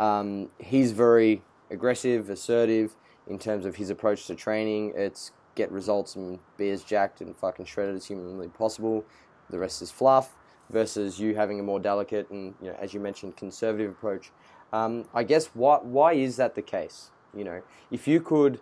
um, 0.00 0.48
he's 0.58 0.92
very 0.92 1.42
aggressive, 1.70 2.30
assertive 2.30 2.96
in 3.26 3.38
terms 3.38 3.66
of 3.66 3.76
his 3.76 3.90
approach 3.90 4.26
to 4.26 4.34
training. 4.34 4.92
It's 4.96 5.32
get 5.54 5.70
results 5.70 6.16
and 6.16 6.38
be 6.56 6.70
as 6.70 6.82
jacked 6.82 7.20
and 7.20 7.36
fucking 7.36 7.66
shredded 7.66 7.96
as 7.96 8.06
humanly 8.06 8.48
possible 8.48 9.04
the 9.50 9.58
rest 9.58 9.82
is 9.82 9.90
fluff, 9.90 10.34
versus 10.70 11.18
you 11.18 11.34
having 11.34 11.58
a 11.60 11.62
more 11.62 11.80
delicate 11.80 12.28
and, 12.30 12.54
you 12.60 12.68
know, 12.68 12.76
as 12.80 12.92
you 12.92 13.00
mentioned, 13.00 13.36
conservative 13.36 13.90
approach. 13.90 14.30
Um, 14.72 15.06
I 15.14 15.22
guess 15.24 15.46
why 15.54 15.78
why 15.78 16.12
is 16.12 16.36
that 16.36 16.54
the 16.54 16.62
case? 16.62 17.10
You 17.38 17.44
know, 17.44 17.62
if 17.90 18.08
you 18.08 18.20
could 18.20 18.60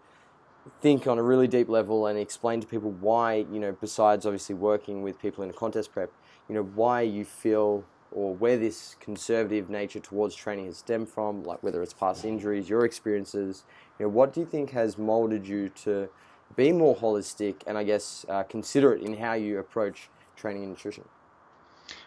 think 0.81 1.07
on 1.07 1.19
a 1.19 1.23
really 1.23 1.49
deep 1.49 1.69
level 1.69 2.07
and 2.07 2.19
explain 2.19 2.61
to 2.61 2.67
people 2.67 2.91
why, 2.91 3.47
you 3.51 3.61
know, 3.61 3.77
besides 3.81 4.27
obviously 4.27 4.55
working 4.55 5.03
with 5.03 5.21
people 5.21 5.43
in 5.45 5.51
a 5.51 5.53
contest 5.53 5.93
prep, 5.93 6.13
you 6.49 6.55
know, 6.55 6.63
why 6.63 7.03
you 7.03 7.25
feel 7.25 7.85
or 8.13 8.35
where 8.35 8.57
this 8.57 8.97
conservative 9.01 9.69
nature 9.69 10.01
towards 10.01 10.35
training 10.35 10.67
has 10.67 10.79
stemmed 10.79 11.09
from, 11.09 11.43
like 11.45 11.63
whether 11.63 11.83
it's 11.83 11.93
past 11.93 12.25
injuries, 12.25 12.69
your 12.69 12.85
experiences, 12.85 13.65
you 13.99 14.07
know, 14.07 14.11
what 14.11 14.33
do 14.33 14.41
you 14.41 14.47
think 14.47 14.71
has 14.71 14.97
molded 14.97 15.47
you 15.47 15.69
to 15.71 16.09
be 16.55 16.73
more 16.73 16.97
holistic 16.97 17.57
and 17.67 17.77
I 17.77 17.85
guess 17.85 18.25
uh, 18.29 18.43
considerate 18.45 19.03
in 19.03 19.17
how 19.17 19.35
you 19.35 19.59
approach 19.59 20.09
training 20.37 20.63
and 20.63 20.73
nutrition? 20.73 21.05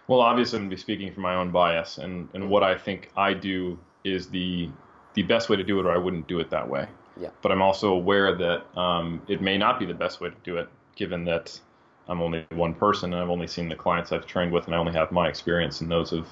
Well, 0.07 0.21
obviously, 0.21 0.57
I'm 0.57 0.63
going 0.63 0.71
to 0.71 0.75
be 0.75 0.81
speaking 0.81 1.13
from 1.13 1.23
my 1.23 1.35
own 1.35 1.51
bias, 1.51 1.99
and, 1.99 2.27
and 2.33 2.49
what 2.49 2.63
I 2.63 2.75
think 2.77 3.11
I 3.15 3.33
do 3.33 3.77
is 4.03 4.29
the 4.29 4.69
the 5.13 5.23
best 5.23 5.49
way 5.49 5.55
to 5.55 5.63
do 5.63 5.79
it, 5.79 5.85
or 5.85 5.91
I 5.91 5.97
wouldn't 5.97 6.27
do 6.27 6.39
it 6.39 6.49
that 6.51 6.67
way. 6.67 6.87
Yeah. 7.19 7.29
But 7.41 7.51
I'm 7.51 7.61
also 7.61 7.93
aware 7.93 8.35
that 8.35 8.79
um, 8.79 9.21
it 9.27 9.41
may 9.41 9.57
not 9.57 9.79
be 9.79 9.85
the 9.85 9.93
best 9.93 10.21
way 10.21 10.29
to 10.29 10.35
do 10.43 10.57
it, 10.57 10.69
given 10.95 11.25
that 11.25 11.59
I'm 12.07 12.21
only 12.21 12.45
one 12.51 12.73
person 12.73 13.13
and 13.13 13.21
I've 13.21 13.29
only 13.29 13.47
seen 13.47 13.69
the 13.69 13.75
clients 13.75 14.11
I've 14.11 14.25
trained 14.25 14.51
with, 14.51 14.65
and 14.65 14.75
I 14.75 14.77
only 14.77 14.93
have 14.93 15.11
my 15.11 15.27
experience 15.27 15.81
and 15.81 15.91
those 15.91 16.11
of 16.11 16.27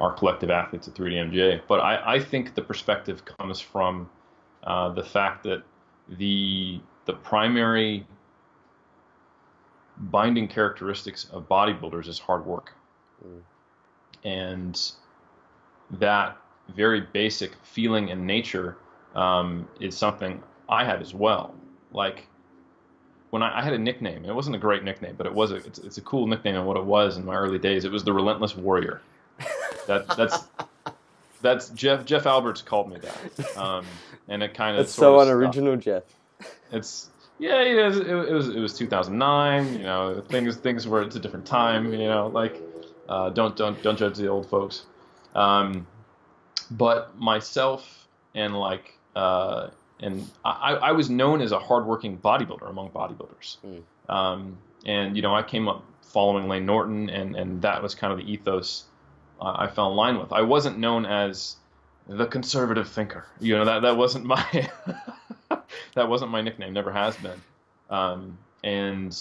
our 0.00 0.12
collective 0.12 0.50
athletes 0.50 0.86
at 0.86 0.94
3DMJ. 0.94 1.62
But 1.66 1.80
I, 1.80 2.14
I 2.14 2.20
think 2.20 2.54
the 2.54 2.62
perspective 2.62 3.24
comes 3.24 3.60
from 3.60 4.08
uh, 4.64 4.90
the 4.90 5.02
fact 5.02 5.44
that 5.44 5.62
the 6.08 6.80
the 7.06 7.12
primary 7.14 8.06
binding 9.96 10.46
characteristics 10.46 11.26
of 11.32 11.48
bodybuilders 11.48 12.06
is 12.06 12.18
hard 12.18 12.46
work. 12.46 12.72
Mm. 13.26 13.40
And 14.24 14.92
that 15.98 16.36
very 16.74 17.00
basic 17.00 17.52
feeling 17.62 18.08
in 18.08 18.26
nature 18.26 18.76
um, 19.14 19.68
is 19.80 19.96
something 19.96 20.42
I 20.68 20.84
have 20.84 21.00
as 21.00 21.14
well. 21.14 21.54
Like 21.92 22.26
when 23.30 23.42
I, 23.42 23.60
I, 23.60 23.62
had 23.62 23.72
a 23.72 23.78
nickname, 23.78 24.24
it 24.24 24.34
wasn't 24.34 24.56
a 24.56 24.58
great 24.58 24.84
nickname, 24.84 25.14
but 25.16 25.26
it 25.26 25.34
was 25.34 25.50
a, 25.50 25.56
it's, 25.56 25.78
it's 25.78 25.98
a 25.98 26.02
cool 26.02 26.26
nickname 26.26 26.56
and 26.56 26.66
what 26.66 26.76
it 26.76 26.84
was 26.84 27.16
in 27.16 27.24
my 27.24 27.34
early 27.34 27.58
days. 27.58 27.84
It 27.84 27.92
was 27.92 28.04
the 28.04 28.12
Relentless 28.12 28.56
Warrior. 28.56 29.00
That 29.86 30.06
that's 30.16 30.44
that's 31.42 31.70
Jeff 31.70 32.04
Jeff 32.04 32.26
Alberts 32.26 32.62
called 32.62 32.90
me 32.90 32.98
that, 32.98 33.56
um, 33.56 33.86
and 34.28 34.42
it 34.42 34.54
kind 34.54 34.76
of 34.76 34.82
it's 34.82 34.92
so 34.92 35.20
unoriginal, 35.20 35.76
Jeff. 35.76 36.02
It's 36.72 37.08
yeah, 37.38 37.62
it 37.62 37.86
was, 37.86 37.98
it 37.98 38.12
was 38.12 38.48
it 38.48 38.58
was 38.58 38.76
2009. 38.76 39.72
You 39.72 39.78
know, 39.84 40.22
things 40.28 40.56
things 40.56 40.86
were 40.86 41.02
it's 41.02 41.16
a 41.16 41.20
different 41.20 41.46
time. 41.46 41.92
You 41.92 42.08
know, 42.08 42.26
like 42.26 42.60
uh, 43.08 43.30
don't 43.30 43.56
don't 43.56 43.80
don't 43.82 43.98
judge 43.98 44.16
the 44.16 44.26
old 44.26 44.48
folks. 44.50 44.84
Um, 45.34 45.86
but 46.70 47.18
myself 47.18 48.08
and 48.34 48.54
like 48.56 48.98
uh, 49.16 49.70
and 50.00 50.28
I, 50.44 50.74
I 50.74 50.92
was 50.92 51.10
known 51.10 51.40
as 51.40 51.52
a 51.52 51.58
hardworking 51.58 52.18
bodybuilder 52.18 52.68
among 52.68 52.90
bodybuilders. 52.90 53.56
Mm. 53.66 53.82
Um, 54.08 54.58
and 54.86 55.16
you 55.16 55.22
know, 55.22 55.34
I 55.34 55.42
came 55.42 55.68
up 55.68 55.84
following 56.02 56.48
Lane 56.48 56.66
Norton, 56.66 57.10
and 57.10 57.36
and 57.36 57.62
that 57.62 57.82
was 57.82 57.94
kind 57.94 58.12
of 58.12 58.18
the 58.18 58.30
ethos 58.30 58.84
uh, 59.40 59.54
I 59.56 59.66
fell 59.68 59.90
in 59.90 59.96
line 59.96 60.18
with. 60.18 60.32
I 60.32 60.42
wasn't 60.42 60.78
known 60.78 61.04
as 61.04 61.56
the 62.06 62.26
conservative 62.26 62.88
thinker. 62.88 63.26
You 63.40 63.56
know, 63.56 63.64
that 63.64 63.82
that 63.82 63.96
wasn't 63.96 64.24
my 64.24 64.70
that 65.94 66.08
wasn't 66.08 66.30
my 66.30 66.40
nickname. 66.40 66.72
Never 66.72 66.92
has 66.92 67.16
been. 67.16 67.40
Um, 67.90 68.38
and 68.62 69.16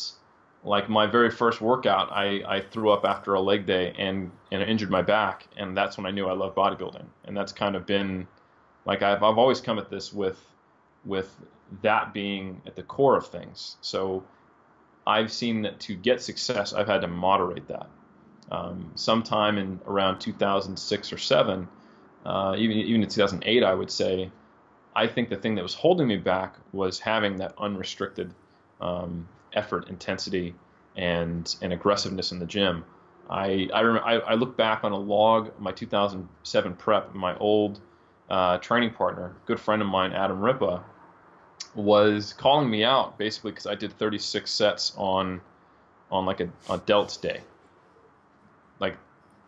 like 0.68 0.89
my 0.89 1.07
very 1.07 1.32
first 1.32 1.61
workout, 1.61 2.11
I, 2.11 2.43
I 2.45 2.61
threw 2.61 2.91
up 2.91 3.05
after 3.05 3.34
a 3.34 3.39
leg 3.39 3.65
day 3.65 3.93
and 3.97 4.32
and 4.51 4.61
injured 4.61 4.91
my 4.91 5.01
back, 5.01 5.47
and 5.55 5.76
that's 5.76 5.97
when 5.97 6.05
I 6.05 6.11
knew 6.11 6.28
I 6.28 6.34
loved 6.34 6.55
bodybuilding. 6.55 7.05
And 7.26 7.36
that's 7.36 7.53
kind 7.53 7.76
of 7.76 7.86
been 7.86 8.28
like 8.86 9.01
I've 9.01 9.24
I've 9.24 9.38
always 9.38 9.61
come 9.61 9.80
at 9.80 9.89
this 9.89 10.11
with 10.11 10.39
with 11.05 11.34
that 11.82 12.13
being 12.13 12.61
at 12.65 12.76
the 12.76 12.84
core 12.84 13.15
of 13.15 13.28
things. 13.28 13.78
So 13.82 14.24
I've 15.05 15.32
seen 15.32 15.61
that 15.61 15.80
to 15.82 15.95
get 15.95 16.22
success, 16.22 16.74
I've 16.74 16.88
had 16.88 17.01
to 17.01 17.07
moderate 17.07 17.68
that. 17.70 17.88
Um, 18.51 18.91
sometime 18.95 19.57
in 19.57 19.80
around 19.86 20.20
2006 20.20 21.13
or 21.13 21.18
seven, 21.18 21.68
uh, 22.26 22.55
even 22.57 22.78
even 22.78 23.03
in 23.03 23.09
2008, 23.09 23.63
I 23.63 23.74
would 23.74 23.89
say, 23.89 24.30
I 24.93 25.07
think 25.07 25.30
the 25.30 25.38
thing 25.38 25.55
that 25.55 25.63
was 25.63 25.74
holding 25.74 26.07
me 26.07 26.18
back 26.18 26.55
was 26.74 26.99
having 26.99 27.38
that 27.38 27.53
unrestricted 27.57 28.34
um, 28.82 29.28
effort, 29.58 29.89
intensity, 29.89 30.55
and 30.95 31.55
and 31.62 31.74
aggressiveness 31.74 32.32
in 32.32 32.39
the 32.39 32.45
gym. 32.45 32.86
I 33.30 33.70
I, 33.74 33.82
I, 33.82 34.14
I 34.20 34.34
look 34.36 34.55
back 34.55 34.84
on 34.84 34.91
a 34.91 34.97
log, 34.97 35.51
my 35.60 35.72
2007 35.72 36.76
prep, 36.76 37.14
my 37.14 37.36
old 37.38 37.82
uh, 38.30 38.58
training 38.60 38.91
partner, 38.91 39.36
good 39.45 39.60
friend 39.60 39.82
of 39.82 39.88
mine, 39.88 40.14
Adam 40.14 40.41
Ripa, 40.41 40.84
was 41.76 42.34
calling 42.34 42.70
me 42.70 42.84
out 42.84 43.18
basically 43.18 43.51
because 43.51 43.68
I 43.68 43.76
did 43.76 43.97
36 43.97 44.49
sets 44.49 44.93
on 44.97 45.41
on 46.10 46.26
like 46.26 46.39
a, 46.39 46.49
a 46.70 46.80
delts 46.80 47.20
day, 47.20 47.41
like 48.80 48.97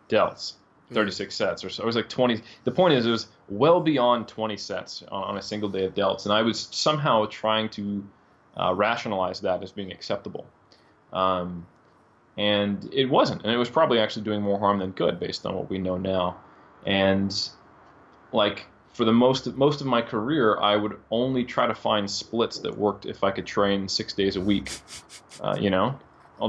delts, 0.08 0.54
hmm. 0.88 0.94
36 0.94 1.34
sets 1.34 1.64
or 1.64 1.70
so. 1.70 1.82
It 1.82 1.86
was 1.86 1.96
like 1.96 2.08
20. 2.08 2.42
The 2.64 2.70
point 2.70 2.94
is, 2.94 3.06
it 3.06 3.10
was 3.10 3.28
well 3.48 3.80
beyond 3.80 4.28
20 4.28 4.56
sets 4.56 5.02
on, 5.10 5.24
on 5.24 5.38
a 5.38 5.42
single 5.42 5.68
day 5.68 5.84
of 5.84 5.94
delts, 5.94 6.24
and 6.24 6.34
I 6.34 6.42
was 6.42 6.68
somehow 6.70 7.26
trying 7.26 7.70
to 7.70 8.04
uh, 8.56 8.74
rationalize 8.74 9.40
that 9.40 9.62
as 9.62 9.72
being 9.72 9.92
acceptable. 9.92 10.46
Um, 11.12 11.66
and 12.36 12.88
it 12.92 13.06
wasn't, 13.06 13.42
and 13.42 13.52
it 13.52 13.56
was 13.56 13.68
probably 13.68 13.98
actually 13.98 14.22
doing 14.22 14.40
more 14.40 14.58
harm 14.58 14.78
than 14.78 14.92
good 14.92 15.18
based 15.18 15.44
on 15.44 15.54
what 15.54 15.68
we 15.68 15.78
know 15.78 15.96
now. 15.96 16.38
And 16.86 17.36
like 18.32 18.66
for 18.92 19.04
the 19.04 19.12
most 19.12 19.46
most 19.56 19.80
of 19.80 19.86
my 19.86 20.02
career, 20.02 20.58
I 20.58 20.76
would 20.76 20.98
only 21.10 21.44
try 21.44 21.66
to 21.66 21.74
find 21.74 22.10
splits 22.10 22.58
that 22.60 22.76
worked 22.76 23.06
if 23.06 23.24
I 23.24 23.30
could 23.30 23.46
train 23.46 23.88
six 23.88 24.12
days 24.12 24.36
a 24.36 24.40
week. 24.40 24.70
Uh, 25.40 25.56
you 25.58 25.70
know, 25.70 25.98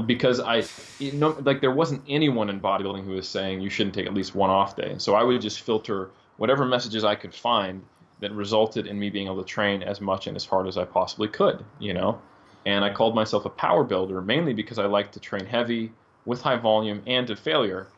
because 0.06 0.40
I, 0.40 0.64
you 0.98 1.12
know, 1.12 1.36
like 1.44 1.60
there 1.60 1.70
wasn't 1.70 2.02
anyone 2.08 2.48
in 2.48 2.60
bodybuilding 2.60 3.04
who 3.04 3.12
was 3.12 3.28
saying 3.28 3.60
you 3.60 3.70
shouldn't 3.70 3.94
take 3.94 4.06
at 4.06 4.14
least 4.14 4.34
one 4.34 4.50
off 4.50 4.76
day. 4.76 4.94
So 4.98 5.14
I 5.14 5.22
would 5.22 5.40
just 5.40 5.60
filter 5.60 6.10
whatever 6.36 6.64
messages 6.64 7.04
I 7.04 7.14
could 7.14 7.34
find 7.34 7.82
that 8.22 8.32
resulted 8.32 8.86
in 8.86 8.98
me 8.98 9.10
being 9.10 9.26
able 9.26 9.42
to 9.42 9.48
train 9.48 9.82
as 9.82 10.00
much 10.00 10.26
and 10.26 10.36
as 10.36 10.44
hard 10.44 10.66
as 10.66 10.78
I 10.78 10.84
possibly 10.84 11.28
could. 11.28 11.62
You 11.78 11.92
know, 11.92 12.20
and 12.64 12.84
I 12.84 12.90
called 12.90 13.14
myself 13.14 13.44
a 13.44 13.50
power 13.50 13.84
builder 13.84 14.22
mainly 14.22 14.54
because 14.54 14.78
I 14.78 14.86
like 14.86 15.12
to 15.12 15.20
train 15.20 15.44
heavy 15.44 15.92
with 16.24 16.40
high 16.40 16.56
volume 16.56 17.02
and 17.06 17.26
to 17.26 17.36
failure. 17.36 17.88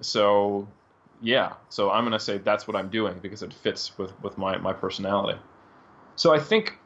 So 0.00 0.68
yeah, 1.22 1.54
so 1.70 1.90
I'm 1.90 2.04
going 2.04 2.12
to 2.12 2.20
say 2.20 2.38
that's 2.38 2.68
what 2.68 2.76
I'm 2.76 2.90
doing 2.90 3.18
because 3.22 3.42
it 3.42 3.52
fits 3.52 3.96
with, 3.98 4.12
with 4.22 4.36
my, 4.36 4.58
my 4.58 4.72
personality. 4.72 5.38
So 6.16 6.34
I 6.34 6.38
think 6.38 6.78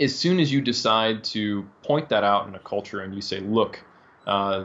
as 0.00 0.16
soon 0.16 0.40
as 0.40 0.52
you 0.52 0.60
decide 0.60 1.22
to 1.24 1.66
point 1.82 2.08
that 2.08 2.24
out 2.24 2.48
in 2.48 2.54
a 2.54 2.58
culture 2.60 3.00
and 3.00 3.14
you 3.14 3.20
say, 3.20 3.40
look, 3.40 3.80
uh, 4.26 4.64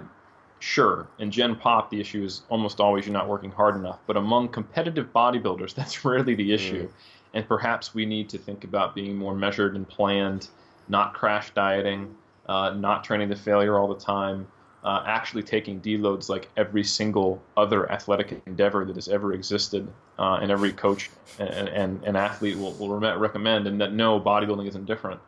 sure, 0.61 1.07
in 1.19 1.31
Gen 1.31 1.55
Pop, 1.55 1.89
the 1.89 1.99
issue 1.99 2.23
is 2.23 2.43
almost 2.49 2.79
always 2.79 3.05
you're 3.05 3.13
not 3.13 3.27
working 3.27 3.51
hard 3.51 3.75
enough. 3.75 3.99
But 4.07 4.17
among 4.17 4.49
competitive 4.49 5.11
bodybuilders, 5.13 5.73
that's 5.75 6.03
rarely 6.05 6.35
the 6.35 6.53
issue. 6.53 6.87
Mm. 6.87 6.91
And 7.33 7.47
perhaps 7.47 7.93
we 7.93 8.05
need 8.05 8.29
to 8.29 8.37
think 8.37 8.63
about 8.63 8.93
being 8.93 9.15
more 9.15 9.33
measured 9.33 9.75
and 9.75 9.87
planned, 9.87 10.49
not 10.89 11.13
crash 11.13 11.51
dieting, 11.53 12.13
uh, 12.47 12.71
not 12.71 13.03
training 13.03 13.29
to 13.29 13.35
failure 13.35 13.79
all 13.79 13.87
the 13.87 13.99
time, 13.99 14.47
uh, 14.83 15.03
actually 15.05 15.43
taking 15.43 15.79
deloads 15.79 16.27
like 16.27 16.49
every 16.57 16.83
single 16.83 17.41
other 17.55 17.89
athletic 17.91 18.41
endeavor 18.45 18.83
that 18.83 18.95
has 18.95 19.07
ever 19.07 19.33
existed, 19.33 19.87
uh, 20.19 20.39
and 20.41 20.51
every 20.51 20.73
coach 20.73 21.09
and, 21.39 21.69
and, 21.69 22.03
and 22.03 22.17
athlete 22.17 22.57
will, 22.57 22.73
will 22.73 22.97
recommend, 22.97 23.67
and 23.67 23.79
that 23.79 23.93
no, 23.93 24.19
bodybuilding 24.19 24.67
isn't 24.67 24.85
different. 24.85 25.21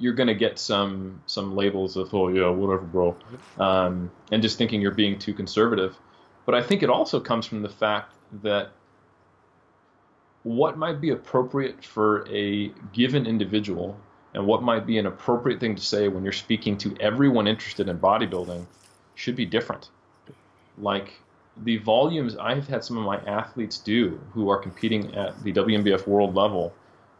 You're 0.00 0.14
going 0.14 0.26
to 0.26 0.34
get 0.34 0.58
some 0.58 1.22
some 1.26 1.54
labels 1.54 1.96
of 1.96 2.12
oh 2.12 2.28
yeah 2.28 2.48
whatever 2.48 2.82
bro, 2.82 3.16
um, 3.58 4.10
and 4.32 4.42
just 4.42 4.58
thinking 4.58 4.80
you're 4.80 4.90
being 4.90 5.18
too 5.18 5.34
conservative. 5.34 5.96
But 6.46 6.54
I 6.54 6.62
think 6.62 6.82
it 6.82 6.90
also 6.90 7.20
comes 7.20 7.46
from 7.46 7.62
the 7.62 7.68
fact 7.68 8.14
that 8.42 8.70
what 10.42 10.78
might 10.78 11.00
be 11.00 11.10
appropriate 11.10 11.84
for 11.84 12.26
a 12.28 12.72
given 12.92 13.26
individual 13.26 13.96
and 14.34 14.46
what 14.46 14.62
might 14.62 14.86
be 14.86 14.98
an 14.98 15.06
appropriate 15.06 15.60
thing 15.60 15.74
to 15.74 15.82
say 15.82 16.08
when 16.08 16.22
you're 16.22 16.32
speaking 16.32 16.78
to 16.78 16.96
everyone 16.98 17.46
interested 17.46 17.88
in 17.88 17.98
bodybuilding 17.98 18.64
should 19.14 19.36
be 19.36 19.44
different. 19.44 19.90
Like 20.78 21.12
the 21.56 21.76
volumes 21.78 22.36
I've 22.36 22.66
had 22.68 22.84
some 22.84 22.96
of 22.96 23.04
my 23.04 23.18
athletes 23.18 23.78
do 23.78 24.20
who 24.32 24.48
are 24.48 24.58
competing 24.58 25.14
at 25.14 25.42
the 25.42 25.52
WNBF 25.52 26.06
world 26.06 26.34
level 26.34 26.72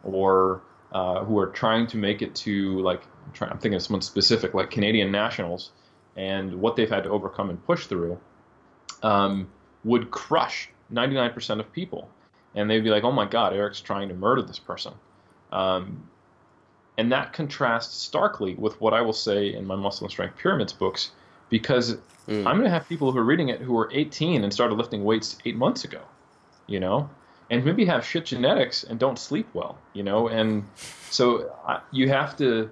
or 0.03 0.63
uh, 0.93 1.25
who 1.25 1.39
are 1.39 1.47
trying 1.47 1.87
to 1.89 1.97
make 1.97 2.23
it 2.23 2.35
to 2.35 2.81
like 2.81 3.03
I'm 3.41 3.59
thinking 3.59 3.75
of 3.75 3.83
someone 3.83 4.03
specific 4.03 4.55
like 4.55 4.71
Canadian 4.71 5.13
nationals 5.13 5.71
and 6.17 6.55
what 6.61 6.77
they've 6.77 6.91
had 6.91 7.05
to 7.05 7.11
overcome 7.11 7.51
and 7.51 7.65
push 7.65 7.87
through 7.87 8.19
um, 9.03 9.49
would 9.85 10.11
crush 10.11 10.69
99% 10.93 11.61
of 11.61 11.73
people. 11.73 12.11
And 12.55 12.69
they'd 12.69 12.81
be 12.81 12.91
like 12.91 13.05
oh 13.05 13.13
my 13.13 13.27
god 13.27 13.53
Eric's 13.53 13.81
trying 13.81 14.09
to 14.09 14.15
murder 14.15 14.43
this 14.43 14.59
person. 14.59 14.95
Um, 15.53 16.09
and 16.99 17.11
that 17.13 17.33
contrasts 17.33 17.97
starkly 17.97 18.55
with 18.55 18.79
what 18.81 18.93
I 18.93 19.01
will 19.01 19.15
say 19.15 19.55
in 19.55 19.67
my 19.67 19.77
Muscle 19.77 20.05
and 20.05 20.13
Strength 20.13 20.37
Pyramids 20.37 20.73
books, 20.73 21.13
because 21.49 21.97
mm. 22.29 22.39
I'm 22.47 22.57
going 22.57 22.65
to 22.65 22.71
have 22.71 22.87
people 22.89 23.11
who 23.11 23.19
are 23.19 23.25
reading 23.25 23.49
it 23.49 23.61
who 23.61 23.79
are 23.79 23.89
18 23.93 24.45
and 24.45 24.53
started 24.53 24.75
lifting 24.75 25.03
weights 25.03 25.39
eight 25.47 25.57
months 25.57 25.85
ago, 25.85 26.03
you 26.67 26.79
know, 26.79 27.09
and 27.51 27.65
maybe 27.65 27.85
have 27.85 28.07
shit 28.07 28.27
genetics 28.27 28.85
and 28.85 28.99
don't 28.99 29.19
sleep 29.19 29.49
well, 29.53 29.77
you 29.93 30.03
know, 30.03 30.29
and 30.29 30.65
so 31.11 31.53
I, 31.67 31.81
you 31.91 32.09
have 32.09 32.37
to 32.39 32.71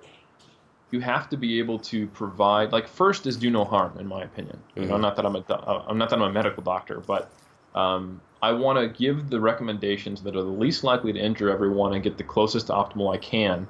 you 0.91 1.01
have 1.01 1.29
to 1.29 1.37
be 1.37 1.59
able 1.59 1.79
to 1.79 2.07
provide 2.09 2.73
like 2.73 2.89
first 2.89 3.27
is 3.27 3.37
do 3.37 3.51
no 3.51 3.65
harm 3.65 3.99
in 3.99 4.07
my 4.07 4.23
opinion. 4.23 4.57
Mm-hmm. 4.57 4.81
You 4.81 4.87
know, 4.87 4.95
mm-hmm. 4.95 5.03
not 5.03 5.17
that 5.17 5.27
I'm 5.27 5.37
a 5.37 5.85
I'm 5.87 5.99
not 5.99 6.11
that 6.11 6.17
I'm 6.17 6.23
a 6.23 6.33
medical 6.33 6.63
doctor, 6.63 7.01
but 7.01 7.31
um, 7.75 8.21
I 8.41 8.53
want 8.53 8.79
to 8.79 8.89
give 8.89 9.31
the 9.31 9.41
recommendations 9.41 10.23
that 10.23 10.37
are 10.37 10.43
the 10.43 10.49
least 10.49 10.85
likely 10.85 11.13
to 11.13 11.19
injure 11.19 11.51
everyone 11.51 11.93
and 11.95 12.03
get 12.03 12.17
the 12.17 12.25
closest 12.25 12.69
to 12.69 12.73
optimal 12.73 13.13
I 13.13 13.19
can 13.19 13.67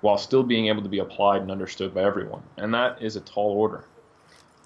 while 0.00 0.18
still 0.18 0.42
being 0.42 0.66
able 0.66 0.82
to 0.82 0.88
be 0.88 0.98
applied 0.98 1.42
and 1.42 1.50
understood 1.50 1.94
by 1.94 2.02
everyone. 2.02 2.42
And 2.56 2.74
that 2.74 3.00
is 3.02 3.16
a 3.16 3.20
tall 3.20 3.50
order. 3.50 3.84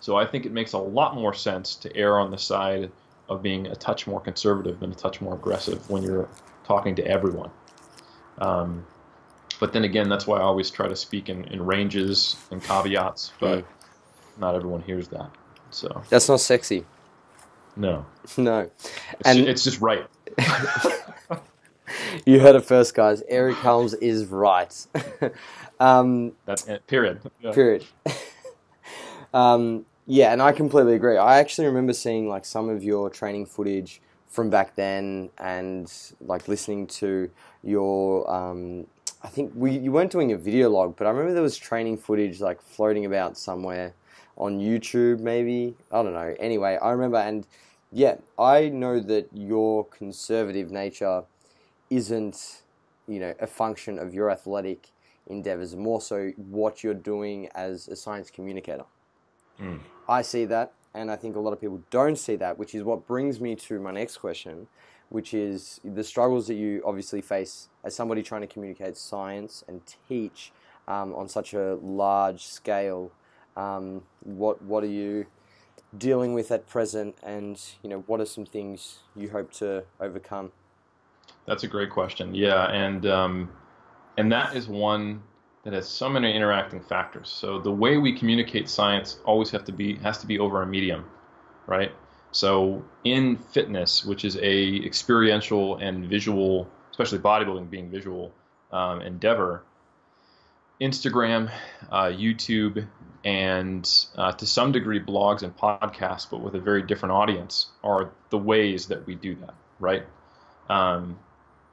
So 0.00 0.16
I 0.16 0.24
think 0.24 0.46
it 0.46 0.52
makes 0.52 0.72
a 0.72 0.78
lot 0.78 1.14
more 1.14 1.34
sense 1.34 1.74
to 1.76 1.94
err 1.96 2.18
on 2.18 2.30
the 2.30 2.38
side 2.38 2.90
of 3.28 3.42
being 3.42 3.66
a 3.66 3.74
touch 3.74 4.06
more 4.06 4.20
conservative 4.20 4.82
and 4.82 4.92
a 4.92 4.96
touch 4.96 5.20
more 5.20 5.34
aggressive 5.34 5.88
when 5.90 6.02
you're 6.02 6.28
talking 6.64 6.94
to 6.96 7.06
everyone. 7.06 7.50
Um, 8.38 8.86
but 9.58 9.72
then 9.72 9.84
again, 9.84 10.08
that's 10.08 10.26
why 10.26 10.38
I 10.38 10.42
always 10.42 10.70
try 10.70 10.88
to 10.88 10.96
speak 10.96 11.28
in, 11.28 11.44
in 11.44 11.64
ranges 11.64 12.36
and 12.50 12.62
caveats, 12.62 13.32
but 13.40 13.60
mm. 13.60 13.64
not 14.38 14.54
everyone 14.54 14.82
hears 14.82 15.08
that. 15.08 15.30
So 15.70 16.02
that's 16.08 16.28
not 16.28 16.40
sexy. 16.40 16.84
No. 17.76 18.06
No. 18.36 18.70
It's, 19.20 19.28
And- 19.28 19.40
it's 19.40 19.64
just 19.64 19.80
right. 19.80 20.06
You 22.24 22.40
heard 22.40 22.56
it 22.56 22.64
first, 22.64 22.94
guys. 22.94 23.22
Eric 23.28 23.56
Helms 23.56 23.94
is 23.94 24.26
right. 24.26 24.86
um, 25.80 26.32
That's 26.44 26.66
it. 26.66 26.86
Period. 26.86 27.20
Yeah. 27.40 27.52
period. 27.52 27.84
um, 29.34 29.86
yeah, 30.06 30.32
and 30.32 30.40
I 30.40 30.52
completely 30.52 30.94
agree. 30.94 31.16
I 31.16 31.38
actually 31.38 31.66
remember 31.66 31.92
seeing 31.92 32.28
like 32.28 32.44
some 32.44 32.68
of 32.68 32.84
your 32.84 33.10
training 33.10 33.46
footage 33.46 34.00
from 34.28 34.50
back 34.50 34.76
then, 34.76 35.30
and 35.38 35.92
like 36.20 36.48
listening 36.48 36.86
to 36.86 37.30
your. 37.62 38.30
Um, 38.30 38.86
I 39.22 39.28
think 39.28 39.52
we 39.56 39.72
you 39.72 39.90
weren't 39.90 40.12
doing 40.12 40.32
a 40.32 40.36
video 40.36 40.70
log, 40.70 40.96
but 40.96 41.06
I 41.06 41.10
remember 41.10 41.34
there 41.34 41.42
was 41.42 41.56
training 41.56 41.98
footage 41.98 42.40
like 42.40 42.62
floating 42.62 43.04
about 43.04 43.36
somewhere 43.36 43.94
on 44.36 44.60
YouTube, 44.60 45.20
maybe. 45.20 45.74
I 45.90 46.02
don't 46.02 46.12
know. 46.12 46.34
Anyway, 46.38 46.78
I 46.80 46.90
remember, 46.90 47.18
and 47.18 47.46
yeah, 47.90 48.16
I 48.38 48.68
know 48.68 49.00
that 49.00 49.28
your 49.32 49.84
conservative 49.86 50.70
nature 50.70 51.24
isn't, 51.90 52.62
you 53.08 53.18
know, 53.20 53.34
a 53.40 53.46
function 53.46 53.98
of 53.98 54.14
your 54.14 54.30
athletic 54.30 54.88
endeavors, 55.26 55.74
more 55.74 56.00
so 56.00 56.30
what 56.36 56.84
you're 56.84 56.94
doing 56.94 57.48
as 57.54 57.88
a 57.88 57.96
science 57.96 58.30
communicator. 58.30 58.84
Mm. 59.60 59.80
I 60.08 60.22
see 60.22 60.44
that, 60.46 60.72
and 60.94 61.10
I 61.10 61.16
think 61.16 61.36
a 61.36 61.40
lot 61.40 61.52
of 61.52 61.60
people 61.60 61.82
don't 61.90 62.16
see 62.16 62.36
that, 62.36 62.58
which 62.58 62.74
is 62.74 62.82
what 62.82 63.06
brings 63.06 63.40
me 63.40 63.54
to 63.56 63.80
my 63.80 63.90
next 63.90 64.18
question, 64.18 64.68
which 65.08 65.34
is 65.34 65.80
the 65.84 66.04
struggles 66.04 66.46
that 66.46 66.54
you 66.54 66.82
obviously 66.84 67.20
face 67.20 67.68
as 67.84 67.94
somebody 67.94 68.22
trying 68.22 68.42
to 68.42 68.46
communicate 68.46 68.96
science 68.96 69.64
and 69.68 69.80
teach 70.08 70.52
um, 70.88 71.14
on 71.14 71.28
such 71.28 71.54
a 71.54 71.74
large 71.82 72.44
scale. 72.44 73.10
Um, 73.56 74.02
what 74.22 74.60
what 74.62 74.84
are 74.84 74.88
you 74.88 75.26
dealing 75.96 76.34
with 76.34 76.50
at 76.50 76.66
present, 76.66 77.16
and 77.22 77.60
you 77.82 77.90
know 77.90 78.04
what 78.06 78.20
are 78.20 78.26
some 78.26 78.44
things 78.44 78.98
you 79.14 79.30
hope 79.30 79.52
to 79.54 79.84
overcome? 80.00 80.52
That's 81.46 81.62
a 81.62 81.68
great 81.68 81.90
question. 81.90 82.34
Yeah, 82.34 82.70
and 82.70 83.06
um, 83.06 83.50
and 84.16 84.30
that 84.32 84.54
is 84.54 84.68
one 84.68 85.22
that 85.66 85.74
has 85.74 85.88
so 85.88 86.08
many 86.08 86.32
interacting 86.32 86.80
factors. 86.80 87.28
So 87.28 87.58
the 87.58 87.72
way 87.72 87.96
we 87.96 88.16
communicate 88.16 88.68
science 88.68 89.18
always 89.24 89.50
have 89.50 89.64
to 89.64 89.72
be 89.72 89.96
has 89.96 90.16
to 90.18 90.26
be 90.26 90.38
over 90.38 90.62
a 90.62 90.66
medium, 90.66 91.04
right? 91.66 91.90
So 92.30 92.84
in 93.02 93.36
fitness, 93.36 94.04
which 94.04 94.24
is 94.24 94.36
a 94.36 94.76
experiential 94.84 95.78
and 95.78 96.08
visual, 96.08 96.70
especially 96.92 97.18
bodybuilding 97.18 97.68
being 97.68 97.90
visual 97.90 98.32
um, 98.70 99.00
endeavor, 99.00 99.64
Instagram, 100.80 101.50
uh, 101.90 102.04
YouTube, 102.04 102.86
and 103.24 104.06
uh, 104.14 104.30
to 104.30 104.46
some 104.46 104.70
degree 104.70 105.00
blogs 105.00 105.42
and 105.42 105.56
podcasts, 105.56 106.30
but 106.30 106.42
with 106.42 106.54
a 106.54 106.60
very 106.60 106.82
different 106.82 107.12
audience, 107.12 107.72
are 107.82 108.12
the 108.30 108.38
ways 108.38 108.86
that 108.86 109.04
we 109.04 109.16
do 109.16 109.34
that, 109.34 109.54
right? 109.80 110.04
Um, 110.70 111.18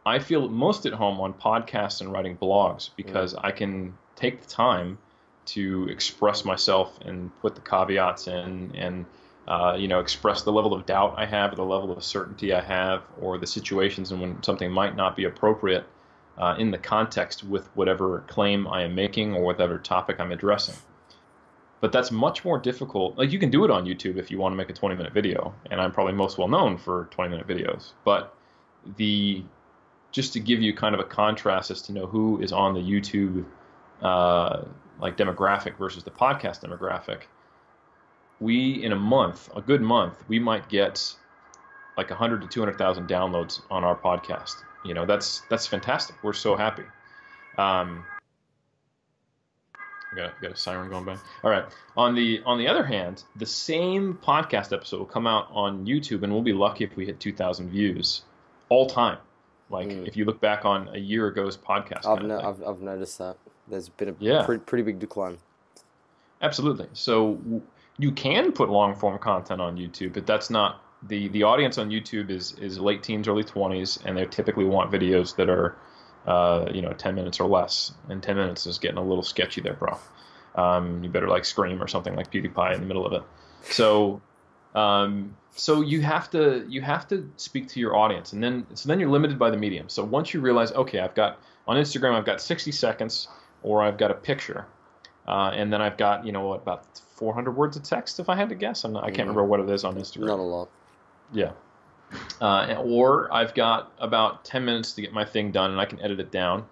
I 0.05 0.19
feel 0.19 0.49
most 0.49 0.85
at 0.85 0.93
home 0.93 1.19
on 1.21 1.33
podcasts 1.33 2.01
and 2.01 2.11
writing 2.11 2.37
blogs 2.37 2.89
because 2.95 3.35
I 3.35 3.51
can 3.51 3.97
take 4.15 4.41
the 4.41 4.47
time 4.47 4.97
to 5.45 5.87
express 5.89 6.45
myself 6.45 6.99
and 7.05 7.31
put 7.41 7.55
the 7.55 7.61
caveats 7.61 8.27
in 8.27 8.73
and 8.75 9.05
uh, 9.47 9.75
you 9.77 9.87
know 9.87 9.99
express 9.99 10.43
the 10.43 10.51
level 10.51 10.73
of 10.73 10.85
doubt 10.85 11.15
I 11.17 11.25
have, 11.25 11.53
or 11.53 11.55
the 11.55 11.65
level 11.65 11.91
of 11.91 12.03
certainty 12.03 12.53
I 12.53 12.61
have, 12.61 13.03
or 13.19 13.37
the 13.37 13.47
situations 13.47 14.11
and 14.11 14.21
when 14.21 14.41
something 14.43 14.71
might 14.71 14.95
not 14.95 15.15
be 15.15 15.25
appropriate 15.25 15.85
uh, 16.37 16.55
in 16.57 16.71
the 16.71 16.77
context 16.77 17.43
with 17.43 17.67
whatever 17.75 18.23
claim 18.27 18.67
I 18.67 18.83
am 18.83 18.95
making 18.95 19.35
or 19.35 19.43
whatever 19.43 19.77
topic 19.77 20.19
I'm 20.19 20.31
addressing. 20.31 20.75
But 21.81 21.91
that's 21.91 22.11
much 22.11 22.45
more 22.45 22.57
difficult. 22.57 23.17
Like 23.17 23.31
you 23.33 23.39
can 23.39 23.49
do 23.49 23.65
it 23.65 23.71
on 23.71 23.85
YouTube 23.85 24.17
if 24.17 24.31
you 24.31 24.37
want 24.37 24.53
to 24.53 24.55
make 24.55 24.69
a 24.69 24.73
20 24.73 24.95
minute 24.95 25.13
video, 25.13 25.53
and 25.69 25.81
I'm 25.81 25.91
probably 25.91 26.13
most 26.13 26.37
well 26.37 26.47
known 26.47 26.77
for 26.77 27.09
20 27.11 27.29
minute 27.29 27.47
videos. 27.47 27.91
But 28.05 28.33
the 28.97 29.43
just 30.13 30.31
to 30.33 30.39
give 30.39 30.61
you 30.61 30.73
kind 30.73 30.95
of 30.95 31.01
a 31.01 31.03
contrast 31.03 31.71
as 31.71 31.81
to 31.81 31.91
know 31.91 32.05
who 32.05 32.39
is 32.39 32.53
on 32.53 32.73
the 32.73 32.79
YouTube 32.79 33.43
uh, 34.01 34.61
like 34.99 35.17
demographic 35.17 35.75
versus 35.77 36.03
the 36.03 36.11
podcast 36.11 36.61
demographic, 36.61 37.23
we 38.39 38.83
in 38.83 38.93
a 38.93 38.95
month, 38.95 39.49
a 39.55 39.61
good 39.61 39.81
month, 39.81 40.23
we 40.27 40.39
might 40.39 40.69
get 40.69 41.13
like 41.97 42.09
100 42.09 42.41
to 42.41 42.47
200,000 42.47 43.07
downloads 43.09 43.61
on 43.69 43.83
our 43.83 43.95
podcast. 43.95 44.63
You 44.85 44.93
know, 44.93 45.05
that's 45.05 45.41
that's 45.49 45.65
fantastic. 45.65 46.15
We're 46.23 46.33
so 46.33 46.55
happy. 46.55 46.83
Um, 47.57 48.05
I 50.11 50.15
got, 50.15 50.41
got 50.41 50.51
a 50.51 50.55
siren 50.55 50.89
going 50.89 51.05
by. 51.05 51.17
All 51.43 51.49
right. 51.49 51.65
On 51.97 52.13
the 52.13 52.41
on 52.45 52.59
the 52.59 52.67
other 52.67 52.83
hand, 52.83 53.23
the 53.35 53.45
same 53.45 54.19
podcast 54.21 54.73
episode 54.73 54.99
will 54.99 55.05
come 55.05 55.25
out 55.25 55.47
on 55.51 55.85
YouTube, 55.87 56.23
and 56.23 56.31
we'll 56.31 56.43
be 56.43 56.53
lucky 56.53 56.83
if 56.83 56.95
we 56.95 57.05
hit 57.05 57.19
2,000 57.19 57.69
views 57.69 58.21
all 58.69 58.85
time. 58.85 59.17
Like 59.73 59.89
Mm. 59.89 60.07
if 60.07 60.15
you 60.15 60.23
look 60.25 60.39
back 60.39 60.63
on 60.65 60.87
a 60.93 60.97
year 60.99 61.27
ago's 61.27 61.57
podcast. 61.57 62.05
I've, 62.05 62.23
no. 62.23 62.39
I've, 62.39 62.63
I've 62.63 62.81
noticed 62.81 63.17
that 63.17 63.35
there's 63.67 63.89
been 63.89 64.09
a 64.09 64.15
Yeah. 64.19 64.43
pretty, 64.45 64.63
pretty 64.63 64.83
big 64.83 64.99
decline. 64.99 65.37
Absolutely. 66.41 66.87
So 66.93 67.33
w- 67.35 67.61
you 67.97 68.11
can 68.11 68.51
put 68.51 68.69
long 68.69 68.95
form 68.95 69.17
content 69.19 69.61
on 69.61 69.77
YouTube, 69.77 70.13
but 70.13 70.25
that's 70.25 70.49
not 70.49 70.81
the 71.07 71.27
the 71.29 71.43
audience 71.43 71.77
on 71.77 71.89
YouTube 71.89 72.29
is 72.29 72.53
is 72.59 72.79
late 72.79 73.03
teens, 73.03 73.27
early 73.27 73.43
twenties, 73.43 73.99
and 74.05 74.17
they 74.17 74.25
typically 74.25 74.65
want 74.65 74.91
videos 74.91 75.35
that 75.35 75.49
are, 75.49 75.75
uh, 76.27 76.65
you 76.73 76.81
know, 76.81 76.93
ten 76.93 77.15
minutes 77.15 77.39
or 77.39 77.47
less. 77.47 77.93
And 78.09 78.21
ten 78.23 78.35
minutes 78.35 78.65
is 78.65 78.77
getting 78.79 78.97
a 78.97 79.03
little 79.03 79.23
sketchy 79.23 79.61
there, 79.61 79.73
bro. 79.73 79.97
Um, 80.55 81.03
you 81.03 81.09
better 81.09 81.27
like 81.27 81.45
scream 81.45 81.81
or 81.81 81.87
something 81.87 82.15
like 82.15 82.31
PewDiePie 82.31 82.75
in 82.75 82.81
the 82.81 82.87
middle 82.87 83.05
of 83.05 83.13
it. 83.13 83.23
So, 83.63 84.21
um, 84.75 85.35
so 85.55 85.81
you 85.81 86.01
have 86.01 86.29
to 86.31 86.65
you 86.67 86.81
have 86.81 87.07
to 87.09 87.29
speak 87.37 87.67
to 87.69 87.79
your 87.79 87.95
audience, 87.95 88.33
and 88.33 88.43
then 88.43 88.65
so 88.73 88.89
then 88.89 88.99
you're 88.99 89.09
limited 89.09 89.37
by 89.37 89.49
the 89.49 89.57
medium. 89.57 89.87
So 89.89 90.03
once 90.03 90.33
you 90.33 90.41
realize, 90.41 90.71
okay, 90.71 90.99
I've 90.99 91.13
got 91.15 91.39
on 91.67 91.77
Instagram, 91.77 92.13
I've 92.15 92.25
got 92.25 92.41
60 92.41 92.71
seconds, 92.71 93.27
or 93.61 93.81
I've 93.83 93.97
got 93.97 94.11
a 94.11 94.15
picture. 94.15 94.65
Uh, 95.25 95.51
and 95.53 95.71
then 95.71 95.81
I've 95.81 95.95
got, 95.95 96.25
you 96.25 96.33
know, 96.33 96.41
what, 96.45 96.61
about 96.63 96.83
400 97.15 97.55
words 97.55 97.77
of 97.77 97.83
text, 97.83 98.19
if 98.19 98.27
I 98.27 98.35
had 98.35 98.49
to 98.49 98.55
guess. 98.55 98.83
I'm 98.83 98.91
not, 98.91 99.05
I 99.05 99.07
can't 99.07 99.19
Mhm. 99.27 99.35
remember 99.35 99.45
what 99.45 99.61
it 99.61 99.69
is 99.69 99.85
on 99.85 99.95
Instagram. 99.95 100.27
Not 100.27 100.39
a 100.39 100.41
lot. 100.41 100.69
Yeah. 101.31 101.51
Uh, 102.41 102.75
or 102.83 103.33
I've 103.33 103.53
got 103.53 103.93
about 103.99 104.43
10 104.43 104.65
minutes 104.65 104.91
to 104.93 105.01
get 105.01 105.13
my 105.13 105.23
thing 105.23 105.51
done 105.51 105.71
and 105.71 105.79
I 105.79 105.85
can 105.85 106.01
edit 106.01 106.19
it 106.19 106.29
down. 106.31 106.65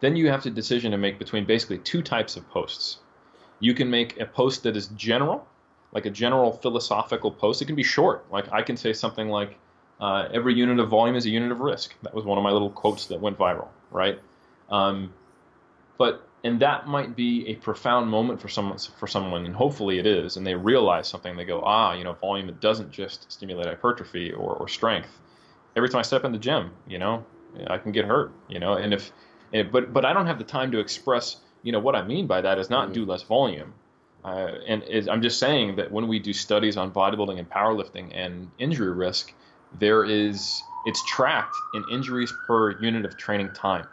Then 0.00 0.16
you 0.16 0.30
have 0.30 0.42
to 0.44 0.50
decision 0.50 0.92
to 0.92 0.96
make 0.96 1.18
between 1.18 1.44
basically 1.44 1.76
two 1.78 2.00
types 2.00 2.36
of 2.36 2.48
posts. 2.48 2.98
You 3.60 3.74
can 3.74 3.90
make 3.90 4.18
a 4.18 4.24
post 4.24 4.62
that 4.62 4.74
is 4.74 4.88
general, 4.88 5.46
like 5.96 6.04
a 6.04 6.10
general 6.24 6.52
philosophical 6.52 7.30
post. 7.42 7.62
It 7.62 7.66
can 7.70 7.74
be 7.74 7.82
short. 7.96 8.18
Like 8.30 8.46
I 8.52 8.60
can 8.68 8.76
say 8.76 8.92
something 8.92 9.28
like, 9.28 9.56
uh, 9.98 10.28
every 10.38 10.54
unit 10.54 10.78
of 10.78 10.88
volume 10.90 11.16
is 11.16 11.24
a 11.24 11.30
unit 11.30 11.50
of 11.50 11.60
risk. 11.60 11.94
That 12.02 12.14
was 12.14 12.24
one 12.30 12.36
of 12.36 12.44
my 12.44 12.52
little 12.56 12.68
quotes 12.82 13.06
that 13.06 13.18
went 13.18 13.38
viral, 13.38 13.68
right? 13.90 14.18
Um, 14.68 15.14
but 15.96 16.28
and 16.44 16.60
that 16.60 16.86
might 16.86 17.16
be 17.16 17.46
a 17.48 17.54
profound 17.56 18.10
moment 18.10 18.40
for 18.42 18.48
someone 18.48 18.78
for 19.00 19.06
someone 19.06 19.46
and 19.46 19.54
hopefully 19.54 19.98
it 19.98 20.06
is 20.06 20.36
and 20.36 20.46
they 20.46 20.54
realize 20.54 21.08
something 21.08 21.34
they 21.36 21.44
go 21.44 21.62
ah 21.64 21.94
you 21.94 22.04
know 22.04 22.12
volume 22.12 22.48
it 22.48 22.60
doesn't 22.60 22.90
just 22.92 23.32
stimulate 23.32 23.66
hypertrophy 23.66 24.32
or, 24.32 24.54
or 24.60 24.68
strength 24.68 25.08
every 25.76 25.88
time 25.88 25.98
i 25.98 26.02
step 26.02 26.24
in 26.24 26.32
the 26.32 26.38
gym 26.38 26.70
you 26.86 26.98
know 26.98 27.24
i 27.68 27.78
can 27.78 27.90
get 27.90 28.04
hurt 28.04 28.30
you 28.48 28.60
know 28.60 28.74
and 28.74 28.92
if 28.94 29.10
and, 29.52 29.72
but 29.72 29.92
but 29.92 30.04
i 30.04 30.12
don't 30.12 30.26
have 30.26 30.38
the 30.38 30.44
time 30.44 30.70
to 30.70 30.78
express 30.78 31.40
you 31.62 31.72
know 31.72 31.80
what 31.80 31.96
i 31.96 32.02
mean 32.02 32.26
by 32.26 32.40
that 32.40 32.58
is 32.58 32.68
not 32.70 32.90
Mhm. 32.90 32.94
do 32.94 33.04
less 33.06 33.22
volume 33.22 33.72
uh, 34.26 34.52
and 34.66 34.82
is, 34.82 35.08
i'm 35.08 35.22
just 35.22 35.38
saying 35.38 35.76
that 35.76 35.90
when 35.90 36.06
we 36.06 36.18
do 36.18 36.32
studies 36.32 36.76
on 36.76 36.90
bodybuilding 36.90 37.38
and 37.38 37.48
powerlifting 37.48 38.10
and 38.14 38.50
injury 38.58 38.92
risk 38.92 39.32
there 39.78 40.04
is 40.04 40.62
it's 40.84 41.02
tracked 41.06 41.56
in 41.74 41.84
injuries 41.90 42.32
per 42.46 42.78
unit 42.80 43.04
of 43.04 43.16
training 43.16 43.50
time 43.54 43.86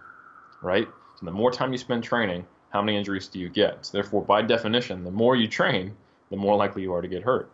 right 0.61 0.87
so 1.23 1.25
the 1.25 1.31
more 1.31 1.51
time 1.51 1.71
you 1.71 1.77
spend 1.77 2.03
training, 2.03 2.45
how 2.69 2.81
many 2.81 2.97
injuries 2.97 3.27
do 3.27 3.39
you 3.39 3.49
get? 3.49 3.85
So 3.85 3.93
therefore, 3.93 4.23
by 4.23 4.41
definition, 4.41 5.03
the 5.03 5.11
more 5.11 5.35
you 5.35 5.47
train, 5.47 5.95
the 6.29 6.35
more 6.35 6.55
likely 6.55 6.81
you 6.81 6.93
are 6.93 7.01
to 7.01 7.07
get 7.07 7.23
hurt. 7.23 7.49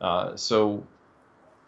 Uh, 0.00 0.36
so 0.36 0.86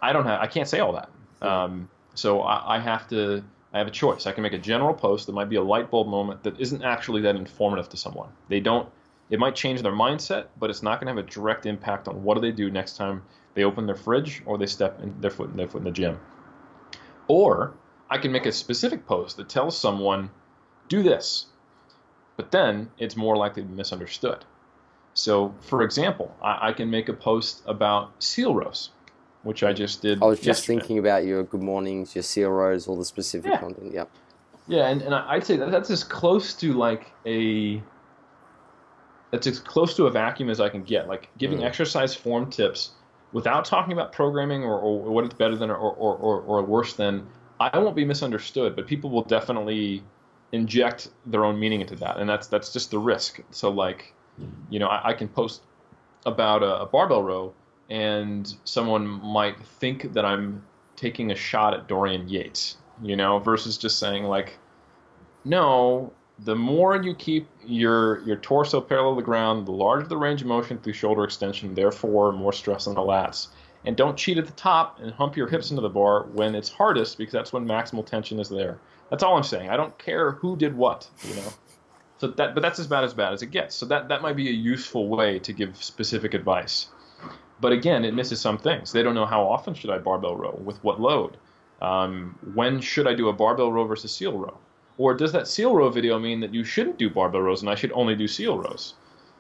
I 0.01 0.13
don't 0.13 0.27
have, 0.27 0.41
I 0.41 0.47
can't 0.47 0.69
say 0.69 0.81
all 0.81 0.93
that. 0.93 1.11
Um, 1.45 1.89
so 2.15 2.43
I, 2.43 2.77
I 2.77 2.79
have 2.79 3.09
to, 3.09 3.43
I 3.73 3.79
have 3.79 3.89
a 3.89 3.91
choice. 3.91 4.27
I 4.27 4.33
can 4.33 4.43
make 4.43 4.53
a 4.53 4.59
general 4.59 4.95
post 4.95 5.27
that 5.27 5.33
might 5.33 5.49
be 5.49 5.57
a 5.57 5.63
light 5.63 5.91
bulb 5.91 6.09
moment 6.09 6.43
that 6.45 6.61
isn't 6.61 6.83
actually 6.83 7.23
that 7.23 7.37
informative 7.37 7.89
to 7.89 7.97
someone. 7.97 8.29
They 8.49 8.61
don't, 8.61 8.89
it 9.31 9.39
might 9.39 9.55
change 9.55 9.81
their 9.83 9.93
mindset, 9.93 10.47
but 10.59 10.71
it's 10.71 10.83
not 10.83 11.01
going 11.01 11.07
to 11.15 11.19
have 11.21 11.27
a 11.27 11.31
direct 11.31 11.65
impact 11.65 12.09
on 12.09 12.23
what 12.23 12.35
do 12.35 12.41
they 12.41 12.53
do 12.53 12.71
next 12.71 12.97
time 12.97 13.23
they 13.55 13.65
open 13.65 13.87
their 13.87 13.97
fridge 13.97 14.43
or 14.45 14.59
they 14.59 14.67
step 14.67 15.01
in 15.01 15.21
their 15.21 15.31
foot 15.31 15.51
in 15.51 15.57
their 15.57 15.69
foot 15.69 15.79
in 15.79 15.85
the 15.85 15.91
gym. 15.91 16.19
Or 17.29 17.75
I 18.09 18.19
can 18.19 18.33
make 18.33 18.47
a 18.47 18.53
specific 18.53 19.07
post 19.07 19.37
that 19.37 19.49
tells 19.49 19.79
someone 19.79 20.31
do 20.89 21.03
this. 21.03 21.47
But 22.37 22.51
then 22.51 22.91
it's 22.99 23.17
more 23.17 23.37
likely 23.37 23.63
to 23.63 23.69
be 23.69 23.75
misunderstood. 23.75 24.45
So, 25.15 25.55
for 25.61 25.83
example, 25.83 26.35
I, 26.43 26.69
I 26.69 26.73
can 26.73 26.91
make 26.91 27.09
a 27.09 27.13
post 27.13 27.63
about 27.67 28.23
seal 28.23 28.55
rows, 28.55 28.91
which 29.43 29.63
I 29.63 29.73
just 29.73 30.03
did. 30.03 30.23
I 30.23 30.27
was 30.27 30.39
just 30.39 30.61
yesterday. 30.61 30.79
thinking 30.79 30.99
about 30.99 31.25
your 31.25 31.43
good 31.43 31.63
mornings, 31.63 32.15
your 32.15 32.23
seal 32.23 32.51
rows, 32.51 32.89
all 32.89 32.97
the 32.97 33.05
specific 33.05 33.53
Yeah. 33.53 33.59
content. 33.59 33.93
Yep. 33.93 34.11
Yeah, 34.67 34.87
and, 34.89 35.03
and 35.03 35.15
I'd 35.15 35.45
say 35.45 35.57
that 35.57 35.71
that's 35.71 35.91
as 35.91 36.05
close 36.05 36.55
to 36.55 36.73
like 36.75 37.13
a 37.27 37.83
that's 39.31 39.47
as 39.47 39.61
close 39.61 39.95
to 39.97 40.07
a 40.07 40.11
vacuum 40.11 40.51
as 40.51 40.61
I 40.61 40.69
can 40.69 40.83
get. 40.83 41.09
Like 41.09 41.29
giving 41.39 41.59
Mm. 41.59 41.65
exercise 41.65 42.15
form 42.15 42.51
tips 42.51 42.93
without 43.33 43.65
talking 43.65 43.93
about 43.93 44.13
programming 44.13 44.65
or, 44.65 44.79
or 44.79 45.11
what 45.11 45.25
it's 45.25 45.35
better 45.35 45.57
than 45.57 45.71
or, 45.71 45.77
or, 45.77 46.17
or, 46.17 46.41
or 46.41 46.63
worse 46.63 46.95
than, 46.95 47.27
I 47.61 47.79
won't 47.79 47.95
be 47.95 48.05
misunderstood, 48.05 48.75
but 48.75 48.87
people 48.87 49.11
will 49.11 49.23
definitely 49.23 50.03
inject 50.53 51.11
their 51.27 51.45
own 51.45 51.59
meaning 51.61 51.81
into 51.81 51.95
that, 51.97 52.17
and 52.17 52.29
that's 52.29 52.49
that's 52.49 52.73
just 52.73 52.91
the 52.91 52.99
risk. 52.99 53.41
So 53.51 53.71
like, 53.71 54.15
you 54.69 54.79
know, 54.79 54.89
I, 54.89 55.11
I 55.11 55.13
can 55.15 55.29
post 55.29 55.63
about 56.27 56.63
a, 56.63 56.81
a, 56.81 56.87
barbell 56.87 57.23
row, 57.23 57.55
and 57.89 58.53
someone 58.65 59.07
might 59.07 59.61
think 59.65 60.13
that 60.15 60.25
I'm 60.25 60.65
taking 60.97 61.31
a 61.31 61.37
shot 61.37 61.75
at 61.75 61.87
Dorian 61.87 62.29
Yates, 62.29 62.79
you 63.03 63.17
know, 63.17 63.39
versus 63.39 63.79
just 63.79 63.99
saying 63.99 64.25
like, 64.25 64.59
no, 65.45 66.13
the 66.45 66.57
more 66.57 66.97
you 66.97 67.15
keep 67.15 67.49
your 67.65 68.21
your 68.21 68.37
torso 68.37 68.81
parallel 68.81 69.15
to 69.15 69.21
the 69.21 69.25
ground, 69.25 69.67
the 69.67 69.73
larger 69.73 70.07
the 70.07 70.17
range 70.17 70.41
of 70.41 70.49
motion 70.49 70.79
through 70.79 70.93
shoulder 70.95 71.25
extension, 71.25 71.75
therefore 71.75 72.33
more 72.33 72.53
stress 72.53 72.87
on 72.87 72.95
the 72.95 73.01
lats. 73.01 73.49
And 73.85 73.97
don't 73.97 74.17
cheat 74.17 74.37
at 74.37 74.47
the 74.47 74.53
top 74.53 74.99
and 75.01 75.13
hump 75.13 75.37
your 75.37 75.49
hips 75.49 75.71
into 75.71 75.81
the 75.81 75.89
bar 75.89 76.25
when 76.25 76.55
it's 76.55 76.69
hardest 76.69 77.17
because 77.17 77.33
that's 77.33 77.53
when 77.53 77.67
maximal 77.67 78.05
tension 78.05 78.39
is 78.39 78.49
there. 78.49 78.79
That's 79.09 79.23
all 79.23 79.37
I'm 79.37 79.43
saying. 79.43 79.71
I 79.71 79.77
don't 79.77 79.97
care 79.99 80.33
who 80.33 80.55
did 80.57 80.77
what, 80.77 81.09
you 81.27 81.35
know. 81.35 81.53
So 82.19 82.27
that, 82.29 82.55
but 82.55 82.61
that's 82.61 82.79
as 82.79 82.87
bad 82.87 83.05
as 83.05 83.15
bad 83.15 83.33
as 83.33 83.41
it 83.41 83.47
gets. 83.47 83.75
So 83.75 83.87
that 83.87 84.09
that 84.09 84.21
might 84.23 84.37
be 84.37 84.49
a 84.49 84.53
useful 84.53 85.09
way 85.09 85.39
to 85.41 85.53
give 85.53 85.83
specific 85.83 86.35
advice. 86.35 86.89
But 87.61 87.73
again, 87.73 88.05
it 88.05 88.15
misses 88.15 88.41
some 88.41 88.59
things. 88.59 88.93
They 88.93 89.03
don't 89.03 89.15
know 89.15 89.27
how 89.27 89.43
often 89.43 89.75
should 89.75 89.91
I 89.91 89.99
barbell 89.99 90.37
row 90.37 90.59
with 90.63 90.83
what 90.85 91.01
load. 91.01 91.37
Um, 91.83 92.39
when 92.55 92.81
should 92.81 93.07
I 93.07 93.15
do 93.15 93.29
a 93.29 93.33
barbell 93.33 93.73
row 93.73 93.85
versus 93.85 94.13
seal 94.13 94.37
row? 94.37 94.59
Or 95.01 95.15
does 95.15 95.33
that 95.33 95.49
seal 95.49 95.75
row 95.75 95.89
video 95.89 96.19
mean 96.19 96.41
that 96.41 96.53
you 96.53 96.63
shouldn't 96.63 96.99
do 96.99 97.09
barbell 97.09 97.41
rows 97.41 97.63
and 97.63 97.71
I 97.71 97.75
should 97.75 97.91
only 97.93 98.15
do 98.15 98.29
seal 98.29 98.59
rows? 98.59 98.93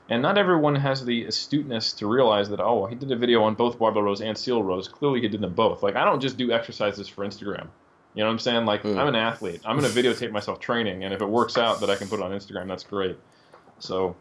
And 0.08 0.22
not 0.22 0.38
everyone 0.38 0.74
has 0.74 1.04
the 1.04 1.26
astuteness 1.26 1.92
to 1.92 2.06
realize 2.06 2.48
that, 2.48 2.60
oh, 2.60 2.86
he 2.86 2.94
did 2.94 3.12
a 3.12 3.16
video 3.16 3.42
on 3.42 3.56
both 3.56 3.78
barbell 3.78 4.04
rows 4.04 4.22
and 4.22 4.38
seal 4.38 4.62
rows. 4.62 4.88
Clearly, 4.88 5.20
he 5.20 5.28
did 5.28 5.42
them 5.42 5.52
both. 5.52 5.82
Like, 5.82 5.96
I 5.96 6.06
don't 6.06 6.18
just 6.18 6.38
do 6.38 6.50
exercises 6.50 7.08
for 7.08 7.26
Instagram. 7.26 7.66
You 8.14 8.22
know 8.22 8.28
what 8.28 8.32
I'm 8.32 8.38
saying? 8.38 8.64
Like, 8.64 8.84
mm. 8.84 8.96
I'm 8.96 9.06
an 9.06 9.14
athlete. 9.14 9.60
I'm 9.66 9.78
going 9.78 9.92
to 9.92 10.02
videotape 10.02 10.32
myself 10.32 10.60
training, 10.60 11.04
and 11.04 11.12
if 11.12 11.20
it 11.20 11.28
works 11.28 11.58
out 11.58 11.80
that 11.80 11.90
I 11.90 11.96
can 11.96 12.08
put 12.08 12.20
it 12.20 12.22
on 12.22 12.30
Instagram, 12.30 12.66
that's 12.66 12.82
great. 12.82 13.18
So, 13.80 14.16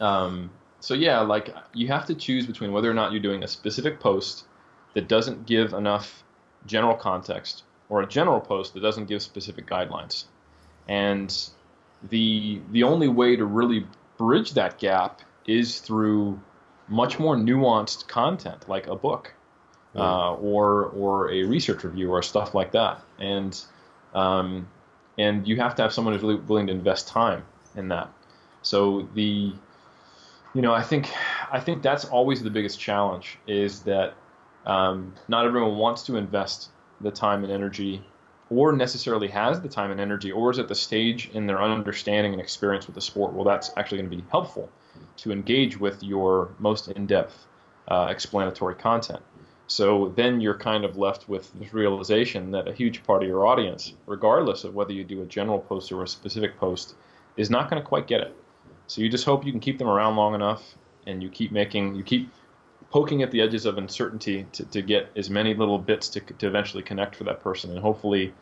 um, 0.00 0.50
so 0.80 0.92
yeah, 0.92 1.20
like 1.20 1.54
you 1.72 1.88
have 1.88 2.04
to 2.06 2.14
choose 2.14 2.46
between 2.46 2.72
whether 2.72 2.90
or 2.90 2.94
not 2.94 3.12
you're 3.12 3.22
doing 3.22 3.42
a 3.42 3.48
specific 3.48 4.00
post 4.00 4.44
that 4.92 5.08
doesn't 5.08 5.46
give 5.46 5.72
enough 5.72 6.24
general 6.66 6.94
context 6.94 7.62
or 7.88 8.02
a 8.02 8.06
general 8.06 8.40
post 8.40 8.74
that 8.74 8.80
doesn't 8.80 9.06
give 9.06 9.22
specific 9.22 9.66
guidelines. 9.66 10.26
And 10.88 11.34
the 12.08 12.60
the 12.70 12.82
only 12.82 13.08
way 13.08 13.36
to 13.36 13.44
really 13.44 13.86
bridge 14.18 14.52
that 14.52 14.78
gap 14.78 15.20
is 15.46 15.80
through 15.80 16.40
much 16.88 17.18
more 17.18 17.36
nuanced 17.36 18.08
content, 18.08 18.68
like 18.68 18.86
a 18.86 18.96
book, 18.96 19.32
uh, 19.96 20.34
or 20.34 20.86
or 20.86 21.30
a 21.30 21.44
research 21.44 21.84
review 21.84 22.10
or 22.10 22.22
stuff 22.22 22.54
like 22.54 22.72
that. 22.72 23.00
And 23.18 23.58
um, 24.14 24.68
and 25.18 25.46
you 25.46 25.56
have 25.56 25.74
to 25.76 25.82
have 25.82 25.92
someone 25.92 26.14
who's 26.14 26.22
really 26.22 26.36
willing 26.36 26.66
to 26.66 26.72
invest 26.72 27.08
time 27.08 27.44
in 27.76 27.88
that. 27.88 28.10
So 28.62 29.08
the 29.14 29.52
you 30.54 30.62
know 30.62 30.72
I 30.72 30.82
think 30.82 31.10
I 31.50 31.60
think 31.60 31.82
that's 31.82 32.04
always 32.04 32.42
the 32.42 32.50
biggest 32.50 32.80
challenge 32.80 33.38
is 33.46 33.80
that 33.80 34.14
um, 34.66 35.14
not 35.28 35.44
everyone 35.44 35.76
wants 35.76 36.04
to 36.04 36.16
invest 36.16 36.70
the 37.00 37.10
time 37.10 37.42
and 37.42 37.52
energy 37.52 38.04
or 38.52 38.72
necessarily 38.72 39.28
has 39.28 39.60
the 39.60 39.68
time 39.68 39.90
and 39.90 40.00
energy 40.00 40.30
or 40.30 40.50
is 40.50 40.58
at 40.58 40.68
the 40.68 40.74
stage 40.74 41.30
in 41.32 41.46
their 41.46 41.62
understanding 41.62 42.32
and 42.32 42.40
experience 42.40 42.86
with 42.86 42.94
the 42.94 43.00
sport 43.00 43.32
well 43.32 43.44
that's 43.44 43.70
actually 43.76 43.98
going 43.98 44.10
to 44.10 44.16
be 44.16 44.24
helpful 44.30 44.68
to 45.16 45.32
engage 45.32 45.78
with 45.78 46.02
your 46.02 46.50
most 46.58 46.88
in-depth 46.88 47.46
uh, 47.88 48.08
explanatory 48.10 48.74
content. 48.74 49.20
So 49.66 50.12
then 50.16 50.40
you're 50.40 50.58
kind 50.58 50.84
of 50.84 50.96
left 50.96 51.28
with 51.28 51.52
this 51.58 51.72
realization 51.72 52.50
that 52.50 52.68
a 52.68 52.72
huge 52.72 53.02
part 53.04 53.22
of 53.22 53.28
your 53.28 53.46
audience 53.46 53.94
regardless 54.06 54.64
of 54.64 54.74
whether 54.74 54.92
you 54.92 55.04
do 55.04 55.22
a 55.22 55.26
general 55.26 55.60
post 55.60 55.90
or 55.92 56.02
a 56.02 56.08
specific 56.08 56.58
post 56.58 56.94
is 57.36 57.48
not 57.48 57.70
going 57.70 57.80
to 57.80 57.88
quite 57.88 58.06
get 58.06 58.20
it. 58.20 58.36
So 58.86 59.00
you 59.00 59.08
just 59.08 59.24
hope 59.24 59.46
you 59.46 59.52
can 59.52 59.60
keep 59.60 59.78
them 59.78 59.88
around 59.88 60.16
long 60.16 60.34
enough 60.34 60.74
and 61.06 61.22
you 61.22 61.30
keep 61.30 61.52
making 61.52 61.94
you 61.94 62.02
keep 62.02 62.30
poking 62.92 63.22
at 63.22 63.30
the 63.30 63.40
edges 63.40 63.64
of 63.64 63.78
uncertainty 63.78 64.46
to, 64.52 64.64
to 64.66 64.82
get 64.82 65.10
as 65.16 65.30
many 65.30 65.54
little 65.54 65.78
bits 65.78 66.08
to, 66.10 66.20
to 66.20 66.46
eventually 66.46 66.82
connect 66.82 67.16
for 67.16 67.24
that 67.24 67.40
person. 67.40 67.70
And 67.70 67.80
hopefully, 67.80 68.34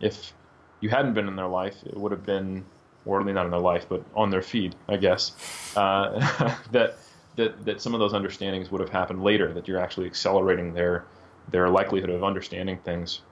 if 0.00 0.32
you 0.80 0.88
hadn't 0.88 1.14
been 1.14 1.26
in 1.26 1.34
their 1.34 1.48
life, 1.48 1.74
it 1.84 1.96
would 1.96 2.12
have 2.12 2.24
been, 2.24 2.64
or 3.04 3.22
not 3.24 3.44
in 3.44 3.50
their 3.50 3.60
life, 3.60 3.86
but 3.88 4.04
on 4.14 4.30
their 4.30 4.42
feed, 4.42 4.76
I 4.88 4.96
guess, 4.96 5.32
uh, 5.76 6.54
that 6.70 6.96
that 7.34 7.64
that 7.64 7.82
some 7.82 7.94
of 7.94 8.00
those 8.00 8.14
understandings 8.14 8.70
would 8.70 8.80
have 8.80 8.90
happened 8.90 9.24
later. 9.24 9.52
That 9.52 9.66
you're 9.66 9.80
actually 9.80 10.06
accelerating 10.06 10.72
their 10.72 11.04
their 11.50 11.68
likelihood 11.68 12.10
of 12.10 12.22
understanding 12.22 12.78
things, 12.78 13.22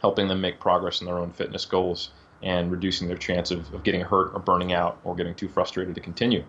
helping 0.00 0.26
them 0.26 0.40
make 0.40 0.58
progress 0.58 1.00
in 1.00 1.06
their 1.06 1.18
own 1.18 1.30
fitness 1.30 1.64
goals, 1.64 2.10
and 2.42 2.72
reducing 2.72 3.06
their 3.06 3.16
chance 3.16 3.52
of, 3.52 3.72
of 3.72 3.84
getting 3.84 4.00
hurt 4.00 4.32
or 4.34 4.40
burning 4.40 4.72
out 4.72 4.98
or 5.04 5.14
getting 5.14 5.34
too 5.34 5.48
frustrated 5.48 5.94
to 5.94 6.00
continue. 6.00 6.44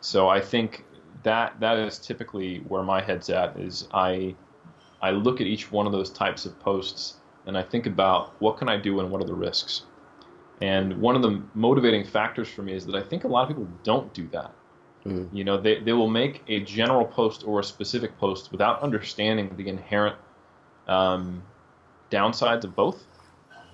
So 0.00 0.28
I 0.28 0.40
think 0.40 0.84
that 1.22 1.58
that 1.60 1.78
is 1.78 1.98
typically 1.98 2.58
where 2.68 2.82
my 2.82 3.00
head's 3.00 3.30
at. 3.30 3.56
Is 3.58 3.88
I 3.92 4.34
I 5.02 5.10
look 5.10 5.40
at 5.40 5.46
each 5.46 5.70
one 5.70 5.86
of 5.86 5.92
those 5.92 6.10
types 6.10 6.46
of 6.46 6.58
posts 6.60 7.14
and 7.46 7.56
I 7.56 7.62
think 7.62 7.86
about 7.86 8.40
what 8.40 8.58
can 8.58 8.68
I 8.68 8.76
do 8.76 9.00
and 9.00 9.10
what 9.10 9.22
are 9.22 9.26
the 9.26 9.34
risks. 9.34 9.82
And 10.60 10.98
one 11.00 11.16
of 11.16 11.22
the 11.22 11.42
motivating 11.54 12.04
factors 12.04 12.48
for 12.48 12.62
me 12.62 12.74
is 12.74 12.84
that 12.86 12.94
I 12.94 13.02
think 13.02 13.24
a 13.24 13.28
lot 13.28 13.42
of 13.42 13.48
people 13.48 13.68
don't 13.84 14.12
do 14.12 14.28
that. 14.32 14.52
Mm-hmm. 15.06 15.34
You 15.34 15.44
know, 15.44 15.56
they, 15.56 15.80
they 15.80 15.92
will 15.92 16.10
make 16.10 16.42
a 16.48 16.60
general 16.60 17.06
post 17.06 17.44
or 17.46 17.60
a 17.60 17.64
specific 17.64 18.18
post 18.18 18.50
without 18.52 18.82
understanding 18.82 19.54
the 19.56 19.68
inherent 19.68 20.16
um, 20.88 21.42
downsides 22.10 22.64
of 22.64 22.74
both 22.74 23.06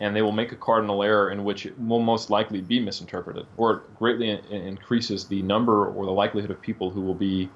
and 0.01 0.15
they 0.15 0.23
will 0.23 0.33
make 0.33 0.53
a 0.53 0.57
cardinal 0.57 1.03
error 1.03 1.31
in 1.31 1.45
which 1.45 1.67
it 1.67 1.79
will 1.79 2.01
most 2.01 2.31
likely 2.31 2.61
be 2.61 2.81
misinterpreted, 2.81 3.47
or 3.57 3.73
it 3.73 3.99
greatly 3.99 4.31
in- 4.31 4.45
increases 4.51 5.27
the 5.27 5.43
number 5.43 5.87
or 5.87 6.05
the 6.05 6.13
likelihood 6.13 6.51
of 6.51 6.61
people 6.61 6.91
who 6.91 7.01
will 7.01 7.15
be 7.15 7.49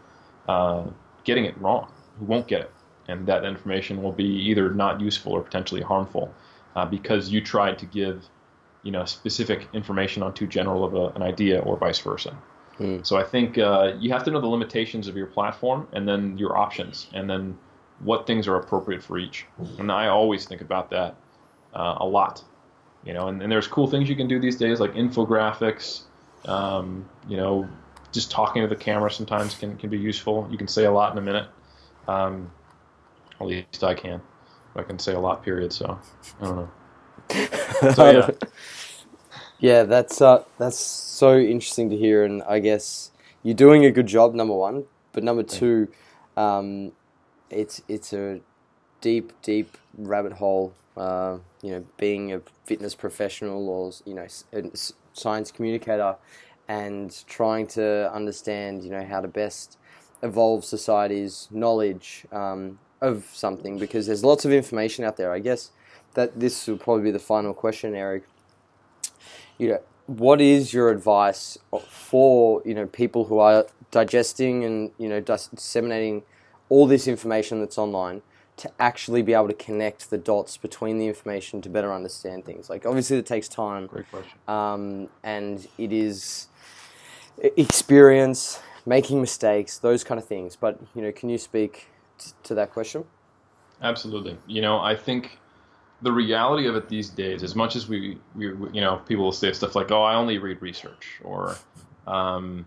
uh, 0.49 0.85
getting 1.25 1.45
it 1.45 1.59
wrong, 1.59 1.91
who 2.19 2.25
won't 2.25 2.47
get 2.47 2.61
it, 2.61 2.73
and 3.09 3.27
that 3.27 3.45
information 3.45 4.03
will 4.03 4.13
be 4.13 4.25
either 4.25 4.71
not 4.71 5.01
useful 5.01 5.33
or 5.33 5.43
potentially 5.43 5.83
harmful 5.83 6.33
uh, 6.77 6.87
because 6.87 7.29
you 7.29 7.41
tried 7.41 7.79
to 7.79 7.87
give, 7.87 8.25
you 8.83 8.93
know, 8.93 9.05
specific 9.05 9.69
information 9.73 10.23
on 10.23 10.33
too 10.33 10.47
general 10.47 10.85
of 10.85 10.95
a, 10.95 11.09
an 11.17 11.23
idea, 11.23 11.61
or 11.61 11.77
vice 11.77 11.99
versa. 11.99 12.31
Hmm. 12.77 12.99
So 13.03 13.17
I 13.17 13.25
think 13.25 13.59
uh, 13.59 13.95
you 13.99 14.13
have 14.13 14.23
to 14.25 14.31
know 14.31 14.41
the 14.41 14.47
limitations 14.47 15.09
of 15.09 15.17
your 15.17 15.27
platform, 15.27 15.89
and 15.93 16.07
then 16.07 16.39
your 16.39 16.57
options, 16.57 17.09
and 17.13 17.29
then 17.29 17.59
what 17.99 18.29
things 18.29 18.47
are 18.47 18.55
appropriate 18.55 19.03
for 19.03 19.19
each. 19.19 19.45
And 19.81 19.91
I 19.91 20.07
always 20.07 20.47
think 20.47 20.61
about 20.61 20.89
that 20.91 21.17
uh, 21.79 21.99
a 22.01 22.07
lot. 22.07 22.45
You 23.05 23.15
know, 23.15 23.29
and, 23.29 23.41
and, 23.41 23.51
there's 23.51 23.69
cool 23.69 23.87
things 23.87 24.09
you 24.09 24.17
can 24.17 24.27
do 24.27 24.41
these 24.41 24.57
days 24.57 24.81
like 24.81 24.93
infographics. 24.95 26.03
Um, 26.45 27.09
you 27.29 27.37
know, 27.37 27.69
just 28.13 28.31
talking 28.31 28.61
to 28.63 28.69
the 28.69 28.77
camera 28.77 29.11
sometimes 29.11 29.55
can, 29.55 29.77
can 29.79 29.89
be 29.89 29.99
useful. 29.99 30.49
You 30.51 30.59
can 30.59 30.69
say 30.69 30.85
a 30.85 30.91
lot 30.91 31.13
in 31.13 31.19
a 31.19 31.23
minute. 31.23 31.49
Um, 32.09 32.51
at 33.41 33.47
least 33.47 33.85
I 33.85 33.95
can. 33.95 34.21
I 34.75 34.83
can 34.83 34.99
say 34.99 35.15
a 35.15 35.21
lot. 35.21 35.43
Period. 35.43 35.73
So 35.73 35.99
I 36.41 36.45
don't 36.45 36.57
know. 36.57 36.71
So 37.95 38.11
yeah. 38.11 38.31
yeah, 39.61 39.83
that's 39.85 40.21
uh, 40.21 40.43
that's 40.59 40.79
so 40.79 41.39
interesting 41.39 41.91
to 41.91 41.97
hear, 41.97 42.25
and 42.25 42.43
I 42.43 42.59
guess 42.59 43.13
you're 43.45 43.55
doing 43.55 43.85
a 43.85 43.91
good 43.91 44.07
job. 44.07 44.35
Number 44.35 44.55
one, 44.55 44.85
but 45.13 45.23
number 45.23 45.45
two, 45.45 45.89
um, 46.37 46.93
it's 47.51 47.83
it's 47.87 48.13
a 48.13 48.41
deep, 49.01 49.33
deep 49.43 49.79
rabbit 49.97 50.33
hole 50.33 50.73
uh, 50.97 51.39
you 51.63 51.73
know, 51.73 51.85
being 51.97 52.33
a 52.33 52.41
fitness 52.65 52.95
professional 52.95 53.69
or 53.69 53.93
you 54.05 54.15
know, 54.15 54.27
science 55.13 55.51
communicator, 55.51 56.17
and 56.69 57.25
trying 57.27 57.67
to 57.67 58.13
understand, 58.13 58.85
you 58.85 58.91
know, 58.91 59.05
how 59.05 59.21
to 59.21 59.29
best 59.29 59.79
evolve 60.23 60.65
society's 60.65 61.49
knowledge 61.51 62.27
um, 62.33 62.79
of 63.01 63.25
something 63.33 63.79
because 63.79 64.07
there's 64.07 64.25
lots 64.25 64.45
of 64.45 64.53
information 64.53 65.05
out 65.05 65.17
there. 65.17 65.33
I 65.33 65.39
guess 65.39 65.71
that 66.15 66.39
this 66.39 66.67
will 66.67 66.79
probably 66.79 67.05
be 67.05 67.11
the 67.11 67.19
final 67.19 67.55
question, 67.55 67.95
Eric. 67.95 68.25
You 69.57 69.69
know, 69.69 69.81
what 70.07 70.41
is 70.41 70.73
your 70.73 70.91
advice 70.91 71.59
for 71.89 72.63
you 72.65 72.75
know 72.75 72.87
people 72.87 73.27
who 73.27 73.39
are 73.39 73.67
digesting 73.91 74.65
and 74.65 74.91
you 74.99 75.09
know 75.09 75.21
disseminating 75.21 76.23
all 76.69 76.87
this 76.87 77.07
information 77.07 77.61
that's 77.61 77.79
online? 77.79 78.23
To 78.59 78.71
actually 78.79 79.23
be 79.23 79.35
able 79.35 79.49
to 79.49 79.55
connect 79.55 80.11
the 80.11 80.19
dots 80.19 80.57
between 80.57 80.99
the 80.99 81.07
information 81.07 81.61
to 81.63 81.69
better 81.69 81.93
understand 81.93 82.45
things. 82.45 82.69
Like 82.69 82.87
obviously 82.87 83.17
it 83.19 83.27
takes 83.27 83.49
time. 83.49 83.87
Great 83.87 84.11
question. 84.11 84.39
Um, 84.47 85.09
and 85.23 85.67
it 85.79 85.93
is 85.93 86.49
experience, 87.57 88.61
making 88.85 89.21
mistakes, 89.21 89.79
those 89.79 90.05
kind 90.05 90.21
of 90.21 90.27
things. 90.27 90.57
But 90.57 90.81
you 90.95 91.03
know, 91.03 91.13
can 91.13 91.29
you 91.29 91.39
speak 91.39 91.89
t- 92.19 92.33
to 92.45 92.55
that 92.55 92.73
question? 92.73 93.05
Absolutely. 93.81 94.37
You 94.47 94.61
know, 94.61 94.81
I 94.81 94.97
think 94.97 95.39
the 96.03 96.13
reality 96.13 96.67
of 96.67 96.77
it 96.77 96.89
these 96.89 97.11
days, 97.11 97.43
as 97.43 97.55
much 97.55 97.77
as 97.77 97.89
we, 97.89 98.19
we 98.35 98.47
you 98.47 98.81
know, 98.81 99.01
people 99.07 99.25
will 99.25 99.33
say 99.33 99.53
stuff 99.53 99.75
like, 99.75 99.91
"Oh, 99.91 100.03
I 100.03 100.15
only 100.15 100.39
read 100.39 100.61
research," 100.63 101.21
or, 101.25 101.57
um, 102.07 102.67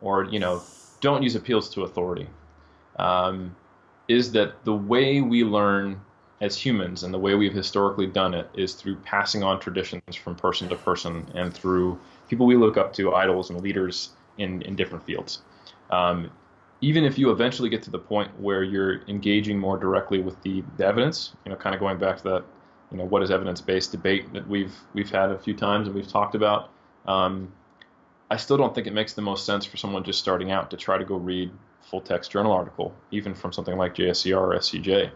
or 0.00 0.24
you 0.24 0.38
know, 0.38 0.62
don't 1.00 1.22
use 1.22 1.34
appeals 1.34 1.68
to 1.70 1.82
authority. 1.82 2.28
Um, 2.98 3.54
is 4.10 4.32
that 4.32 4.64
the 4.64 4.74
way 4.74 5.20
we 5.20 5.44
learn 5.44 6.00
as 6.40 6.56
humans 6.56 7.04
and 7.04 7.14
the 7.14 7.18
way 7.18 7.34
we've 7.36 7.54
historically 7.54 8.08
done 8.08 8.34
it 8.34 8.50
is 8.54 8.74
through 8.74 8.96
passing 8.96 9.44
on 9.44 9.60
traditions 9.60 10.16
from 10.16 10.34
person 10.34 10.68
to 10.68 10.74
person 10.74 11.24
and 11.34 11.54
through 11.54 11.96
people 12.28 12.44
we 12.44 12.56
look 12.56 12.76
up 12.76 12.92
to, 12.92 13.14
idols 13.14 13.50
and 13.50 13.60
leaders 13.60 14.10
in, 14.38 14.62
in 14.62 14.74
different 14.74 15.04
fields. 15.04 15.42
Um, 15.90 16.28
even 16.80 17.04
if 17.04 17.18
you 17.18 17.30
eventually 17.30 17.68
get 17.68 17.82
to 17.84 17.90
the 17.90 17.98
point 18.00 18.30
where 18.40 18.64
you're 18.64 19.02
engaging 19.06 19.58
more 19.58 19.78
directly 19.78 20.18
with 20.18 20.42
the, 20.42 20.64
the 20.76 20.84
evidence, 20.84 21.34
you 21.44 21.50
know, 21.50 21.56
kind 21.56 21.74
of 21.74 21.80
going 21.80 21.98
back 21.98 22.16
to 22.16 22.22
that, 22.24 22.44
you 22.90 22.96
know, 22.96 23.04
what 23.04 23.22
is 23.22 23.30
evidence-based 23.30 23.92
debate 23.92 24.32
that 24.32 24.48
we've 24.48 24.74
we've 24.92 25.10
had 25.10 25.30
a 25.30 25.38
few 25.38 25.54
times 25.54 25.86
and 25.86 25.94
we've 25.94 26.08
talked 26.08 26.34
about. 26.34 26.70
Um, 27.06 27.52
I 28.28 28.36
still 28.36 28.56
don't 28.56 28.74
think 28.74 28.88
it 28.88 28.92
makes 28.92 29.12
the 29.12 29.22
most 29.22 29.46
sense 29.46 29.64
for 29.64 29.76
someone 29.76 30.02
just 30.02 30.18
starting 30.18 30.50
out 30.50 30.70
to 30.70 30.76
try 30.76 30.98
to 30.98 31.04
go 31.04 31.16
read 31.16 31.50
full 31.90 32.00
text 32.00 32.30
journal 32.30 32.52
article, 32.52 32.94
even 33.10 33.34
from 33.34 33.52
something 33.52 33.76
like 33.76 33.94
JSCR 33.94 34.36
or 34.36 34.54
SCJ. 34.54 35.10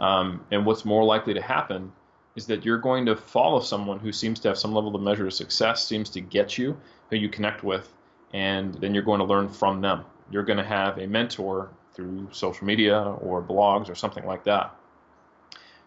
Um, 0.00 0.44
and 0.50 0.64
what's 0.64 0.84
more 0.84 1.04
likely 1.04 1.34
to 1.34 1.42
happen 1.42 1.92
is 2.36 2.46
that 2.46 2.64
you're 2.64 2.78
going 2.78 3.06
to 3.06 3.16
follow 3.16 3.60
someone 3.60 3.98
who 3.98 4.12
seems 4.12 4.40
to 4.40 4.48
have 4.48 4.58
some 4.58 4.74
level 4.74 4.94
of 4.94 5.02
measure 5.02 5.26
of 5.26 5.32
success, 5.32 5.86
seems 5.86 6.10
to 6.10 6.20
get 6.20 6.58
you, 6.58 6.78
who 7.10 7.16
you 7.16 7.28
connect 7.28 7.64
with, 7.64 7.92
and 8.32 8.74
then 8.74 8.94
you're 8.94 9.02
going 9.02 9.18
to 9.18 9.24
learn 9.24 9.48
from 9.48 9.80
them. 9.80 10.04
You're 10.30 10.42
going 10.42 10.58
to 10.58 10.64
have 10.64 10.98
a 10.98 11.06
mentor 11.06 11.70
through 11.94 12.28
social 12.32 12.66
media 12.66 13.00
or 13.00 13.42
blogs 13.42 13.88
or 13.88 13.94
something 13.94 14.26
like 14.26 14.44
that. 14.44 14.74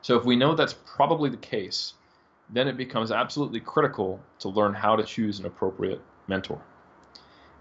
So 0.02 0.18
if 0.18 0.26
we 0.26 0.36
know 0.36 0.56
that's 0.56 0.74
probably 0.74 1.30
the 1.30 1.38
case, 1.38 1.94
then 2.50 2.68
it 2.68 2.78
becomes 2.78 3.12
absolutely 3.12 3.60
critical 3.60 4.20
to 4.40 4.50
learn 4.50 4.74
how 4.74 4.96
to 4.96 5.04
choose 5.04 5.40
an 5.40 5.46
appropriate 5.46 6.02
mentor. 6.28 6.60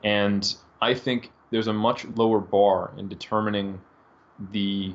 And 0.02 0.54
I 0.80 0.94
think 0.94 1.30
there's 1.50 1.66
a 1.66 1.72
much 1.72 2.04
lower 2.16 2.40
bar 2.40 2.92
in 2.96 3.08
determining 3.08 3.80
the 4.52 4.94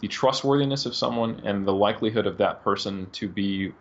the 0.00 0.08
trustworthiness 0.08 0.86
of 0.86 0.94
someone 0.94 1.40
and 1.44 1.66
the 1.66 1.72
likelihood 1.72 2.26
of 2.26 2.36
that 2.36 2.62
person 2.62 3.08
to 3.12 3.28
be 3.28 3.72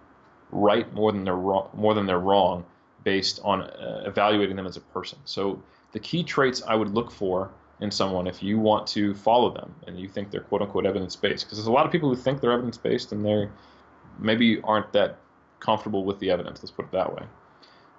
right 0.51 0.93
more 0.93 1.11
than 1.11 1.23
they're 1.25 1.35
wrong, 1.35 1.69
more 1.73 1.93
than 1.93 2.05
they're 2.05 2.19
wrong 2.19 2.63
based 3.03 3.39
on 3.43 3.61
uh, 3.61 4.03
evaluating 4.05 4.55
them 4.55 4.65
as 4.65 4.77
a 4.77 4.81
person. 4.81 5.17
So 5.25 5.61
the 5.91 5.99
key 5.99 6.23
traits 6.23 6.61
I 6.67 6.75
would 6.75 6.93
look 6.93 7.11
for 7.11 7.51
in 7.81 7.91
someone 7.91 8.27
if 8.27 8.41
you 8.41 8.57
want 8.59 8.87
to 8.87 9.13
follow 9.13 9.53
them 9.53 9.73
and 9.87 9.99
you 9.99 10.07
think 10.07 10.31
they're 10.31 10.41
quote 10.41 10.61
unquote 10.61 10.85
evidence 10.85 11.15
based 11.15 11.45
because 11.45 11.57
there's 11.57 11.67
a 11.67 11.71
lot 11.71 11.85
of 11.85 11.91
people 11.91 12.09
who 12.09 12.15
think 12.15 12.39
they're 12.39 12.51
evidence 12.51 12.77
based 12.77 13.11
and 13.11 13.25
they 13.25 13.49
maybe 14.19 14.61
aren't 14.61 14.91
that 14.93 15.17
comfortable 15.59 16.05
with 16.05 16.19
the 16.19 16.29
evidence 16.29 16.61
let's 16.61 16.71
put 16.71 16.85
it 16.85 16.91
that 16.91 17.13
way 17.13 17.23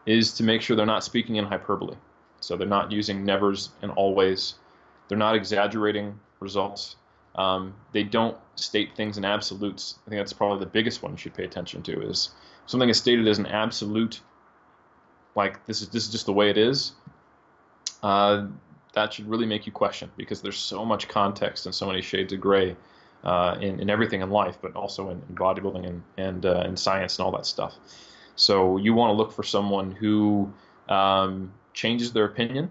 is 0.07 0.33
to 0.33 0.43
make 0.43 0.63
sure 0.63 0.77
they're 0.77 0.87
not 0.87 1.05
speaking 1.05 1.37
in 1.37 1.45
hyperbole 1.45 1.97
so 2.45 2.57
they're 2.57 2.67
not 2.67 2.93
using 2.93 3.25
nevers 3.25 3.71
and 3.81 3.91
always 3.93 4.55
they're 5.09 5.19
not 5.19 5.35
exaggerating 5.35 6.19
results. 6.41 6.97
Um, 7.37 7.75
they 7.93 8.05
don't 8.05 8.37
state 8.55 8.95
things 8.97 9.19
in 9.19 9.25
absolutes. 9.25 9.99
I 10.07 10.11
think 10.11 10.21
that's 10.21 10.33
probably 10.33 10.61
the 10.61 10.71
biggest 10.71 11.03
one 11.03 11.13
you 11.13 11.19
should 11.19 11.35
pay 11.35 11.45
attention 11.45 11.83
to 11.85 12.09
is 12.09 12.31
something 12.67 12.89
is 12.89 12.99
stated 12.99 13.27
as 13.27 13.39
an 13.39 13.47
absolute 13.47 14.21
like 15.35 15.65
this 15.67 15.83
is 15.83 15.89
this 15.89 16.05
is 16.05 16.13
just 16.13 16.27
the 16.27 16.33
way 16.33 16.51
it 16.51 16.59
is. 16.59 16.93
Uh, 18.03 18.47
that 18.93 19.13
should 19.13 19.29
really 19.29 19.47
make 19.47 19.67
you 19.67 19.73
question 19.73 20.11
because 20.17 20.43
there's 20.43 20.59
so 20.59 20.85
much 20.85 21.09
context 21.09 21.67
and 21.67 21.75
so 21.75 21.87
many 21.87 22.03
shades 22.03 22.33
of 22.33 22.41
gray 22.41 22.77
uh, 23.25 23.57
in, 23.61 23.81
in 23.81 23.91
everything 23.91 24.21
in 24.21 24.31
life, 24.31 24.59
but 24.63 24.77
also 24.77 25.11
in, 25.11 25.23
in 25.29 25.35
bodybuilding 25.35 25.87
and 25.87 26.03
and 26.19 26.47
uh, 26.47 26.63
in 26.67 26.77
science 26.77 27.19
and 27.19 27.25
all 27.25 27.33
that 27.33 27.47
stuff. 27.47 27.75
So 28.37 28.77
you 28.77 28.95
want 28.95 29.11
to 29.11 29.15
look 29.15 29.33
for 29.33 29.43
someone 29.43 29.91
who 29.93 30.53
um, 30.89 31.53
changes 31.75 32.13
their 32.13 32.25
opinion, 32.25 32.71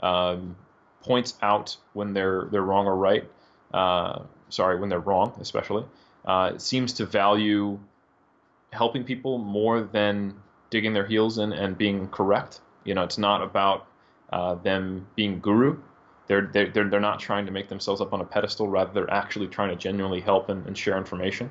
um, 0.00 0.56
points 1.02 1.34
out 1.40 1.76
when 1.94 2.12
they're 2.12 2.48
they're 2.50 2.62
wrong 2.62 2.86
or 2.86 2.96
right. 2.96 3.24
Uh, 3.72 4.22
sorry, 4.50 4.78
when 4.78 4.88
they're 4.88 5.00
wrong, 5.00 5.32
especially. 5.40 5.84
Uh, 6.24 6.58
seems 6.58 6.92
to 6.94 7.06
value 7.06 7.78
helping 8.72 9.04
people 9.04 9.38
more 9.38 9.80
than 9.80 10.34
digging 10.70 10.92
their 10.92 11.06
heels 11.06 11.38
in 11.38 11.52
and 11.52 11.78
being 11.78 12.08
correct. 12.08 12.60
You 12.84 12.94
know, 12.94 13.02
it's 13.02 13.18
not 13.18 13.42
about 13.42 13.86
uh, 14.32 14.56
them 14.56 15.06
being 15.16 15.40
guru. 15.40 15.78
They're, 16.26 16.50
they're, 16.52 16.70
they're 16.70 17.00
not 17.00 17.20
trying 17.20 17.46
to 17.46 17.52
make 17.52 17.68
themselves 17.68 18.00
up 18.00 18.12
on 18.12 18.20
a 18.20 18.24
pedestal, 18.24 18.68
rather, 18.68 18.92
they're 18.92 19.10
actually 19.10 19.48
trying 19.48 19.68
to 19.68 19.76
genuinely 19.76 20.20
help 20.20 20.48
and, 20.48 20.66
and 20.66 20.76
share 20.76 20.96
information. 20.96 21.50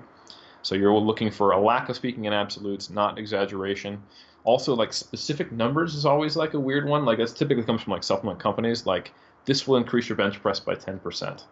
So 0.64 0.76
you're 0.76 0.94
looking 0.94 1.30
for 1.30 1.52
a 1.52 1.60
lack 1.60 1.90
of 1.90 1.96
speaking 1.96 2.26
in 2.26 2.34
absolutes, 2.34 2.90
not 2.90 3.20
exaggeration. 3.20 4.02
Also, 4.46 4.76
like 4.76 4.92
specific 4.92 5.52
numbers 5.52 5.96
is 5.96 6.06
always 6.06 6.36
like 6.36 6.54
a 6.54 6.60
weird 6.60 6.86
one. 6.88 7.06
Like 7.06 7.18
that 7.18 7.36
typically 7.36 7.64
comes 7.64 7.82
from 7.82 7.94
like 7.94 8.04
supplement 8.04 8.40
companies. 8.40 8.86
Like 8.86 9.14
this 9.46 9.68
will 9.68 9.78
increase 9.78 10.10
your 10.10 10.18
bench 10.18 10.42
press 10.42 10.60
by 10.60 10.76
10%. 10.76 11.44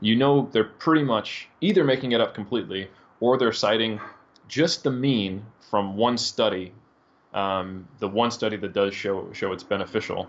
You 0.00 0.14
know 0.14 0.48
they're 0.52 0.64
pretty 0.64 1.04
much 1.04 1.48
either 1.60 1.82
making 1.84 2.12
it 2.12 2.20
up 2.20 2.34
completely 2.34 2.88
or 3.20 3.36
they're 3.36 3.52
citing 3.52 4.00
just 4.46 4.84
the 4.84 4.90
mean 4.90 5.44
from 5.70 5.96
one 5.96 6.16
study, 6.16 6.72
um, 7.34 7.86
the 7.98 8.08
one 8.08 8.30
study 8.30 8.56
that 8.56 8.72
does 8.72 8.94
show 8.94 9.30
show 9.32 9.52
it's 9.52 9.62
beneficial, 9.62 10.28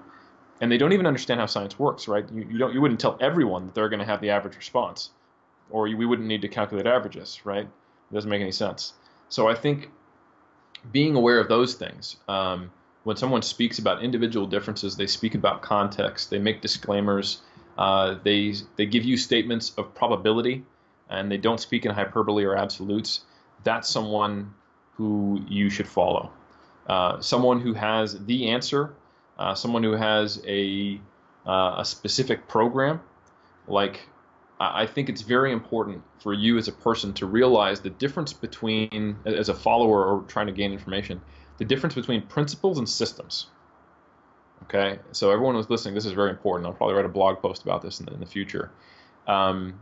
and 0.62 0.72
they 0.72 0.78
don't 0.78 0.92
even 0.92 1.06
understand 1.08 1.40
how 1.40 1.46
science 1.46 1.80
works, 1.80 2.08
right? 2.08 2.26
You, 2.32 2.48
you 2.50 2.58
don't 2.58 2.74
you 2.74 2.82
wouldn't 2.82 3.00
tell 3.00 3.18
everyone 3.22 3.68
that 3.68 3.76
they're 3.76 3.90
going 3.90 4.00
to 4.00 4.06
have 4.06 4.22
the 4.22 4.32
average 4.32 4.56
response, 4.56 5.12
or 5.70 5.88
you, 5.88 5.98
we 5.98 6.06
wouldn't 6.06 6.28
need 6.28 6.42
to 6.42 6.48
calculate 6.48 6.86
averages, 6.88 7.46
right? 7.46 7.66
It 7.66 8.14
doesn't 8.14 8.30
make 8.30 8.42
any 8.42 8.52
sense. 8.52 8.94
So 9.30 9.48
I 9.48 9.56
think 9.56 9.90
being 10.92 11.16
aware 11.16 11.40
of 11.40 11.48
those 11.48 11.76
things. 11.76 12.18
Um, 12.28 12.72
when 13.04 13.16
someone 13.16 13.42
speaks 13.42 13.80
about 13.80 14.04
individual 14.04 14.46
differences, 14.46 14.96
they 14.96 15.08
speak 15.08 15.36
about 15.36 15.62
context. 15.62 16.30
They 16.30 16.40
make 16.40 16.62
disclaimers. 16.62 17.42
Uh, 17.78 18.16
they 18.24 18.54
they 18.76 18.86
give 18.86 19.06
you 19.06 19.18
statements 19.18 19.72
of 19.78 19.96
probability, 19.96 20.64
and 21.10 21.32
they 21.32 21.38
don't 21.38 21.60
speak 21.60 21.86
in 21.86 21.92
hyperbole 21.92 22.44
or 22.44 22.56
absolutes. 22.56 23.22
That's 23.64 23.90
someone 23.90 24.54
who 24.96 25.42
you 25.48 25.70
should 25.70 25.88
follow. 25.88 26.32
Uh, 26.88 27.22
someone 27.22 27.62
who 27.62 27.74
has 27.74 28.26
the 28.26 28.50
answer 28.50 28.94
uh, 29.40 29.56
someone 29.56 29.82
who 29.84 29.94
has 29.94 30.44
a 30.46 31.00
uh, 31.48 31.76
a 31.78 31.86
specific 31.86 32.48
program, 32.48 33.00
like 33.68 34.02
I 34.60 34.86
think 34.86 35.08
it's 35.08 35.22
very 35.22 35.54
important 35.54 36.04
for 36.20 36.34
you 36.34 36.58
as 36.58 36.68
a 36.68 36.74
person 36.74 37.14
to 37.14 37.26
realize 37.26 37.80
the 37.80 37.90
difference 37.90 38.34
between, 38.34 39.16
as 39.26 39.48
a 39.48 39.54
follower 39.54 40.06
or 40.06 40.24
trying 40.24 40.48
to 40.48 40.52
gain 40.52 40.74
information, 40.74 41.22
the 41.58 41.66
difference 41.66 41.96
between 41.96 42.24
principles 42.24 42.78
and 42.78 42.88
systems. 42.88 43.48
Okay, 44.64 45.00
so 45.14 45.32
everyone 45.32 45.56
who's 45.56 45.70
listening, 45.70 45.96
this 45.96 46.06
is 46.06 46.12
very 46.12 46.30
important. 46.30 46.68
I'll 46.68 46.74
probably 46.74 46.96
write 46.96 47.06
a 47.06 47.10
blog 47.10 47.42
post 47.42 47.64
about 47.64 47.82
this 47.82 48.02
in 48.02 48.06
the, 48.06 48.14
in 48.14 48.20
the 48.20 48.26
future. 48.26 48.70
Um, 49.28 49.80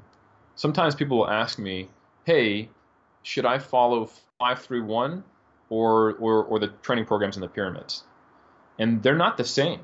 sometimes 0.56 0.94
people 0.94 1.18
will 1.18 1.30
ask 1.30 1.58
me, 1.58 1.90
"Hey, 2.26 2.70
should 3.24 3.46
I 3.46 3.58
follow 3.58 4.06
531 4.40 5.24
or, 5.70 6.14
or 6.14 6.44
or 6.44 6.60
the 6.60 6.68
training 6.68 7.06
programs 7.06 7.36
in 7.36 7.42
the 7.42 7.48
pyramids?" 7.48 8.04
and 8.80 9.02
they're 9.02 9.16
not 9.16 9.38
the 9.38 9.44
same. 9.44 9.82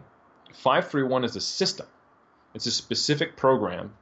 531 0.54 1.24
is 1.24 1.36
a 1.36 1.42
system. 1.42 1.88
It's 2.54 2.68
a 2.68 2.72
specific 2.72 3.36
program. 3.36 3.94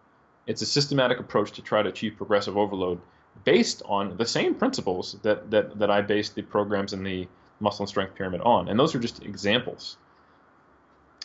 It's 0.47 0.61
a 0.61 0.65
systematic 0.65 1.19
approach 1.19 1.51
to 1.53 1.61
try 1.61 1.83
to 1.83 1.89
achieve 1.89 2.15
progressive 2.17 2.57
overload 2.57 2.99
based 3.43 3.81
on 3.85 4.17
the 4.17 4.25
same 4.25 4.55
principles 4.55 5.17
that, 5.23 5.49
that, 5.51 5.79
that 5.79 5.89
I 5.89 6.01
based 6.01 6.35
the 6.35 6.41
programs 6.41 6.93
in 6.93 7.03
the 7.03 7.27
muscle 7.59 7.83
and 7.83 7.89
strength 7.89 8.15
pyramid 8.15 8.41
on. 8.41 8.67
And 8.67 8.79
those 8.79 8.95
are 8.95 8.99
just 8.99 9.23
examples. 9.23 9.97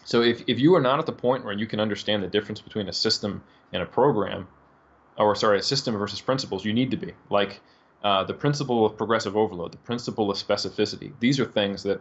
So 0.04 0.22
if, 0.22 0.42
if 0.46 0.60
you 0.60 0.74
are 0.76 0.80
not 0.80 0.98
at 0.98 1.06
the 1.06 1.12
point 1.12 1.44
where 1.44 1.54
you 1.54 1.66
can 1.66 1.80
understand 1.80 2.22
the 2.22 2.28
difference 2.28 2.60
between 2.60 2.88
a 2.88 2.92
system 2.92 3.42
and 3.72 3.82
a 3.82 3.86
program, 3.86 4.46
or 5.18 5.34
sorry, 5.34 5.58
a 5.58 5.62
system 5.62 5.96
versus 5.96 6.20
principles, 6.20 6.64
you 6.64 6.72
need 6.72 6.90
to 6.92 6.96
be. 6.96 7.12
Like 7.30 7.60
uh, 8.04 8.22
the 8.24 8.34
principle 8.34 8.86
of 8.86 8.96
progressive 8.96 9.36
overload, 9.36 9.72
the 9.72 9.78
principle 9.78 10.30
of 10.30 10.36
specificity. 10.36 11.12
These 11.18 11.40
are 11.40 11.44
things 11.44 11.82
that 11.82 12.00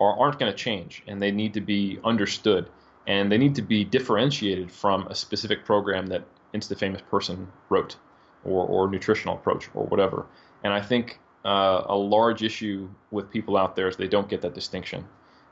are, 0.00 0.18
aren't 0.18 0.38
going 0.38 0.50
to 0.50 0.56
change, 0.58 1.02
and 1.06 1.22
they 1.22 1.30
need 1.30 1.54
to 1.54 1.60
be 1.60 2.00
understood, 2.02 2.68
and 3.06 3.30
they 3.30 3.38
need 3.38 3.54
to 3.54 3.62
be 3.62 3.84
differentiated 3.84 4.72
from 4.72 5.06
a 5.06 5.14
specific 5.14 5.64
program 5.64 6.06
that 6.08 6.24
Insta 6.54 6.78
famous 6.78 7.02
person 7.02 7.48
wrote, 7.68 7.96
or, 8.44 8.66
or 8.66 8.88
nutritional 8.88 9.34
approach, 9.34 9.68
or 9.74 9.86
whatever. 9.86 10.26
And 10.62 10.72
I 10.72 10.80
think 10.80 11.18
uh, 11.44 11.82
a 11.86 11.96
large 11.96 12.42
issue 12.42 12.88
with 13.10 13.30
people 13.30 13.56
out 13.56 13.76
there 13.76 13.88
is 13.88 13.96
they 13.96 14.08
don't 14.08 14.28
get 14.28 14.40
that 14.42 14.54
distinction. 14.54 15.04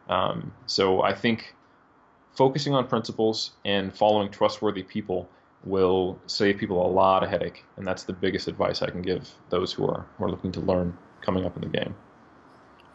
Um, 0.09 0.53
so 0.67 1.03
I 1.03 1.15
think 1.15 1.55
focusing 2.35 2.75
on 2.75 2.87
principles 2.87 3.53
and 3.65 3.95
following 3.95 4.31
trustworthy 4.31 4.83
people 4.83 5.29
will 5.65 6.19
save 6.27 6.59
people 6.59 6.85
a 6.85 6.91
lot 6.91 7.23
of 7.23 7.31
headache, 7.31 7.65
and 7.77 7.87
that's 7.87 8.03
the 8.05 8.13
biggest 8.13 8.49
advice 8.49 8.83
I 8.83 8.91
can 8.91 9.03
give 9.03 9.31
those 9.51 9.73
who 9.73 9.87
are 9.87 10.07
who 10.17 10.25
are 10.25 10.31
looking 10.31 10.53
to 10.53 10.61
learn 10.61 10.97
coming 11.21 11.45
up 11.45 11.55
in 11.57 11.63
the 11.63 11.79
game. 11.79 11.95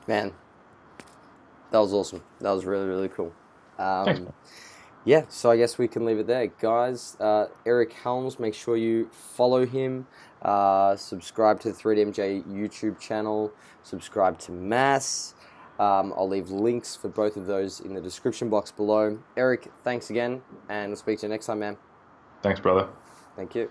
Man, 0.08 0.34
that 1.72 1.80
was 1.80 1.94
awesome. 1.94 2.24
That 2.42 2.52
was 2.52 2.66
really 2.66 2.88
really 2.88 3.10
cool. 3.10 3.34
Um, 3.80 4.34
yeah, 5.06 5.24
so 5.30 5.52
I 5.52 5.58
guess 5.58 5.78
we 5.78 5.88
can 5.88 6.06
leave 6.06 6.20
it 6.20 6.28
there, 6.28 6.48
guys. 6.48 7.16
Uh, 7.20 7.48
Eric 7.66 7.94
Helms, 7.94 8.40
make 8.40 8.54
sure 8.54 8.78
you 8.78 9.10
follow 9.12 9.66
him. 9.66 10.08
Uh, 10.42 10.96
subscribe 10.96 11.60
to 11.62 11.72
the 11.72 11.78
3DMJ 11.78 12.46
YouTube 12.46 13.00
channel. 13.00 13.52
Subscribe 13.84 14.38
to 14.40 14.52
Mass. 14.52 15.34
Um, 15.80 16.14
I'll 16.18 16.28
leave 16.28 16.50
links 16.50 16.96
for 16.96 17.08
both 17.08 17.38
of 17.38 17.46
those 17.46 17.80
in 17.80 17.94
the 17.94 18.02
description 18.02 18.50
box 18.50 18.72
below. 18.72 19.20
Eric, 19.36 19.72
thanks 19.84 20.10
again, 20.10 20.42
and 20.70 20.92
I'll 20.92 20.96
speak 20.96 21.20
to 21.20 21.28
you 21.28 21.30
next 21.30 21.46
time, 21.46 21.60
man. 21.60 21.78
Thanks, 22.42 22.60
brother. 22.60 22.90
Thank 23.36 23.56
you. 23.56 23.70